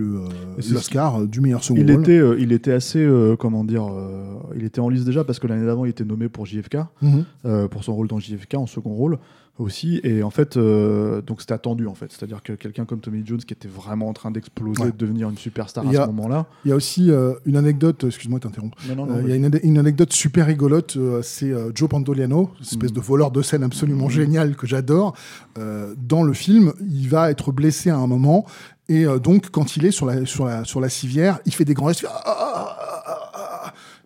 l'Oscar 0.71 1.25
du 1.27 1.41
meilleur 1.41 1.63
second 1.63 1.79
Il 1.81 1.91
rôle. 1.91 2.01
était, 2.01 2.21
il 2.39 2.51
était 2.51 2.71
assez, 2.73 3.07
comment 3.39 3.63
dire, 3.63 3.85
il 4.55 4.63
était 4.63 4.79
en 4.81 4.89
lice 4.89 5.05
déjà 5.13 5.23
parce 5.23 5.39
que 5.39 5.47
l'année 5.47 5.65
d'avant 5.65 5.85
il 5.85 5.89
était 5.89 6.03
nommé 6.05 6.27
pour 6.29 6.45
JFK, 6.45 6.77
Mhm. 7.01 7.25
euh, 7.45 7.67
pour 7.67 7.83
son 7.83 7.93
rôle 7.95 8.07
dans 8.07 8.19
JFK 8.19 8.55
en 8.55 8.65
second 8.67 8.93
rôle 8.93 9.17
aussi, 9.59 9.99
et 10.03 10.23
en 10.23 10.31
fait, 10.31 10.57
euh, 10.57 11.21
donc 11.21 11.39
c'était 11.41 11.53
attendu 11.53 11.85
en 11.85 11.93
fait, 11.93 12.11
c'est-à-dire 12.11 12.41
que 12.41 12.53
quelqu'un 12.53 12.85
comme 12.85 12.99
Tommy 13.01 13.21
Jones 13.23 13.37
qui 13.37 13.53
était 13.53 13.67
vraiment 13.67 14.09
en 14.09 14.13
train 14.13 14.31
d'exploser, 14.31 14.81
Ouais. 14.85 14.91
de 14.91 14.97
devenir 14.97 15.29
une 15.29 15.37
superstar 15.37 15.83
Il 15.83 15.91
à 15.91 15.93
ce 15.93 15.97
a- 15.99 16.07
moment-là. 16.07 16.47
Il 16.65 16.69
y 16.69 16.71
a 16.71 16.75
aussi 16.75 17.11
euh, 17.11 17.33
une 17.45 17.55
anecdote, 17.55 18.03
excuse-moi 18.03 18.39
de 18.39 18.45
t'interrompre. 18.45 18.79
Il 18.83 19.29
y 19.29 19.31
a 19.31 19.35
une, 19.35 19.51
une 19.61 19.77
anecdote 19.77 20.11
super 20.11 20.47
rigolote, 20.47 20.97
c'est 21.21 21.53
Joe 21.75 21.87
Pantoliano, 21.87 22.49
espèce 22.61 22.89
Mhm. 22.89 22.95
de 22.95 23.01
voleur 23.01 23.29
de 23.29 23.43
scène 23.43 23.61
absolument 23.63 24.09
génial 24.09 24.55
que 24.55 24.65
j'adore. 24.65 25.15
Dans 25.55 26.23
le 26.23 26.33
film, 26.33 26.73
il 26.81 27.07
va 27.07 27.29
être 27.29 27.51
blessé 27.51 27.91
à 27.91 27.97
un 27.97 28.07
moment, 28.07 28.47
et 28.89 29.05
donc 29.23 29.51
quand 29.51 29.77
il 29.77 29.85
est 29.85 29.91
sur 29.91 30.07
la, 30.07 30.25
sur 30.25 30.45
la, 30.45 30.63
sur 30.65 30.81
la 30.81 30.89
civière, 30.89 31.39
il 31.45 31.53
fait 31.53 31.63
des 31.65 31.75
grands 31.75 31.89
gestes. 31.89 32.07
ah, 32.09 32.23
ah, 32.25 32.77
ah. 32.79 32.82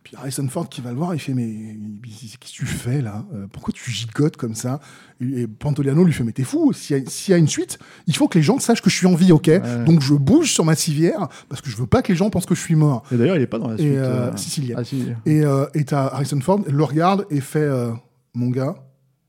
Puis 0.07 0.15
Harrison 0.15 0.47
Ford 0.47 0.69
qui 0.69 0.79
va 0.79 0.91
le 0.91 0.95
voir, 0.95 1.13
il 1.13 1.19
fait 1.19 1.33
Mais 1.33 1.75
qu'est-ce 2.01 2.37
que 2.37 2.45
tu 2.47 2.65
fais 2.65 3.01
là? 3.01 3.25
Euh, 3.33 3.45
Pourquoi 3.51 3.73
tu 3.73 3.91
gigotes 3.91 4.37
comme 4.37 4.55
ça? 4.55 4.79
Et 5.19 5.47
Pantoliano 5.47 6.05
lui 6.05 6.13
fait 6.13 6.23
Mais 6.23 6.31
t'es 6.31 6.45
fou, 6.45 6.71
s'il 6.71 6.97
y, 6.97 7.01
a- 7.01 7.09
s'il 7.09 7.31
y 7.33 7.35
a 7.35 7.37
une 7.37 7.49
suite, 7.49 7.77
il 8.05 8.15
faut 8.15 8.29
que 8.29 8.37
les 8.37 8.43
gens 8.43 8.57
sachent 8.59 8.81
que 8.81 8.89
je 8.89 8.95
suis 8.95 9.05
en 9.07 9.15
vie, 9.15 9.33
ok? 9.33 9.49
Donc 9.85 10.01
je 10.01 10.13
bouge 10.13 10.53
sur 10.53 10.63
ma 10.63 10.75
civière 10.75 11.27
parce 11.49 11.61
que 11.61 11.69
je 11.69 11.75
veux 11.75 11.87
pas 11.87 12.01
que 12.01 12.11
les 12.13 12.17
gens 12.17 12.29
pensent 12.29 12.45
que 12.45 12.55
je 12.55 12.61
suis 12.61 12.75
mort. 12.75 13.03
Et 13.11 13.17
d'ailleurs, 13.17 13.35
il 13.35 13.41
est 13.41 13.47
pas 13.47 13.59
dans 13.59 13.67
la 13.67 13.73
Et, 13.75 13.79
suite. 13.79 13.91
euh, 13.97 14.29
euh. 14.29 14.31
Ah, 14.77 14.83
si. 14.85 15.05
Et 15.25 15.41
euh, 15.43 15.65
et 15.73 15.83
Harrison 15.91 16.39
Ford, 16.39 16.61
le 16.65 16.83
regarde 16.85 17.25
et 17.29 17.41
fait 17.41 17.67
Mon 18.33 18.49
gars, 18.49 18.75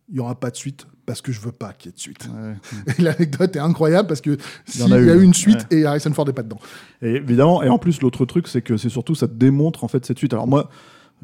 il 0.08 0.16
y 0.16 0.20
aura 0.20 0.38
pas 0.38 0.50
de 0.50 0.56
suite 0.56 0.86
parce 1.08 1.22
que 1.22 1.32
je 1.32 1.40
veux 1.40 1.52
pas 1.52 1.72
qu'il 1.72 1.90
y 1.90 1.92
ait 1.92 1.96
de 1.96 2.00
suite. 2.00 2.28
Ouais. 2.28 2.92
Et 2.98 3.02
l'anecdote 3.02 3.56
est 3.56 3.60
incroyable 3.60 4.06
parce 4.06 4.20
que 4.20 4.36
s'il 4.66 4.86
y 4.86 4.92
a 4.92 4.98
eu, 4.98 5.18
eu 5.18 5.22
une 5.22 5.32
suite 5.32 5.66
ouais. 5.70 5.78
et 5.78 5.86
Harrison 5.86 6.12
Ford 6.12 6.26
n'est 6.26 6.34
pas 6.34 6.42
dedans. 6.42 6.60
Et 7.00 7.14
évidemment, 7.14 7.62
et 7.62 7.70
en 7.70 7.78
plus, 7.78 8.02
l'autre 8.02 8.26
truc, 8.26 8.46
c'est 8.46 8.60
que 8.60 8.76
c'est 8.76 8.90
surtout, 8.90 9.14
ça 9.14 9.26
te 9.26 9.32
démontre 9.32 9.84
en 9.84 9.88
fait 9.88 10.04
cette 10.04 10.18
suite. 10.18 10.34
Alors 10.34 10.46
moi, 10.46 10.70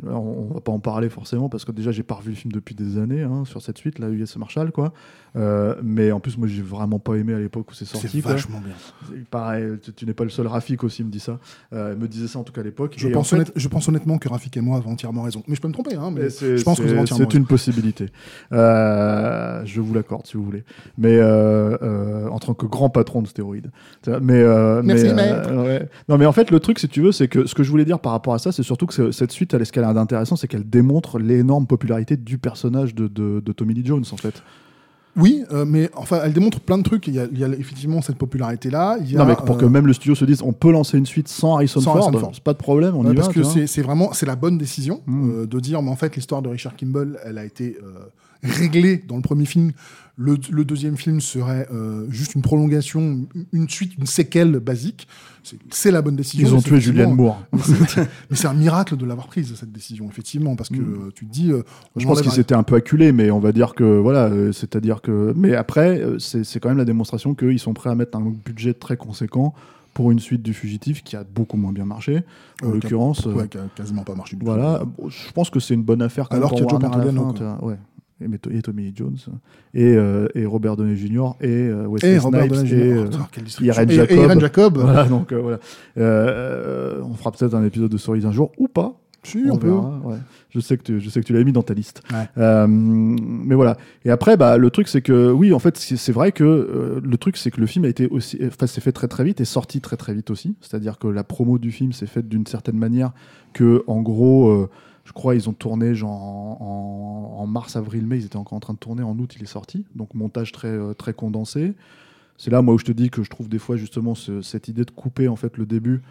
là, 0.02 0.12
on, 0.14 0.48
on 0.50 0.54
va 0.54 0.60
pas 0.60 0.72
en 0.72 0.78
parler 0.80 1.08
forcément 1.08 1.48
parce 1.48 1.64
que 1.64 1.72
déjà, 1.72 1.92
j'ai 1.92 2.02
pas 2.02 2.14
revu 2.16 2.30
le 2.30 2.36
film 2.36 2.52
depuis 2.52 2.74
des 2.74 2.98
années 2.98 3.22
hein, 3.22 3.44
sur 3.44 3.62
cette 3.62 3.78
suite, 3.78 3.98
là, 3.98 4.08
US 4.08 4.36
Marshall, 4.36 4.72
quoi. 4.72 4.92
Euh, 5.36 5.74
mais 5.82 6.12
en 6.12 6.20
plus, 6.20 6.36
moi, 6.38 6.46
j'ai 6.48 6.62
vraiment 6.62 6.98
pas 6.98 7.14
aimé 7.14 7.34
à 7.34 7.38
l'époque 7.38 7.70
où 7.70 7.74
c'est 7.74 7.84
sorti. 7.84 8.08
C'est 8.08 8.20
quoi. 8.22 8.32
vachement 8.32 8.60
bien. 8.60 8.74
C'est 9.08 9.24
Pareil, 9.28 9.64
tu, 9.82 9.92
tu 9.92 10.06
n'es 10.06 10.14
pas 10.14 10.24
le 10.24 10.30
seul. 10.30 10.46
Rafik 10.46 10.84
aussi 10.84 11.02
me 11.04 11.10
dit 11.10 11.20
ça. 11.20 11.38
Euh, 11.72 11.96
me 11.96 12.06
disait 12.08 12.28
ça 12.28 12.38
en 12.38 12.44
tout 12.44 12.52
cas 12.52 12.60
à 12.60 12.64
l'époque. 12.64 12.94
Je 12.96 13.08
pense, 13.08 13.26
en 13.26 13.30
fait- 13.30 13.36
honnête- 13.42 13.52
je 13.56 13.68
pense 13.68 13.88
honnêtement 13.88 14.18
que 14.18 14.28
Rafik 14.28 14.56
et 14.56 14.60
moi 14.60 14.76
avons 14.78 14.90
entièrement 14.92 15.22
raison. 15.22 15.42
Mais 15.48 15.54
je 15.56 15.60
peux 15.60 15.68
me 15.68 15.72
tromper, 15.72 15.96
hein, 15.96 16.10
mais 16.12 16.28
je 16.30 16.62
pense 16.62 16.78
que 16.78 16.82
vous 16.84 16.92
avez 16.92 17.06
c'est- 17.06 17.34
une 17.34 17.46
possibilité. 17.46 18.10
Euh, 18.52 19.62
je 19.64 19.80
vous 19.80 19.94
l'accorde 19.94 20.26
si 20.26 20.36
vous 20.36 20.44
voulez. 20.44 20.64
Mais 20.98 21.16
euh, 21.18 21.76
euh, 21.82 22.28
en 22.28 22.38
tant 22.38 22.54
que 22.54 22.66
grand 22.66 22.90
patron 22.90 23.22
de 23.22 23.26
stéroïdes. 23.28 23.70
Mais, 24.06 24.34
euh, 24.34 24.82
Merci, 24.82 25.04
mais, 25.06 25.10
euh, 25.10 25.14
maître. 25.14 25.54
ouais. 25.64 25.88
Non, 26.08 26.18
mais 26.18 26.26
en 26.26 26.32
fait, 26.32 26.50
le 26.50 26.60
truc, 26.60 26.78
si 26.78 26.88
tu 26.88 27.02
veux, 27.02 27.12
c'est 27.12 27.28
que 27.28 27.46
ce 27.46 27.54
que 27.54 27.62
je 27.62 27.70
voulais 27.70 27.84
dire 27.84 27.98
par 28.00 28.12
rapport 28.12 28.34
à 28.34 28.38
ça, 28.38 28.52
c'est 28.52 28.62
surtout 28.62 28.86
que 28.86 28.94
ce- 28.94 29.10
cette 29.12 29.32
suite, 29.32 29.52
elle, 29.54 29.64
ce 29.66 29.72
qu'elle 29.86 29.90
a 29.96 30.00
d'intéressant, 30.00 30.36
c'est 30.36 30.48
qu'elle 30.48 30.68
démontre 30.68 31.18
l'énorme 31.18 31.66
popularité 31.66 32.16
du 32.16 32.38
personnage 32.38 32.94
de, 32.94 33.08
de, 33.08 33.40
de 33.44 33.52
Tommy 33.52 33.74
Lee 33.74 33.82
Jones, 33.84 34.04
en 34.12 34.16
fait. 34.16 34.42
Oui, 35.16 35.44
euh, 35.52 35.64
mais 35.64 35.90
enfin, 35.94 36.18
elle 36.24 36.32
démontre 36.32 36.58
plein 36.58 36.76
de 36.76 36.82
trucs. 36.82 37.06
Il 37.06 37.14
y 37.14 37.20
a, 37.20 37.26
il 37.30 37.38
y 37.38 37.44
a 37.44 37.48
effectivement 37.48 38.02
cette 38.02 38.16
popularité-là. 38.16 38.98
Non, 39.12 39.24
mais 39.24 39.36
pour 39.36 39.56
que 39.58 39.64
euh, 39.64 39.68
même 39.68 39.86
le 39.86 39.92
studio 39.92 40.16
se 40.16 40.24
dise, 40.24 40.42
on 40.42 40.52
peut 40.52 40.72
lancer 40.72 40.98
une 40.98 41.06
suite 41.06 41.28
sans 41.28 41.54
Harrison 41.54 41.80
Sans 41.80 41.92
Ford, 41.92 42.02
Harrison 42.08 42.18
Ford. 42.20 42.32
pas 42.42 42.52
de 42.52 42.58
problème, 42.58 42.96
on 42.96 43.04
Ouais, 43.04 43.12
y 43.12 43.14
parce 43.14 43.28
va. 43.28 43.32
que 43.34 43.38
tu 43.40 43.44
vois. 43.46 43.66
c'est 43.68 43.82
vraiment 43.82 44.12
c'est 44.12 44.26
la 44.26 44.34
bonne 44.34 44.58
décision 44.58 45.02
Mm. 45.06 45.30
euh, 45.30 45.46
de 45.46 45.60
dire 45.60 45.80
mais 45.82 45.90
en 45.90 45.94
fait 45.96 46.16
l'histoire 46.16 46.42
de 46.42 46.48
Richard 46.48 46.74
Kimball 46.74 47.18
elle 47.24 47.38
a 47.38 47.44
été 47.44 47.76
réglée 48.42 49.04
dans 49.06 49.14
le 49.16 49.22
premier 49.22 49.44
film 49.46 49.70
le, 50.16 50.36
le 50.50 50.64
deuxième 50.64 50.96
film 50.96 51.20
serait 51.20 51.66
euh, 51.72 52.06
juste 52.08 52.34
une 52.36 52.42
prolongation 52.42 53.26
une 53.52 53.68
suite 53.68 53.96
une 53.98 54.06
séquelle 54.06 54.60
basique 54.60 55.08
c'est 55.70 55.90
la 55.90 56.00
bonne 56.02 56.16
décision 56.16 56.46
Ils 56.48 56.54
ont 56.54 56.62
tué 56.62 56.80
Julianne 56.80 57.14
Moore. 57.14 57.42
mais 57.52 58.36
c'est- 58.36 58.46
un 58.46 58.54
miracle 58.54 58.96
de 58.96 59.04
l'avoir 59.04 59.26
prise 59.26 59.54
cette 59.56 59.72
décision 59.72 60.08
effectivement 60.08 60.54
parce 60.56 60.68
que 60.70 60.76
Mm. 60.76 60.94
euh, 61.06 61.10
tu 61.14 61.26
te 61.26 61.32
dis 61.32 61.50
euh, 61.50 61.62
Je 61.96 62.04
pense 62.06 62.12
enlève 62.18 62.22
qu'il 62.22 62.30
un- 62.30 62.34
peu 62.62 62.76
acculé, 62.76 63.10
mais 63.12 63.30
on 63.30 63.40
va 63.40 63.52
dire 63.52 63.74
que 63.74 63.84
voilà, 63.98 64.26
euh, 64.26 64.52
c'est-à-dire 64.52 65.02
que. 65.02 65.32
Mais 65.36 65.54
après, 65.54 66.00
c'est 66.18 66.60
quand 66.60 66.68
même 66.70 66.78
la 66.78 66.84
démonstration 66.86 67.34
qu'ils 67.34 67.58
sont 67.58 67.74
prêts 67.74 67.90
à 67.90 67.94
mettre 67.94 68.16
un 68.16 68.22
budget 68.44 68.72
très 68.72 68.96
conséquent 68.96 69.52
pour 69.92 70.10
une 70.10 70.18
suite 70.18 70.42
du 70.42 70.54
fugitif 70.54 71.02
qui 71.04 71.14
a 71.16 71.24
beaucoup 71.24 71.56
moins 71.56 71.72
bien 71.72 71.84
marché. 71.84 72.22
En 72.62 72.70
a- 72.70 72.74
l'occurrence, 72.74 73.26
ouais, 73.26 73.48
quasiment 73.76 74.02
pas 74.04 74.14
marché 74.14 74.36
du 74.36 74.44
voilà, 74.44 74.82
je 75.08 75.32
pense 75.32 75.50
que 75.50 75.60
c'est 75.60 75.74
une 75.74 75.82
bonne 75.82 76.00
affaire. 76.02 76.28
quand 76.28 76.36
Alors 76.36 76.50
qu'il 76.52 76.60
y 76.64 76.66
a 76.66 76.68
Joe 76.70 76.80
Pantoliano, 76.80 77.34
ouais. 77.62 77.76
Et, 78.50 78.62
Tommy 78.62 78.92
Jones 78.94 79.16
et, 79.74 79.84
euh, 79.84 80.26
et 80.34 80.46
Robert 80.46 80.76
Downey 80.76 80.96
Jr. 80.96 81.32
et 81.40 81.48
euh, 81.48 81.86
Wesley 81.86 82.14
et 82.14 82.20
Snipes 82.20 82.34
et, 82.72 82.92
euh, 82.92 83.08
distribution. 83.44 83.64
Irene 83.64 83.90
Et- 83.90 83.94
et 83.94 83.96
Jacob. 83.96 84.16
Irene 84.18 84.40
Jacob 84.40 84.78
voilà 84.78 85.04
donc 85.04 85.32
euh, 85.32 85.40
voilà 85.40 85.58
Euh, 85.98 87.00
on 87.04 87.14
fera 87.14 87.32
peut-être 87.32 87.54
un 87.54 87.64
épisode 87.64 87.90
de 87.90 87.98
Stories 87.98 88.24
un 88.26 88.32
jour 88.32 88.52
ou 88.58 88.68
pas 88.68 89.00
Si, 89.22 89.42
on 89.48 89.54
on 89.54 89.56
peut. 89.58 89.68
verra, 89.68 90.00
ouais. 90.04 90.16
Je 90.50 90.60
sais 90.60 90.76
que 90.76 90.82
tu, 90.84 91.00
je 91.00 91.08
sais 91.08 91.20
que 91.20 91.26
tu 91.26 91.32
l'avais 91.32 91.44
mis 91.44 91.52
dans 91.52 91.62
ta 91.62 91.74
liste. 91.74 92.02
Ouais. 92.12 92.28
Euh, 92.38 92.66
mais 92.68 93.54
voilà. 93.56 93.76
Et 94.04 94.10
après, 94.10 94.36
bah, 94.36 94.56
le 94.56 94.70
truc, 94.70 94.86
c'est 94.86 95.00
que 95.02 95.32
oui, 95.32 95.52
en 95.52 95.58
fait, 95.58 95.76
c'est 95.76 96.12
vrai 96.12 96.30
que 96.30 97.00
le 97.02 97.16
truc, 97.16 97.36
c'est 97.36 97.50
que 97.50 97.60
le 97.60 97.66
film 97.66 97.84
a 97.86 97.88
été 97.88 98.06
aussi, 98.08 98.38
enfin, 98.46 98.66
s'est 98.68 98.80
fait 98.80 98.92
très 98.92 99.08
très 99.08 99.24
vite 99.24 99.40
et 99.40 99.44
sorti 99.44 99.80
très 99.80 99.96
très 99.96 100.14
vite 100.14 100.30
aussi. 100.30 100.54
C'est-à-dire 100.60 100.98
que 100.98 101.08
la 101.08 101.24
promo 101.24 101.58
du 101.58 101.72
film 101.72 101.92
s'est 101.92 102.06
faite 102.06 102.28
d'une 102.28 102.46
certaine 102.46 102.76
manière 102.78 103.12
que, 103.52 103.82
en 103.88 104.00
gros, 104.02 104.68
je 105.04 105.12
crois, 105.12 105.34
ils 105.34 105.48
ont 105.48 105.52
tourné 105.52 105.94
genre 105.94 106.10
en, 106.22 106.58
en- 107.38 107.42
en 107.42 107.46
mars, 107.46 107.76
avril, 107.76 108.06
mai. 108.06 108.18
Ils 108.18 108.24
étaient 108.26 108.36
encore 108.36 108.54
en 108.56 108.60
train 108.60 108.72
de 108.74 108.78
tourner. 108.78 109.02
En 109.02 109.18
août, 109.18 109.34
il 109.36 109.42
est 109.42 109.46
sorti. 109.46 109.84
Donc 109.94 110.14
montage 110.14 110.50
très 110.52 110.68
euh, 110.68 110.94
très 110.94 111.12
condensé. 111.12 111.74
C'est 112.38 112.50
là, 112.50 112.62
moi, 112.62 112.74
où 112.74 112.78
je 112.78 112.84
te 112.84 112.92
dis 112.92 113.10
que 113.10 113.22
je 113.22 113.30
trouve 113.30 113.48
des 113.48 113.58
fois 113.60 113.76
justement 113.76 114.14
ce- 114.14 114.42
cette 114.42 114.68
idée 114.68 114.84
de 114.84 114.90
couper 114.90 115.28
en 115.28 115.36
fait 115.36 115.56
le 115.56 115.66
début. 115.66 116.02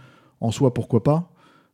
En 0.42 0.52
soi, 0.52 0.74
pourquoi 0.74 1.04
pas 1.04 1.30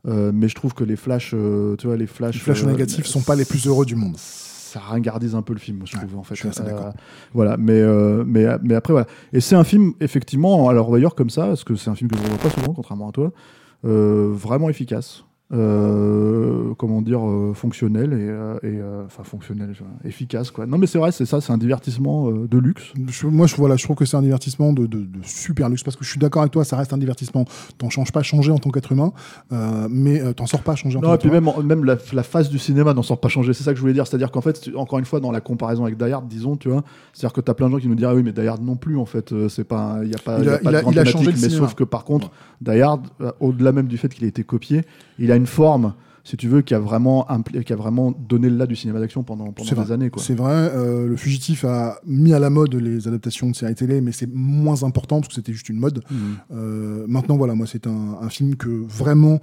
Euh, 0.07 0.31
mais 0.33 0.47
je 0.47 0.55
trouve 0.55 0.73
que 0.73 0.85
les 0.85 0.95
flashs, 0.95 1.31
euh, 1.33 1.75
tu 1.75 1.87
vois, 1.87 1.97
les 1.97 2.07
flashs, 2.07 2.35
Les 2.35 2.39
flashs 2.39 2.63
euh, 2.63 2.67
négatifs 2.67 3.05
sont 3.05 3.19
pas 3.21 3.35
les 3.35 3.43
plus 3.43 3.67
heureux 3.67 3.85
du 3.85 3.95
monde. 3.97 4.15
Ça 4.15 4.79
ringardise 4.79 5.35
un 5.35 5.41
peu 5.41 5.51
le 5.51 5.59
film, 5.59 5.81
je 5.83 5.97
Ouais, 5.97 6.05
trouve 6.05 6.17
en 6.19 6.23
fait. 6.23 6.35
je 6.35 6.39
suis 6.39 6.47
assez 6.49 6.63
d'accord. 6.63 6.93
voilà, 7.33 7.57
mais 7.57 7.81
mais 8.25 8.45
mais 8.63 8.75
après 8.75 8.93
voilà. 8.93 9.07
Et 9.33 9.41
c'est 9.41 9.55
un 9.55 9.63
film 9.65 9.91
effectivement, 9.99 10.69
alors 10.69 10.89
d'ailleurs 10.91 11.15
comme 11.15 11.29
ça, 11.29 11.47
parce 11.47 11.65
que 11.65 11.75
c'est 11.75 11.89
un 11.89 11.95
film 11.95 12.09
que 12.09 12.15
je 12.17 12.21
ne 12.23 12.27
vois 12.29 12.37
pas 12.37 12.49
souvent, 12.49 12.73
contrairement 12.73 13.09
à 13.09 13.11
toi, 13.11 13.33
vraiment 13.83 14.69
efficace. 14.69 15.25
Euh, 15.51 16.73
comment 16.77 17.01
dire, 17.01 17.25
euh, 17.27 17.53
fonctionnel 17.53 18.13
et, 18.13 18.17
euh, 18.29 18.57
et, 18.63 18.79
enfin 19.05 19.23
fonctionnel, 19.23 19.73
efficace 20.03 20.51
quoi. 20.51 20.65
Non 20.65 20.77
mais 20.77 20.87
c'est 20.87 20.97
vrai, 20.97 21.11
c'est 21.11 21.25
ça, 21.25 21.41
c'est 21.41 21.51
un 21.51 21.57
divertissement 21.57 22.29
de 22.31 22.57
luxe. 22.57 22.93
Je- 23.07 23.27
moi, 23.27 23.47
je, 23.47 23.55
voilà, 23.55 23.75
je 23.75 23.83
trouve 23.83 23.95
que 23.95 24.05
c'est 24.05 24.17
un 24.17 24.21
divertissement 24.21 24.73
de, 24.73 24.85
de- 24.85 24.99
de 24.99 25.19
super 25.23 25.69
luxe 25.69 25.83
parce 25.83 25.95
que 25.95 26.03
je 26.03 26.09
suis 26.09 26.19
d'accord 26.19 26.41
avec 26.41 26.51
toi, 26.51 26.63
ça 26.63 26.77
reste 26.77 26.93
un 26.93 26.97
divertissement. 26.97 27.45
T'en 27.77 27.89
changes 27.89 28.11
pas 28.11 28.21
changer 28.23 28.51
en 28.51 28.57
tant 28.59 28.69
qu'être 28.69 28.91
humain, 28.91 29.11
mais 29.89 30.33
t'en 30.33 30.45
sors 30.45 30.61
pas 30.61 30.75
changer 30.75 30.97
en 30.97 31.01
Non, 31.01 31.07
tant 31.09 31.15
et 31.15 31.17
puis 31.17 31.29
même, 31.31 31.49
même 31.63 31.83
la, 31.83 31.97
la 32.13 32.23
face 32.23 32.49
du 32.49 32.59
cinéma 32.59 32.93
n'en 32.93 33.03
sort 33.03 33.19
pas 33.19 33.27
changé. 33.29 33.53
C'est 33.53 33.63
ça 33.63 33.71
que 33.71 33.77
je 33.77 33.81
voulais 33.81 33.93
dire. 33.93 34.07
C'est-à-dire 34.07 34.31
qu'en 34.31 34.41
fait, 34.41 34.69
encore 34.75 34.99
une 34.99 35.05
fois, 35.05 35.19
dans 35.19 35.31
la 35.31 35.41
comparaison 35.41 35.83
avec 35.85 35.97
Die 35.97 36.11
Hard, 36.11 36.27
disons, 36.27 36.55
tu 36.55 36.69
vois, 36.69 36.83
c'est-à-dire 37.13 37.33
que 37.33 37.41
tu 37.41 37.51
as 37.51 37.53
plein 37.53 37.67
de 37.67 37.71
gens 37.73 37.79
qui 37.79 37.87
nous 37.87 37.95
disent 37.95 38.05
ah 38.05 38.15
oui, 38.15 38.23
mais 38.23 38.31
Die 38.31 38.47
Hard 38.47 38.63
non 38.63 38.75
plus, 38.75 38.97
en 38.97 39.05
fait, 39.05 39.33
c'est 39.49 39.63
pas, 39.63 39.99
il 40.03 40.09
y 40.09 40.15
a 40.15 40.19
pas, 40.19 40.39
Il 40.39 40.45
y 40.45 40.49
a 40.49 40.57
pas 40.57 40.59
il 40.63 40.71
de 40.71 40.75
a- 40.77 40.81
grande 40.81 40.93
il 40.93 40.99
a 40.99 41.05
changé 41.05 41.25
le 41.27 41.31
mais 41.33 41.37
cinéma. 41.37 41.57
sauf 41.67 41.73
que 41.75 41.83
par 41.83 42.03
contre, 42.05 42.31
Die 42.61 42.81
Hard, 42.81 43.01
au-delà 43.39 43.71
même 43.71 43.87
du 43.87 43.97
fait 43.97 44.09
qu'il 44.13 44.25
a 44.25 44.27
été 44.27 44.43
copié, 44.43 44.83
il 45.17 45.31
a 45.31 45.35
une 45.39 45.47
forme, 45.47 45.93
si 46.23 46.37
tu 46.37 46.47
veux, 46.47 46.61
qui 46.61 46.73
a 46.73 46.79
vraiment, 46.79 47.27
qui 47.65 47.73
a 47.73 47.75
vraiment 47.75 48.11
donné 48.11 48.49
le 48.49 48.57
là 48.57 48.67
du 48.67 48.75
cinéma 48.75 48.99
d'action 48.99 49.23
pendant, 49.23 49.51
pendant 49.51 49.69
des 49.69 49.75
vrai. 49.75 49.91
années, 49.91 50.09
quoi. 50.09 50.21
C'est 50.21 50.35
vrai, 50.35 50.53
euh, 50.53 51.07
le 51.07 51.15
fugitif 51.15 51.65
a 51.65 51.99
mis 52.05 52.33
à 52.33 52.39
la 52.39 52.49
mode 52.49 52.75
les 52.75 53.07
adaptations 53.07 53.49
de 53.49 53.55
séries 53.55 53.75
télé, 53.75 54.01
mais 54.01 54.11
c'est 54.11 54.29
moins 54.31 54.83
important 54.83 55.21
parce 55.21 55.29
que 55.29 55.33
c'était 55.35 55.53
juste 55.53 55.69
une 55.69 55.79
mode. 55.79 56.03
Mhm. 56.11 56.17
Euh, 56.51 57.05
maintenant, 57.07 57.37
voilà, 57.37 57.55
moi, 57.55 57.65
c'est 57.67 57.87
un, 57.87 58.17
un 58.21 58.29
film 58.29 58.55
que 58.55 58.69
vraiment, 58.69 59.39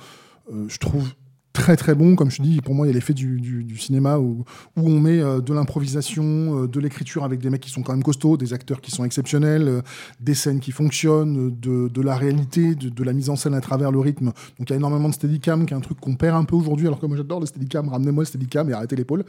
euh, 0.53 0.67
je 0.69 0.79
trouve 0.79 1.13
très 1.57 1.77
très 1.77 1.95
bon. 1.95 2.15
Comme 2.17 2.31
je 2.31 2.37
te 2.39 2.43
dis, 2.43 2.61
pour 2.61 2.75
moi, 2.75 2.87
il 2.87 2.91
y 2.91 2.93
a 2.93 2.95
l'effet 2.95 3.15
du, 3.15 3.41
du- 3.41 3.65
du 3.65 3.77
cinéma 3.79 4.19
où, 4.19 4.45
où 4.77 4.81
on 4.89 5.01
met 5.01 5.21
euh, 5.21 5.41
de 5.41 5.53
l'improvisation, 5.53 6.25
euh, 6.63 6.67
de 6.69 6.79
l'écriture 6.81 7.25
avec 7.25 7.41
des 7.41 7.51
mecs 7.51 7.61
qui 7.63 7.71
sont 7.71 7.83
quand 7.83 7.93
même 7.93 8.03
costauds, 8.03 8.37
des 8.37 8.53
acteurs 8.53 8.81
qui 8.81 8.91
sont 8.91 9.05
exceptionnels, 9.05 9.67
euh, 9.69 9.81
des 10.21 10.35
scènes 10.35 10.61
qui 10.61 10.73
fonctionnent, 10.73 11.51
de, 11.59 11.89
de 11.89 12.01
la 12.03 12.17
réalité, 12.17 12.75
de, 12.75 12.89
de 12.89 13.05
la 13.05 13.13
mise 13.13 13.31
en 13.31 13.37
scène 13.37 13.55
à 13.55 13.61
travers 13.61 13.91
le 13.91 13.99
rythme. 13.99 14.27
Donc 14.59 14.69
il 14.69 14.71
y 14.71 14.73
a 14.75 14.77
énormément 14.77 15.09
de 15.09 15.15
steadicam, 15.15 15.67
qui 15.67 15.75
est 15.75 15.77
un 15.77 15.81
truc 15.81 15.99
qu'on 16.01 16.15
perd 16.15 16.37
un 16.37 16.45
peu 16.45 16.57
aujourd'hui, 16.57 16.87
alors 16.87 17.01
que 17.01 17.07
moi 17.07 17.17
j'adore 17.17 17.41
le 17.41 17.47
steadicam, 17.47 17.89
ramenez-moi 17.89 18.23
le 18.23 18.27
steadicam 18.27 18.69
et 18.71 18.73
arrêtez 18.73 18.97
l'épaule. 18.97 19.25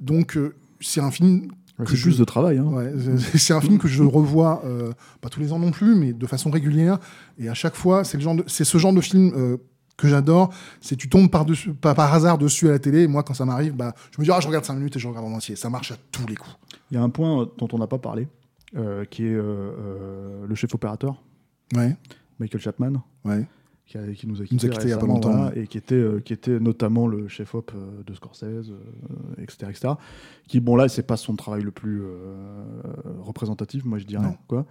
Donc 0.00 0.38
c'est 0.80 1.00
un 1.00 1.10
film 1.10 1.48
C'est 1.86 1.96
je- 1.96 2.02
plus 2.02 2.18
de 2.18 2.24
travail. 2.24 2.58
Hein. 2.58 2.64
Ouais, 2.64 2.92
c'est- 2.98 3.38
c'est 3.38 3.52
un 3.54 3.60
film 3.60 3.78
que 3.78 3.88
je 3.88 4.02
revois, 4.02 4.62
euh, 4.64 4.92
pas 5.20 5.28
tous 5.28 5.40
les 5.40 5.52
ans 5.52 5.58
non 5.58 5.70
plus, 5.70 5.94
mais 5.94 6.12
de 6.12 6.26
façon 6.26 6.50
régulière. 6.50 6.98
Et 7.38 7.48
à 7.48 7.54
chaque 7.54 7.74
fois, 7.74 8.04
c'est 8.04 8.16
le 8.18 8.22
genre 8.22 8.34
de- 8.34 8.44
c'est 8.46 8.64
ce 8.64 8.78
genre 8.78 8.92
de 8.92 9.00
film 9.00 9.32
euh, 9.34 9.56
que 10.00 10.08
j'adore. 10.08 10.52
C'est 10.80 10.96
tu 10.96 11.08
tombes 11.08 11.30
par, 11.30 11.44
dessus, 11.44 11.72
pas 11.74 11.94
par 11.94 12.12
hasard 12.12 12.38
dessus 12.38 12.68
à 12.68 12.72
la 12.72 12.78
télé. 12.78 13.02
Et 13.02 13.06
moi, 13.06 13.22
quand 13.22 13.34
ça 13.34 13.44
m'arrive, 13.44 13.74
bah, 13.74 13.94
je 14.10 14.20
me 14.20 14.24
dis, 14.24 14.30
ah, 14.32 14.40
je 14.40 14.46
regarde 14.48 14.64
5 14.64 14.74
minutes 14.74 14.96
et 14.96 14.98
je 14.98 15.06
regarde 15.08 15.26
en 15.26 15.32
entier. 15.32 15.56
Ça 15.56 15.70
marche 15.70 15.92
à 15.92 15.96
tous 16.10 16.26
les 16.26 16.34
coups. 16.36 16.56
Il 16.90 16.94
y 16.94 16.96
a 16.98 17.02
un 17.02 17.10
point 17.10 17.42
euh, 17.42 17.46
dont 17.58 17.68
on 17.72 17.78
n'a 17.78 17.86
pas 17.86 17.98
parlé, 17.98 18.26
euh, 18.76 19.04
qui 19.04 19.24
est 19.26 19.34
euh, 19.34 20.46
le 20.46 20.54
chef 20.54 20.74
opérateur, 20.74 21.22
Ouais, 21.76 21.96
Michael 22.40 22.60
Chapman. 22.60 22.92
ouais. 23.24 23.46
qui, 23.86 23.98
a- 23.98 24.12
qui 24.12 24.26
nous 24.28 24.40
a 24.40 24.44
quittés 24.44 24.68
quittés 24.68 24.84
il 24.84 24.90
y 24.90 24.92
a 24.92 24.98
pas 24.98 25.06
longtemps, 25.06 25.30
voilà, 25.36 25.56
et 25.56 25.66
qui 25.66 25.76
était, 25.78 25.94
euh, 25.96 26.20
qui 26.20 26.32
était 26.32 26.58
notamment 26.60 27.06
le 27.08 27.26
chef-op 27.28 27.72
euh, 27.74 28.02
de 28.06 28.14
Scorsese, 28.14 28.70
euh, 28.70 29.42
etc., 29.42 29.66
etc. 29.68 29.88
Qui, 30.48 30.60
bon, 30.60 30.74
là, 30.76 30.88
c'est 30.88 31.02
pas 31.02 31.16
son 31.16 31.34
travail 31.36 31.62
le 31.62 31.70
plus 31.72 32.02
représentatif, 33.20 33.84
moi, 33.84 33.98
je 33.98 34.04
dirais. 34.06 34.22
Non. 34.24 34.36
Quoi. 34.48 34.66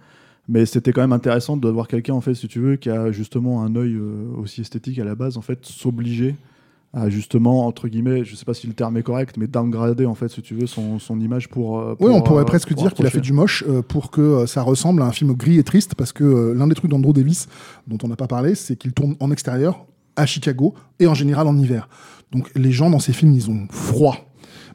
Mais 0.52 0.66
c'était 0.66 0.92
quand 0.92 1.00
même 1.00 1.12
intéressant 1.12 1.56
de 1.56 1.68
voir 1.68 1.86
quelqu'un, 1.86 2.12
en 2.14 2.20
fait, 2.20 2.34
si 2.34 2.48
tu 2.48 2.58
veux, 2.58 2.74
qui 2.76 2.90
a 2.90 3.12
justement 3.12 3.62
un 3.62 3.76
œil 3.76 3.94
euh, 3.94 4.26
aussi 4.36 4.60
esthétique 4.62 4.98
à 4.98 5.04
la 5.04 5.14
base, 5.14 5.36
en 5.38 5.42
fait, 5.42 5.60
s'obliger 5.64 6.34
à 6.92 7.08
justement, 7.08 7.68
entre 7.68 7.86
guillemets, 7.86 8.24
je 8.24 8.34
sais 8.34 8.44
pas 8.44 8.52
si 8.52 8.66
le 8.66 8.72
terme 8.72 8.96
est 8.96 9.04
correct, 9.04 9.36
mais 9.38 9.46
downgrader, 9.46 10.06
en 10.06 10.16
fait, 10.16 10.28
si 10.28 10.42
tu 10.42 10.56
veux, 10.56 10.66
son, 10.66 10.98
son 10.98 11.20
image 11.20 11.48
pour. 11.48 11.78
euh, 11.78 11.94
Oui, 12.00 12.10
on 12.12 12.20
pourrait 12.20 12.42
euh, 12.42 12.44
presque 12.44 12.74
pour 12.74 12.82
dire 12.82 12.92
qu'il 12.92 13.06
a 13.06 13.10
fait 13.10 13.20
du 13.20 13.32
moche 13.32 13.62
euh, 13.68 13.80
pour 13.80 14.10
que 14.10 14.20
euh, 14.20 14.46
ça 14.46 14.62
ressemble 14.62 15.00
à 15.02 15.04
un 15.06 15.12
film 15.12 15.32
gris 15.34 15.58
et 15.58 15.62
triste, 15.62 15.94
parce 15.94 16.12
que 16.12 16.52
l'un 16.52 16.66
des 16.66 16.74
trucs 16.74 16.90
d'Andrew 16.90 17.12
Davis 17.12 17.46
dont 17.86 17.98
on 18.02 18.08
n'a 18.08 18.16
pas 18.16 18.26
parlé, 18.26 18.56
c'est 18.56 18.74
qu'il 18.74 18.92
tourne 18.92 19.14
en 19.20 19.30
extérieur, 19.30 19.86
à 20.16 20.26
Chicago, 20.26 20.74
et 20.98 21.06
en 21.06 21.14
général 21.14 21.46
en 21.46 21.56
hiver. 21.56 21.88
Donc 22.32 22.50
les 22.56 22.72
gens 22.72 22.90
dans 22.90 22.98
ces 22.98 23.12
films, 23.12 23.34
ils 23.34 23.48
ont 23.50 23.68
froid. 23.70 24.16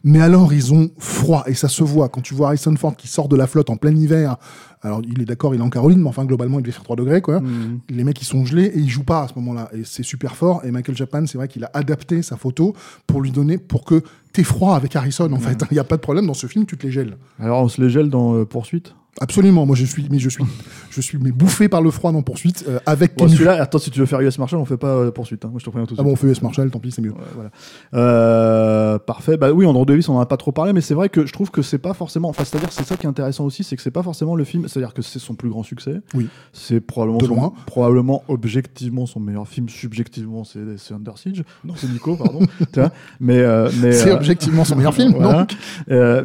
Mais 0.07 0.21
alors, 0.21 0.53
ils 0.53 0.71
ont 0.71 0.91
froid, 0.99 1.43
et 1.47 1.55
ça 1.55 1.67
se 1.67 1.83
voit. 1.83 2.09
Quand 2.09 2.21
tu 2.21 2.35
vois 2.35 2.49
Harrison 2.49 2.75
Ford 2.75 2.95
qui 2.95 3.07
sort 3.07 3.27
de 3.27 3.35
la 3.35 3.47
flotte 3.47 3.71
en 3.71 3.75
plein 3.75 3.93
hiver, 3.95 4.37
alors 4.83 5.01
il 5.03 5.19
est 5.19 5.25
d'accord, 5.25 5.55
il 5.55 5.61
est 5.61 5.63
en 5.63 5.71
Caroline, 5.71 5.99
mais 5.99 6.07
enfin, 6.07 6.25
globalement, 6.25 6.59
il 6.59 6.61
devait 6.61 6.71
faire 6.71 6.83
3 6.83 6.95
degrés, 6.95 7.21
quoi. 7.21 7.39
Mhm. 7.41 7.79
Les 7.89 8.03
mecs, 8.03 8.21
ils 8.21 8.25
sont 8.25 8.45
gelés 8.45 8.65
et 8.65 8.77
ils 8.77 8.89
jouent 8.89 9.03
pas 9.03 9.23
à 9.23 9.27
ce 9.27 9.33
moment-là. 9.37 9.67
Et 9.73 9.81
c'est 9.83 10.03
super 10.03 10.35
fort. 10.35 10.63
Et 10.63 10.69
Michael 10.69 10.95
Chapman, 10.95 11.25
c'est 11.25 11.39
vrai 11.39 11.47
qu'il 11.47 11.63
a 11.63 11.71
adapté 11.73 12.21
sa 12.21 12.37
photo 12.37 12.75
pour 13.07 13.19
lui 13.19 13.31
donner, 13.31 13.57
pour 13.57 13.83
que 13.83 14.03
t'aies 14.31 14.43
froid 14.43 14.75
avec 14.75 14.95
Harrison, 14.95 15.33
en 15.33 15.39
fait. 15.39 15.63
Il 15.71 15.73
n'y 15.73 15.79
a 15.79 15.83
pas 15.83 15.95
de 15.95 16.01
problème 16.01 16.27
dans 16.27 16.35
ce 16.35 16.45
film, 16.45 16.67
tu 16.67 16.77
te 16.77 16.85
les 16.85 16.91
gèles. 16.91 17.17
Alors, 17.39 17.63
on 17.63 17.67
se 17.67 17.81
les 17.81 17.89
gèle 17.89 18.11
dans 18.11 18.35
euh, 18.35 18.45
Poursuite? 18.45 18.93
Absolument. 19.21 19.65
Moi, 19.65 19.75
je 19.75 19.85
suis, 19.85 20.07
mais 20.11 20.19
je 20.19 20.27
suis, 20.29 20.43
je 20.89 20.99
suis 21.01 21.17
mais 21.17 21.31
bouffé 21.31 21.69
par 21.69 21.81
le 21.81 21.89
froid 21.89 22.11
dans 22.11 22.21
Poursuite, 22.21 22.65
euh, 22.67 22.79
avec 22.85 23.17
Bon, 23.17 23.27
celui-là, 23.29 23.61
attends, 23.61 23.77
si 23.79 23.89
tu 23.91 23.99
veux 23.99 24.05
faire 24.05 24.19
US 24.21 24.37
Marshall, 24.37 24.59
on 24.59 24.65
fait 24.65 24.75
pas 24.77 24.89
euh, 24.89 25.11
Poursuite. 25.11 25.45
hein. 25.45 25.49
Moi, 25.49 25.59
je 25.59 25.65
te 25.65 25.69
préviens 25.69 25.85
tout 25.87 25.95
de 25.95 26.01
Ah 26.01 26.03
bon, 26.03 26.11
on 26.11 26.15
fait 26.17 26.27
US 26.27 26.41
Marshall, 26.41 26.69
tant 26.69 26.79
pis, 26.79 26.91
c'est 26.91 27.01
mieux. 27.01 27.11
Ouais, 27.11 27.17
voilà. 27.33 27.49
Euh, 27.93 28.99
parfait. 28.99 29.37
Bah 29.37 29.51
oui, 29.51 29.65
Andrew 29.65 29.85
Davis, 29.85 30.09
on 30.09 30.15
en 30.17 30.19
a 30.19 30.25
pas 30.25 30.37
trop 30.37 30.51
parlé, 30.51 30.73
mais 30.73 30.81
c'est 30.81 30.93
vrai 30.93 31.09
que 31.09 31.25
je 31.25 31.31
trouve 31.33 31.49
que 31.51 31.61
c'est 31.61 31.77
pas 31.77 31.93
forcément. 31.93 32.29
Enfin, 32.29 32.43
c'est-à-dire, 32.43 32.71
c'est 32.71 32.85
ça 32.85 32.97
qui 32.97 33.05
est 33.05 33.09
intéressant 33.09 33.45
aussi, 33.45 33.63
c'est 33.63 33.75
que 33.75 33.81
c'est 33.81 33.91
pas 33.91 34.03
forcément 34.03 34.35
le 34.35 34.43
film. 34.43 34.67
C'est-à-dire 34.67 34.93
que 34.93 35.01
c'est 35.01 35.19
son 35.19 35.35
plus 35.35 35.49
grand 35.49 35.63
succès. 35.63 36.01
Oui. 36.13 36.27
C'est 36.53 36.81
probablement, 36.81 37.19
De 37.19 37.25
son- 37.27 37.35
loin. 37.35 37.53
probablement 37.67 38.23
objectivement 38.27 39.05
son 39.05 39.19
meilleur 39.19 39.47
film. 39.47 39.69
Subjectivement, 39.69 40.43
c'est 40.43 40.59
c'est 40.77 40.93
Under 40.93 41.17
Siege. 41.17 41.43
Non, 41.63 41.73
c'est 41.77 41.87
Nico, 41.89 42.15
pardon. 42.15 42.39
Mais 43.19 43.37
euh, 43.39 43.69
mais 43.81 43.91
C'est 43.93 44.11
objectivement 44.11 44.65
son 44.65 44.75
meilleur 44.75 44.93
film, 44.93 45.13
voilà. 45.13 45.39
donc. 45.45 45.55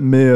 Mais 0.01 0.29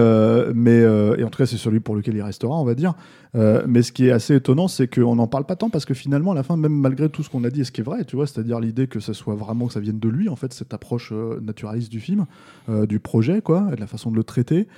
mais 0.54 0.78
et 1.18 1.24
en 1.24 1.28
tout 1.30 1.38
cas, 1.38 1.46
c'est 1.46 1.56
celui 1.56 1.80
pour 1.80 1.94
lequel 1.96 2.14
il 2.14 2.22
on 2.52 2.64
va 2.64 2.74
dire. 2.74 2.94
Euh, 3.34 3.64
mais 3.66 3.82
ce 3.82 3.92
qui 3.92 4.06
est 4.06 4.12
assez 4.12 4.34
étonnant, 4.36 4.68
c'est 4.68 4.86
qu'on 4.86 5.16
n'en 5.16 5.26
parle 5.26 5.44
pas 5.44 5.56
tant 5.56 5.70
parce 5.70 5.84
que 5.84 5.94
finalement, 5.94 6.32
à 6.32 6.34
la 6.34 6.42
fin, 6.42 6.56
même 6.56 6.72
malgré 6.72 7.08
tout 7.08 7.22
ce 7.22 7.30
qu'on 7.30 7.44
a 7.44 7.50
dit, 7.50 7.62
et 7.62 7.64
ce 7.64 7.72
qui 7.72 7.80
est 7.80 7.84
vrai, 7.84 8.04
tu 8.04 8.16
vois, 8.16 8.26
c'est-à-dire 8.26 8.60
l'idée 8.60 8.86
que 8.86 9.00
ça 9.00 9.14
soit 9.14 9.34
vraiment 9.34 9.66
que 9.66 9.72
ça 9.72 9.80
vienne 9.80 9.98
de 9.98 10.08
lui, 10.08 10.28
en 10.28 10.36
fait, 10.36 10.52
cette 10.52 10.72
approche 10.74 11.10
euh, 11.12 11.40
naturaliste 11.40 11.90
du 11.90 12.00
film, 12.00 12.26
euh, 12.68 12.86
du 12.86 13.00
projet, 13.00 13.40
quoi, 13.40 13.68
et 13.72 13.76
de 13.76 13.80
la 13.80 13.86
façon 13.86 14.10
de 14.10 14.16
le 14.16 14.24
traiter, 14.24 14.68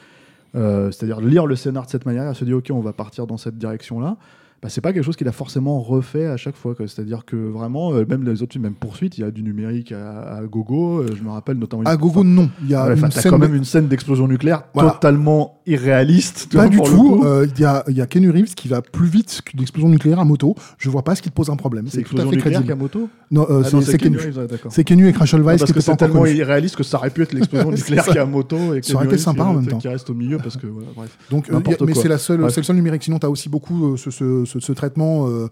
c'est-à-dire 0.54 1.20
lire 1.20 1.44
le 1.44 1.54
scénar 1.54 1.84
de 1.84 1.90
cette 1.90 2.06
manière, 2.06 2.34
se 2.34 2.42
dire, 2.46 2.56
ok, 2.56 2.70
on 2.70 2.80
va 2.80 2.94
partir 2.94 3.26
dans 3.26 3.36
cette 3.36 3.58
direction-là. 3.58 4.16
Bah, 4.62 4.68
c'est 4.70 4.80
pas 4.80 4.92
quelque 4.92 5.04
chose 5.04 5.16
qu'il 5.16 5.28
a 5.28 5.32
forcément 5.32 5.80
refait 5.80 6.26
à 6.26 6.36
chaque 6.36 6.56
fois. 6.56 6.74
C'est-à-dire 6.78 7.24
que 7.26 7.36
vraiment, 7.36 7.92
euh, 7.92 8.04
même 8.08 8.24
les 8.24 8.42
autres 8.42 8.52
films, 8.52 8.64
même 8.64 8.74
Poursuite, 8.74 9.18
il 9.18 9.20
y 9.20 9.24
a 9.24 9.30
du 9.30 9.42
numérique 9.42 9.92
à, 9.92 10.36
à 10.38 10.42
gogo. 10.44 11.00
euh, 11.02 11.08
je 11.16 11.22
me 11.22 11.30
rappelle 11.30 11.56
notamment. 11.58 11.82
À 11.84 11.96
gogo, 11.96 12.24
non. 12.24 12.48
Il 12.62 12.70
y 12.70 12.74
a 12.74 12.86
une 12.94 13.10
scène. 13.10 13.30
quand 13.30 13.38
même 13.38 13.54
une 13.54 13.64
scène 13.64 13.86
d'explosion 13.86 14.26
nucléaire 14.28 14.62
Voilà. 14.74 14.90
totalement 14.92 15.60
irréaliste. 15.66 16.48
Pas 16.52 16.66
vois, 16.66 16.68
du 16.68 16.80
tout. 16.80 17.22
Euh, 17.24 17.46
Il 17.54 17.60
y, 17.60 17.64
a, 17.64 17.84
y 17.88 18.00
a 18.00 18.06
Ken 18.06 18.28
Reeves 18.30 18.54
qui 18.54 18.68
va 18.68 18.82
plus 18.82 19.06
vite 19.08 19.42
qu'une 19.44 19.60
explosion 19.60 19.88
nucléaire 19.88 20.18
à 20.20 20.24
moto. 20.24 20.54
Je 20.78 20.88
vois 20.90 21.02
pas 21.02 21.14
ce 21.14 21.22
qui 21.22 21.28
te 21.28 21.34
pose 21.34 21.50
un 21.50 21.56
problème. 21.56 21.86
c'est 21.88 21.92
tout 21.92 21.98
à 21.98 22.00
explosion 22.00 22.30
fait 22.30 22.36
nucléaire 22.36 22.60
crédible. 22.60 22.74
qu'à 22.74 22.80
moto 22.82 23.08
Non, 23.30 23.46
Ah 23.48 23.60
c'est 23.64 23.72
non, 23.74 23.82
c'est 23.82 23.98
Ken, 23.98 24.12
Keanu 24.12 24.18
Reeves, 24.26 24.38
ouais, 24.38 24.46
d'accord. 24.46 24.72
c'est 24.72 24.84
Keanu 24.84 25.08
et 25.08 25.12
Crashel 25.12 25.40
Non, 25.40 25.46
Weiss 25.46 25.58
parce 25.60 25.70
qui 25.72 25.74
que 25.78 25.80
c'est 25.84 25.96
tellement 25.96 26.24
irréaliste 26.26 26.76
que 26.76 26.82
ça 26.82 26.96
aurait 26.98 27.10
pu 27.10 27.22
être 27.22 27.32
l'explosion 27.34 27.70
nucléaire 27.72 28.04
ça. 28.04 28.12
qu'à 28.14 28.24
moto 28.26 28.56
Ça 28.82 28.94
aurait 28.94 29.06
été 29.06 29.18
sympa 29.18 29.44
en 29.44 29.50
qui- 29.50 29.56
même 29.60 29.66
temps. 29.66 29.78
qui 29.78 29.88
reste 29.88 30.08
au 30.10 30.14
milieu 30.14 30.38
parce 30.38 30.56
que 30.56 30.66
bref. 30.66 31.16
Donc, 31.30 31.50
mais 31.86 31.94
c'est 31.94 32.08
la 32.08 32.18
seule, 32.18 32.40
Bref. 32.40 32.54
c'est 32.54 32.60
le 32.60 32.64
seul 32.64 32.76
numérique. 32.76 33.02
Sinon, 33.02 33.18
tu 33.18 33.26
as 33.26 33.30
aussi 33.30 33.48
beaucoup 33.48 33.96
ce, 33.96 34.44
ce- 34.46 34.72
traitement 34.72 35.28
euh, 35.28 35.48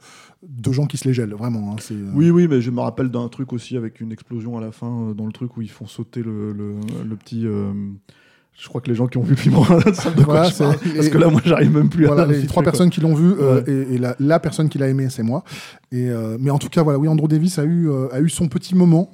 de 0.49 0.73
gens 0.73 0.87
qui 0.87 0.97
se 0.97 1.07
les 1.07 1.15
gèlent, 1.15 1.35
vraiment. 1.35 1.73
hein, 1.73 1.77
euh, 1.91 2.11
Oui, 2.15 2.31
oui, 2.31 2.49
mais 2.49 2.61
je 2.61 2.71
me 2.71 2.81
rappelle 2.81 3.11
d'un 3.11 3.29
truc 3.29 3.53
aussi 3.53 3.77
avec 3.77 4.01
une 4.01 4.13
explosion 4.13 4.57
à 4.57 4.61
la 4.61 4.73
fin, 4.73 5.11
euh, 5.11 5.15
dans 5.15 5.27
le 5.27 5.33
truc 5.33 5.57
où 5.57 5.63
ils 5.63 5.71
font 5.71 5.87
sauter 5.87 6.23
le, 6.23 6.79
petit. 7.17 7.47
Je 8.57 8.69
crois 8.69 8.81
que 8.81 8.89
les 8.89 8.95
gens 8.95 9.07
qui 9.09 9.19
ont 9.19 9.23
vu 9.23 9.31
le 9.31 9.37
film 9.37 9.57
savent 9.95 10.15
de 10.15 10.23
quoi 10.23 10.45
je 10.45 10.57
Parce 10.95 11.09
que 11.09 11.19
là, 11.19 11.29
moi, 11.29 11.41
j'arrive 11.45 11.73
même 11.75 11.89
plus 11.89 12.07
Voilà, 12.07 12.23
à. 12.23 12.27
les 12.27 12.47
trois 12.47 12.63
quoi. 12.63 12.71
personnes 12.71 12.89
qui 12.91 13.01
l'ont 13.01 13.15
vu 13.15 13.33
euh, 13.33 13.61
Ouais. 13.63 13.71
et, 13.91 13.95
et 13.95 13.99
la, 13.99 14.15
la 14.21 14.39
personne 14.39 14.69
qui 14.69 14.79
l'a 14.79 14.89
aimé, 14.89 15.09
c'est 15.11 15.23
moi. 15.25 15.43
Et 15.93 16.09
euh, 16.09 16.37
mais 16.41 16.51
en 16.51 16.59
tout 16.59 16.69
cas, 16.69 16.83
voilà, 16.83 16.99
oui, 16.99 17.09
Andrew 17.09 17.29
Davis 17.29 17.59
a 17.59 17.65
eu 17.65 17.89
euh, 17.89 18.09
a 18.13 18.21
eu 18.21 18.29
son 18.29 18.49
petit 18.49 18.75
moment, 18.75 19.11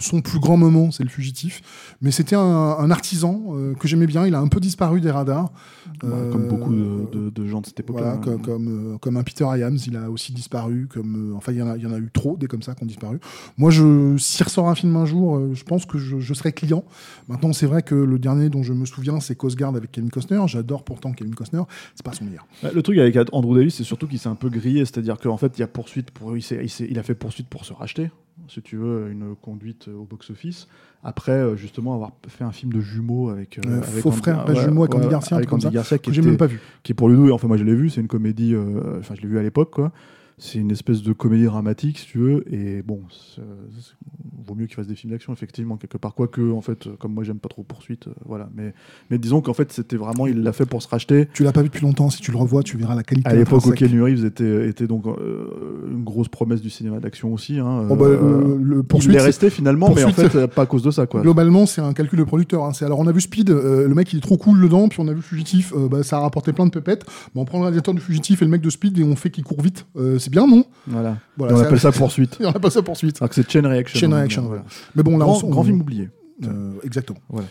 son 0.00 0.20
plus 0.22 0.38
grand 0.40 0.56
moment, 0.56 0.90
c'est 0.90 1.02
le 1.04 1.08
fugitif. 1.10 1.62
Mais 2.02 2.10
c'était 2.10 2.36
un, 2.36 2.40
un 2.40 2.90
artisan 2.90 3.54
que 3.78 3.86
j'aimais 3.86 4.06
bien. 4.06 4.26
Il 4.26 4.34
a 4.34 4.40
un 4.40 4.48
peu 4.48 4.60
disparu 4.60 5.00
des 5.00 5.10
radars. 5.10 5.52
Ouais, 6.02 6.08
Euh, 6.10 6.32
Comme 6.32 6.48
beaucoup 6.48 6.72
de, 6.74 7.10
de- 7.12 7.30
de 7.30 7.46
gens 7.46 7.60
de 7.60 7.66
cette 7.66 7.80
époque-là. 7.80 8.16
Voilà, 8.16 8.16
hein. 8.16 8.20
comme, 8.22 8.42
comme, 8.42 8.98
comme 9.00 9.16
un 9.18 9.22
Peter 9.22 9.44
Iams, 9.44 9.76
il 9.86 9.96
a 9.96 10.10
aussi 10.10 10.32
disparu. 10.32 10.88
Comme, 10.92 11.34
enfin, 11.36 11.52
il 11.52 11.58
y, 11.58 11.62
en 11.62 11.68
a, 11.68 11.76
il 11.76 11.82
y 11.82 11.86
en 11.86 11.92
a 11.92 11.98
eu 11.98 12.08
trop 12.12 12.36
des 12.38 12.46
comme 12.46 12.62
ça 12.62 12.74
qui 12.74 12.82
ont 12.82 12.86
disparu. 12.86 13.18
Moi, 13.58 13.70
je, 13.70 14.16
s'il 14.18 14.44
ressort 14.44 14.68
un 14.68 14.74
film 14.74 14.96
un 14.96 15.04
jour, 15.04 15.40
je 15.52 15.64
pense 15.64 15.84
que 15.84 15.98
je, 15.98 16.18
je 16.18 16.34
serai 16.34 16.52
client. 16.52 16.84
Maintenant, 17.28 17.52
c'est 17.52 17.66
vrai 17.66 17.82
que 17.82 17.94
le 17.94 18.18
dernier 18.18 18.48
dont 18.48 18.62
je 18.62 18.69
me 18.72 18.84
souviens, 18.86 19.20
c'est 19.20 19.34
Coast 19.34 19.56
Guard 19.56 19.74
avec 19.76 19.92
Kevin 19.92 20.10
Costner. 20.10 20.40
J'adore 20.46 20.84
pourtant 20.84 21.12
Kevin 21.12 21.34
Costner. 21.34 21.62
C'est 21.94 22.04
pas 22.04 22.12
son 22.12 22.24
meilleur. 22.24 22.46
Ouais, 22.62 22.72
Le 22.72 22.82
truc 22.82 22.98
avec 22.98 23.16
Andrew 23.32 23.56
Davis, 23.56 23.74
c'est 23.74 23.84
surtout 23.84 24.06
qu'il 24.06 24.18
s'est 24.18 24.28
un 24.28 24.34
peu 24.34 24.48
grillé, 24.48 24.84
c'est-à-dire 24.84 25.18
qu'en 25.18 25.36
fait, 25.36 25.52
il 25.56 25.60
y 25.60 25.64
a 25.64 25.68
poursuite 25.68 26.10
pour, 26.10 26.36
il, 26.36 26.42
il 26.42 26.90
il 26.90 26.98
a 26.98 27.02
fait 27.02 27.14
poursuite 27.14 27.48
pour 27.48 27.64
se 27.64 27.72
racheter, 27.72 28.10
si 28.48 28.62
tu 28.62 28.76
veux, 28.76 29.10
une 29.10 29.34
conduite 29.36 29.88
au 29.88 30.04
box-office. 30.04 30.68
Après, 31.02 31.32
euh, 31.32 31.56
justement, 31.56 31.94
avoir 31.94 32.12
fait 32.28 32.44
un 32.44 32.52
film 32.52 32.72
de 32.72 32.80
jumeaux 32.80 33.30
avec. 33.30 33.58
Euh, 33.58 33.78
avec 33.82 34.02
Faux 34.02 34.10
frère, 34.10 34.44
pas 34.44 34.54
jumeaux 34.54 34.82
avec 34.82 34.94
Andy 34.94 35.08
Garcia, 35.08 35.36
avec 35.36 35.52
Andy 35.52 35.70
Garcia, 35.70 35.98
Que 35.98 36.12
j'ai 36.12 36.22
même 36.22 36.36
pas 36.36 36.46
vu. 36.46 36.60
qui 36.82 36.92
est 36.92 36.94
pour 36.94 37.08
le 37.08 37.16
coup, 37.16 37.30
enfin 37.32 37.48
moi 37.48 37.56
je 37.56 37.64
l'ai 37.64 37.74
vu, 37.74 37.88
c'est 37.88 38.00
une 38.00 38.08
comédie, 38.08 38.54
euh, 38.54 38.98
enfin 38.98 39.14
je 39.14 39.22
l'ai 39.22 39.28
vu 39.28 39.38
à 39.38 39.42
l'époque, 39.42 39.70
quoi. 39.70 39.92
C'est 40.36 40.58
une 40.58 40.70
espèce 40.70 41.02
de 41.02 41.12
comédie 41.12 41.44
dramatique, 41.44 41.98
si 41.98 42.06
tu 42.06 42.18
veux, 42.18 42.44
et 42.52 42.82
bon, 42.82 43.02
vaut 44.46 44.54
mieux 44.54 44.66
qu'il 44.66 44.76
fasse 44.76 44.86
des 44.86 44.94
films 44.94 45.12
d'action, 45.12 45.32
effectivement, 45.32 45.76
quelque 45.76 45.96
part. 45.98 46.14
Quoique, 46.14 46.40
en 46.52 46.60
fait, 46.60 46.88
comme 46.98 47.12
moi, 47.14 47.24
j'aime 47.24 47.38
pas 47.38 47.48
trop 47.48 47.62
poursuite, 47.62 48.08
euh, 48.08 48.12
voilà. 48.26 48.48
Mais, 48.54 48.72
mais 49.10 49.18
disons 49.18 49.40
qu'en 49.40 49.54
fait, 49.54 49.72
c'était 49.72 49.96
vraiment, 49.96 50.26
il 50.26 50.42
l'a 50.42 50.52
fait 50.52 50.66
pour 50.66 50.82
se 50.82 50.88
racheter. 50.88 51.28
Tu 51.32 51.42
l'as 51.44 51.52
pas 51.52 51.62
vu 51.62 51.68
depuis 51.68 51.82
longtemps, 51.82 52.10
si 52.10 52.20
tu 52.20 52.30
le 52.32 52.36
revois, 52.38 52.62
tu 52.62 52.76
verras 52.76 52.94
la 52.94 53.02
qualité. 53.02 53.28
À 53.28 53.34
l'époque. 53.34 53.74
Keanu 53.74 54.02
Reeves 54.02 54.24
était, 54.24 54.68
était 54.68 54.86
donc 54.86 55.06
euh, 55.06 55.88
une 55.90 56.04
grosse 56.04 56.28
promesse 56.28 56.60
du 56.60 56.70
cinéma 56.70 57.00
d'action 57.00 57.32
aussi. 57.32 57.58
Hein, 57.58 57.86
Oh, 57.90 57.96
bah, 57.96 58.06
euh, 58.06 58.56
le- 58.58 58.62
le 58.62 58.76
il 58.78 58.82
poursuite, 58.84 59.14
est 59.14 59.18
c'est- 59.18 59.24
resté 59.24 59.50
finalement, 59.50 59.92
mais 59.94 60.04
en 60.04 60.12
fait, 60.12 60.46
pas 60.46 60.62
à 60.62 60.66
cause 60.66 60.82
de 60.82 60.90
ça, 60.90 61.06
quoi. 61.06 61.20
Globalement, 61.22 61.66
c'est 61.66 61.80
un 61.80 61.92
calcul 61.92 62.18
de 62.18 62.24
producteur. 62.24 62.64
hein. 62.64 62.72
Alors, 62.80 62.98
on 62.98 63.06
a 63.06 63.12
vu 63.12 63.20
Speed, 63.20 63.50
le 63.50 63.94
mec 63.94 64.12
il 64.12 64.18
est 64.18 64.22
trop 64.22 64.36
cool 64.36 64.60
dedans, 64.60 64.88
puis 64.88 65.00
on 65.00 65.08
a 65.08 65.12
vu 65.12 65.22
Fugitif, 65.22 65.72
bah, 65.90 66.02
ça 66.02 66.16
a 66.16 66.20
rapporté 66.20 66.52
plein 66.52 66.66
de 66.66 66.70
pépettes. 66.70 67.04
Bah, 67.06 67.40
on 67.40 67.44
prend 67.44 67.58
le 67.58 67.64
réalisateur 67.64 67.94
du 67.94 68.00
Fugitif 68.00 68.42
et 68.42 68.44
le 68.44 68.50
mec 68.50 68.60
de 68.62 68.70
Speed 68.70 68.98
et 68.98 69.04
on 69.04 69.16
fait 69.16 69.30
qu'il 69.30 69.44
court 69.44 69.60
vite. 69.62 69.86
C'est 70.18 70.30
bien, 70.30 70.46
non? 70.46 70.64
Voilà. 70.86 71.16
Voilà, 71.36 71.56
on 71.56 71.60
appelle 71.60 71.80
ça 71.80 71.92
poursuite. 71.92 72.38
On 72.40 72.48
appelle 72.50 72.70
ça 72.70 72.82
poursuite. 72.82 73.16
Alors 73.20 73.28
que 73.30 73.34
c'est 73.34 73.50
chain 73.50 73.66
reaction. 73.68 73.98
Chain 74.00 74.12
hein, 74.12 74.28
voilà. 74.38 74.64
Mais 74.94 75.02
bon, 75.02 75.18
là, 75.18 75.24
Grand, 75.24 75.42
on, 75.44 75.48
grand 75.50 75.64
film 75.64 75.80
oublié. 75.80 76.08
euh, 76.44 76.72
exactement. 76.84 77.18
Voilà. 77.28 77.46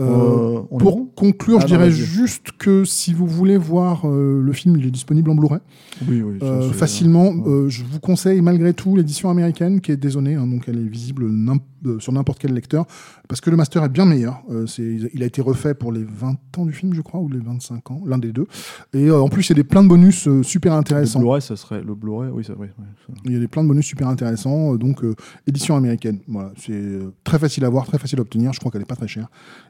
Euh, 0.00 0.04
Euh, 0.04 0.62
est 0.70 0.78
pour 0.78 1.14
conclure, 1.14 1.58
Ah 1.58 1.62
je 1.62 1.66
dirais 1.66 1.90
juste 1.90 2.52
que 2.58 2.82
si 2.84 3.12
vous 3.12 3.26
voulez 3.26 3.58
voir 3.58 4.02
euh, 4.08 4.40
le 4.42 4.52
film, 4.54 4.76
il 4.78 4.86
est 4.86 4.90
disponible 4.90 5.30
en 5.30 5.34
Blu-ray. 5.34 5.60
Oui, 6.08 6.22
oui. 6.22 6.38
Euh, 6.42 6.70
facilement. 6.72 7.28
ouais. 7.30 7.68
Je 7.68 7.84
vous 7.84 8.00
conseille 8.00 8.40
malgré 8.40 8.72
tout 8.72 8.96
l'édition 8.96 9.28
américaine 9.28 9.80
qui 9.82 9.92
est 9.92 9.98
dézonée, 9.98 10.34
hein, 10.34 10.46
donc 10.46 10.64
elle 10.66 10.78
est 10.78 10.88
visible 10.88 11.26
n'im- 11.30 11.58
sur 11.98 12.12
n'importe 12.12 12.38
quel 12.38 12.52
lecteur, 12.54 12.86
parce 13.28 13.40
que 13.40 13.50
le 13.50 13.56
master 13.56 13.84
est 13.84 13.88
bien 13.88 14.04
meilleur. 14.04 14.42
Euh, 14.50 14.66
c'est- 14.66 15.10
il 15.14 15.22
a 15.22 15.26
été 15.26 15.40
refait 15.42 15.74
pour 15.74 15.92
les 15.92 16.04
20 16.04 16.36
ans 16.58 16.64
du 16.66 16.72
film, 16.72 16.94
je 16.94 17.00
crois, 17.00 17.20
ou 17.20 17.28
les 17.28 17.38
25 17.40 17.90
ans, 17.90 18.00
l'un 18.06 18.18
des 18.18 18.32
deux. 18.32 18.46
Et 18.92 19.06
euh, 19.08 19.20
en 19.20 19.28
plus, 19.28 19.46
il 19.46 19.50
y 19.50 19.52
a 19.52 19.56
des 19.56 19.64
plein 19.64 19.82
de 19.82 19.88
bonus 19.88 20.26
euh, 20.28 20.42
super 20.42 20.72
Le 20.74 20.78
intéressants. 20.80 21.20
Blu-ray, 21.20 21.42
ça 21.42 21.56
serait 21.56 21.82
le 21.82 21.94
Blu-ray. 21.94 22.30
Oui, 22.32 22.44
ça, 22.44 22.54
oui, 22.58 22.68
oui, 22.78 22.84
ça- 23.06 23.12
Il 23.24 23.32
y 23.32 23.36
a 23.36 23.40
des 23.40 23.48
plein 23.48 23.62
de 23.62 23.68
bonus 23.68 23.86
super 23.86 24.08
intéressants, 24.08 24.74
donc 24.76 25.02
édition 25.46 25.76
américaine. 25.76 26.18
Voilà, 26.28 26.52
c'est 26.56 26.98
très 27.24 27.38
facile 27.38 27.64
à 27.64 27.68
voir, 27.68 27.86
très 27.86 27.98
facile 27.98 28.18
à 28.18 28.22
obtenir. 28.22 28.52
Je 28.52 28.60
crois 28.60 28.70
qu'elle 28.72 28.82
est 28.82 28.84
pas 28.84 28.96
très 28.96 29.08
chère, 29.08 29.28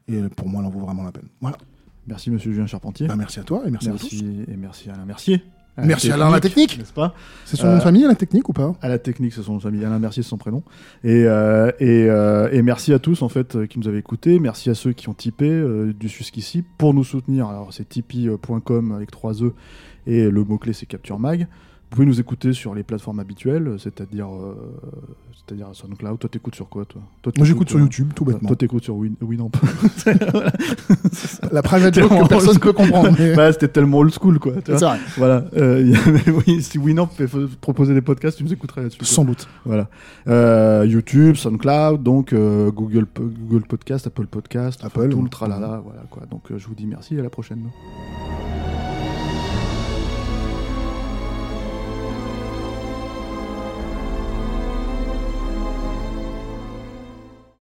et 0.09 0.21
pour 0.37 0.49
moi, 0.49 0.61
elle 0.61 0.67
en 0.67 0.71
vaut 0.71 0.81
vraiment 0.81 1.03
la 1.05 1.13
peine. 1.13 1.29
Voilà. 1.41 1.57
Merci, 2.07 2.31
monsieur 2.31 2.53
Julien 2.53 2.67
Charpentier. 2.67 3.07
Bah, 3.07 3.15
merci 3.17 3.39
à 3.39 3.45
toi 3.45 3.63
et 3.67 3.71
merci, 3.71 3.89
à 3.89 3.93
tous. 3.93 4.13
Et 4.13 4.57
merci 4.57 4.91
Alain 4.91 5.05
Mercier. 5.07 5.43
À 5.77 5.87
Merci 5.87 6.11
Alain, 6.13 6.31
la 6.31 6.41
technique. 6.41 6.79
N'est-ce 6.79 6.93
pas 6.93 7.15
C'est 7.47 7.57
son 7.57 7.67
nom 7.67 7.73
de 7.75 7.79
Euh, 7.79 7.81
famille, 7.81 8.03
la 8.03 8.15
technique 8.15 8.47
ou 8.49 8.53
pas? 8.53 8.75
À 8.83 8.89
la 8.89 8.99
technique, 8.99 9.33
c'est 9.33 9.43
son 9.43 9.59
famille. 9.59 9.83
Alain 9.85 9.99
Mercier, 9.99 10.23
c'est 10.23 10.29
son 10.29 10.37
prénom. 10.37 10.63
Et, 11.03 11.25
euh, 11.25 11.71
et, 11.81 12.07
euh, 12.11 12.51
et 12.53 12.61
merci 12.61 12.93
à 12.93 12.99
tous 12.99 13.23
en 13.23 13.31
fait 13.31 13.67
qui 13.69 13.79
nous 13.79 13.89
avaient 13.89 13.99
écoutés. 13.99 14.39
Merci 14.39 14.69
à 14.69 14.75
ceux 14.75 14.93
qui 14.93 15.09
ont 15.09 15.15
typé 15.15 15.49
euh, 15.49 15.95
du 15.95 16.09
jusqu'ici 16.09 16.63
pour 16.77 16.93
nous 16.93 17.05
soutenir. 17.05 17.49
Alors 17.49 17.73
c'est 17.73 17.89
tipeee.com 17.89 18.93
avec 18.93 19.11
3 19.11 19.43
e 19.45 19.55
et 20.07 20.29
le 20.29 20.45
mot 20.45 20.59
clé 20.59 20.75
c'est 20.75 20.85
Capture 20.87 21.19
Mag. 21.19 21.47
Vous 21.93 21.97
pouvez 21.97 22.07
nous 22.07 22.21
écouter 22.21 22.55
sur 22.55 22.75
les 22.75 22.85
plateformes 22.85 23.21
habituelles, 23.21 23.77
c'est-à-dire 23.79 24.27
euh, 24.35 24.55
c'est-à-dire 25.37 25.67
SoundCloud. 25.75 26.19
Toi, 26.19 26.31
t'écoutes 26.33 26.55
sur 26.55 26.67
quoi, 26.67 26.87
toi, 26.87 27.03
toi 27.21 27.33
Moi, 27.37 27.47
j'écoute 27.47 27.69
sur 27.69 27.77
euh, 27.77 27.83
YouTube, 27.83 28.13
tout 28.15 28.25
bêtement. 28.25 28.49
Toi, 28.49 28.57
t'écoutes 28.57 28.85
sur 28.85 28.97
Win 28.97 29.15
Winamp. 29.21 29.51
La 31.53 31.61
private 31.61 31.95
joke 32.01 32.09
que 32.09 32.29
personne 32.29 32.55
ne 32.55 32.59
peut 32.61 32.73
comprendre. 32.73 33.15
mais- 33.19 33.35
bah, 33.37 33.53
c'était 33.53 33.69
tellement 33.69 33.99
old 33.99 34.11
school, 34.11 34.39
quoi. 34.39 34.55
C'est 34.65 34.73
vrai, 34.81 34.97
Voilà. 35.19 35.45
Euh, 35.55 35.95
oui, 36.47 36.63
si 36.63 36.79
Winamp 36.79 37.11
proposer 37.61 37.93
des 37.93 38.01
podcasts, 38.01 38.39
tu 38.39 38.45
nous 38.45 38.55
écouterais 38.55 38.85
là-dessus. 38.85 39.05
sans 39.05 39.27
doute. 39.27 39.47
Voilà. 39.67 39.91
Euh, 40.29 40.87
YouTube, 40.89 41.37
SoundCloud, 41.37 42.03
donc 42.03 42.33
Google, 42.33 43.05
Google 43.21 43.67
Podcast, 43.67 44.07
Apple 44.07 44.29
Podcast, 44.29 44.83
Apple, 44.83 45.11
tout 45.11 45.21
le 45.23 45.29
tralala, 45.29 45.83
voilà 45.85 46.05
quoi. 46.09 46.23
Donc 46.31 46.45
je 46.57 46.67
vous 46.67 46.75
dis 46.75 46.87
merci 46.87 47.17
et 47.17 47.21
à 47.21 47.23
la 47.23 47.29
prochaine. 47.29 47.69